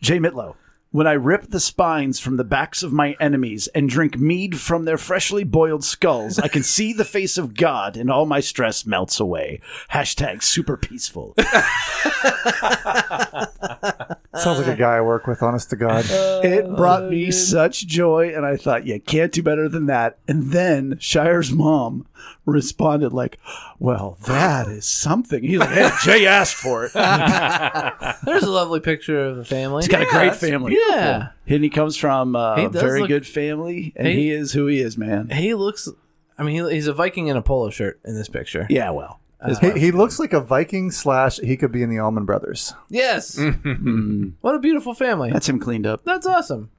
Jay 0.01 0.19
Mitlow. 0.19 0.55
When 0.91 1.07
I 1.07 1.13
rip 1.13 1.47
the 1.47 1.59
spines 1.59 2.19
from 2.19 2.37
the 2.37 2.43
backs 2.43 2.81
of 2.81 2.93
my 2.93 3.15
enemies 3.19 3.67
and 3.67 3.89
drink 3.89 4.17
mead 4.17 4.59
from 4.59 4.85
their 4.85 4.97
freshly 4.97 5.43
boiled 5.43 5.83
skulls, 5.83 6.39
I 6.39 6.47
can 6.47 6.63
see 6.63 6.93
the 6.93 7.03
face 7.03 7.37
of 7.37 7.55
God 7.55 7.97
and 7.97 8.09
all 8.09 8.25
my 8.25 8.39
stress 8.39 8.85
melts 8.85 9.19
away. 9.19 9.59
Hashtag 9.91 10.43
super 10.43 10.77
peaceful. 10.77 11.35
Sounds 14.39 14.59
like 14.59 14.67
a 14.67 14.75
guy 14.75 14.97
I 14.97 15.01
work 15.01 15.27
with. 15.27 15.41
Honest 15.43 15.69
to 15.71 15.75
God. 15.75 16.05
It 16.47 16.67
brought 16.75 17.09
me 17.09 17.31
such 17.31 17.87
joy, 17.87 18.31
and 18.35 18.45
I 18.45 18.57
thought, 18.57 18.85
you 18.85 18.99
can't 18.99 19.31
do 19.31 19.41
better 19.41 19.67
than 19.67 19.87
that. 19.87 20.19
And 20.27 20.51
then 20.51 20.97
Shire's 20.99 21.51
mom 21.51 22.05
responded 22.45 23.11
like, 23.11 23.39
"Well, 23.79 24.17
that 24.27 24.67
is 24.67 24.85
something." 24.85 25.43
He's 25.43 25.59
like, 25.59 25.69
"Hey, 25.69 25.89
Jay 26.03 26.25
asked 26.27 26.55
for 26.55 26.85
it." 26.85 26.93
There's 28.25 28.43
a 28.43 28.51
lovely 28.51 28.79
picture 28.79 29.19
of 29.25 29.37
the 29.37 29.45
family. 29.45 29.81
He's 29.83 29.87
got 29.89 30.01
a 30.03 30.05
great 30.05 30.35
family. 30.35 30.77
Yeah. 30.89 31.29
and 31.47 31.63
he 31.63 31.69
comes 31.69 31.97
from 31.97 32.35
uh, 32.35 32.55
He 32.57 32.63
a 32.65 32.69
does 32.69 32.81
very 32.81 33.01
look- 33.01 33.09
good 33.09 33.27
family, 33.27 33.93
and 33.95 34.07
He- 34.07 34.13
he 34.13 34.29
is 34.31 34.53
who 34.53 34.67
he 34.67 34.79
is, 34.79 34.97
man. 34.97 35.29
He 35.29 35.53
looks. 35.53 35.89
I 36.37 36.43
mean, 36.43 36.63
he, 36.67 36.73
he's 36.75 36.87
a 36.87 36.93
Viking 36.93 37.27
in 37.27 37.35
a 37.37 37.41
polo 37.41 37.69
shirt 37.71 37.99
in 38.05 38.13
this 38.15 38.29
picture. 38.29 38.67
Yeah, 38.69 38.91
well, 38.91 39.19
his 39.19 39.26
He, 39.61 39.71
he 39.79 39.91
looks 39.91 40.17
like 40.19 40.33
a 40.33 40.41
Viking 40.41 40.89
slash. 40.89 41.37
He 41.37 41.57
could 41.57 41.71
be 41.71 41.83
in 41.83 41.89
the 41.89 41.99
Allman 41.99 42.25
Brothers. 42.25 42.73
Yes. 42.89 43.37
Mm, 43.67 44.33
what 44.41 44.55
a 44.55 44.59
beautiful 44.59 44.93
family. 44.93 45.31
that's 45.31 45.47
him 45.47 45.59
cleaned 45.59 45.85
up. 45.85 46.03
That's 46.03 46.25
awesome. 46.25 46.71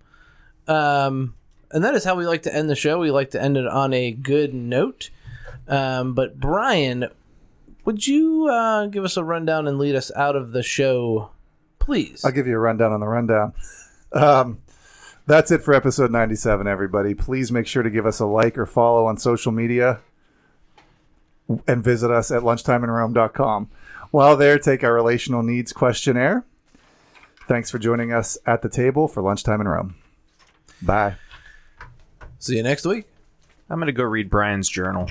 Um, 0.66 1.34
and 1.70 1.84
that 1.84 1.94
is 1.94 2.02
how 2.04 2.16
we 2.16 2.26
like 2.26 2.42
to 2.42 2.54
end 2.54 2.68
the 2.68 2.74
show. 2.74 2.98
We 2.98 3.10
like 3.10 3.30
to 3.32 3.42
end 3.42 3.56
it 3.56 3.66
on 3.66 3.92
a 3.92 4.10
good 4.10 4.54
note. 4.54 5.10
Um, 5.68 6.14
but 6.14 6.40
Brian, 6.40 7.08
would 7.84 8.06
you 8.06 8.48
uh, 8.48 8.86
give 8.86 9.04
us 9.04 9.16
a 9.16 9.24
rundown 9.24 9.68
and 9.68 9.78
lead 9.78 9.94
us 9.94 10.10
out 10.16 10.34
of 10.34 10.52
the 10.52 10.62
show, 10.62 11.30
please? 11.78 12.24
I'll 12.24 12.32
give 12.32 12.46
you 12.46 12.56
a 12.56 12.60
rundown 12.60 12.92
on 12.92 13.00
the 13.00 13.06
rundown. 13.08 13.52
Um, 14.12 14.58
that's 15.26 15.50
it 15.50 15.62
for 15.62 15.74
episode 15.74 16.10
97, 16.10 16.66
everybody. 16.66 17.14
Please 17.14 17.52
make 17.52 17.66
sure 17.66 17.82
to 17.82 17.90
give 17.90 18.06
us 18.06 18.18
a 18.20 18.26
like 18.26 18.56
or 18.58 18.66
follow 18.66 19.06
on 19.06 19.18
social 19.18 19.52
media 19.52 20.00
and 21.66 21.82
visit 21.82 22.10
us 22.10 22.30
at 22.30 22.42
lunchtimeinrome.com. 22.42 23.68
While 24.10 24.36
there, 24.36 24.58
take 24.58 24.82
our 24.84 24.92
relational 24.92 25.42
needs 25.42 25.72
questionnaire. 25.72 26.44
Thanks 27.46 27.70
for 27.70 27.78
joining 27.78 28.12
us 28.12 28.36
at 28.46 28.62
the 28.62 28.68
table 28.68 29.08
for 29.08 29.22
Lunchtime 29.22 29.60
in 29.60 29.68
Rome. 29.68 29.94
Bye. 30.82 31.16
See 32.38 32.56
you 32.56 32.62
next 32.62 32.86
week. 32.86 33.06
I'm 33.70 33.78
gonna 33.78 33.92
go 33.92 34.04
read 34.04 34.30
Brian's 34.30 34.68
journal. 34.68 35.10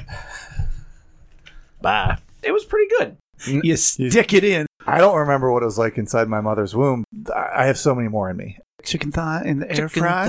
Bye. 1.82 2.18
It 2.44 2.52
was 2.52 2.66
pretty 2.66 2.90
good. 2.98 3.18
You 3.46 3.76
stick 3.76 4.34
it 4.34 4.44
in. 4.44 4.66
I 4.86 5.00
don't 5.00 5.18
remember 5.18 5.52
what 5.52 5.62
it 5.62 5.66
was 5.66 5.78
like 5.78 5.98
inside 5.98 6.28
my 6.28 6.42
mother's 6.42 6.76
womb. 6.76 7.04
I 7.36 7.48
I 7.56 7.66
have 7.66 7.78
so 7.78 7.94
many 7.94 8.08
more 8.08 8.30
in 8.30 8.38
me. 8.38 8.58
Chicken 8.84 9.12
thigh 9.12 9.44
in 9.46 9.60
the 9.60 9.72
air 9.72 9.90
fry. 9.90 10.26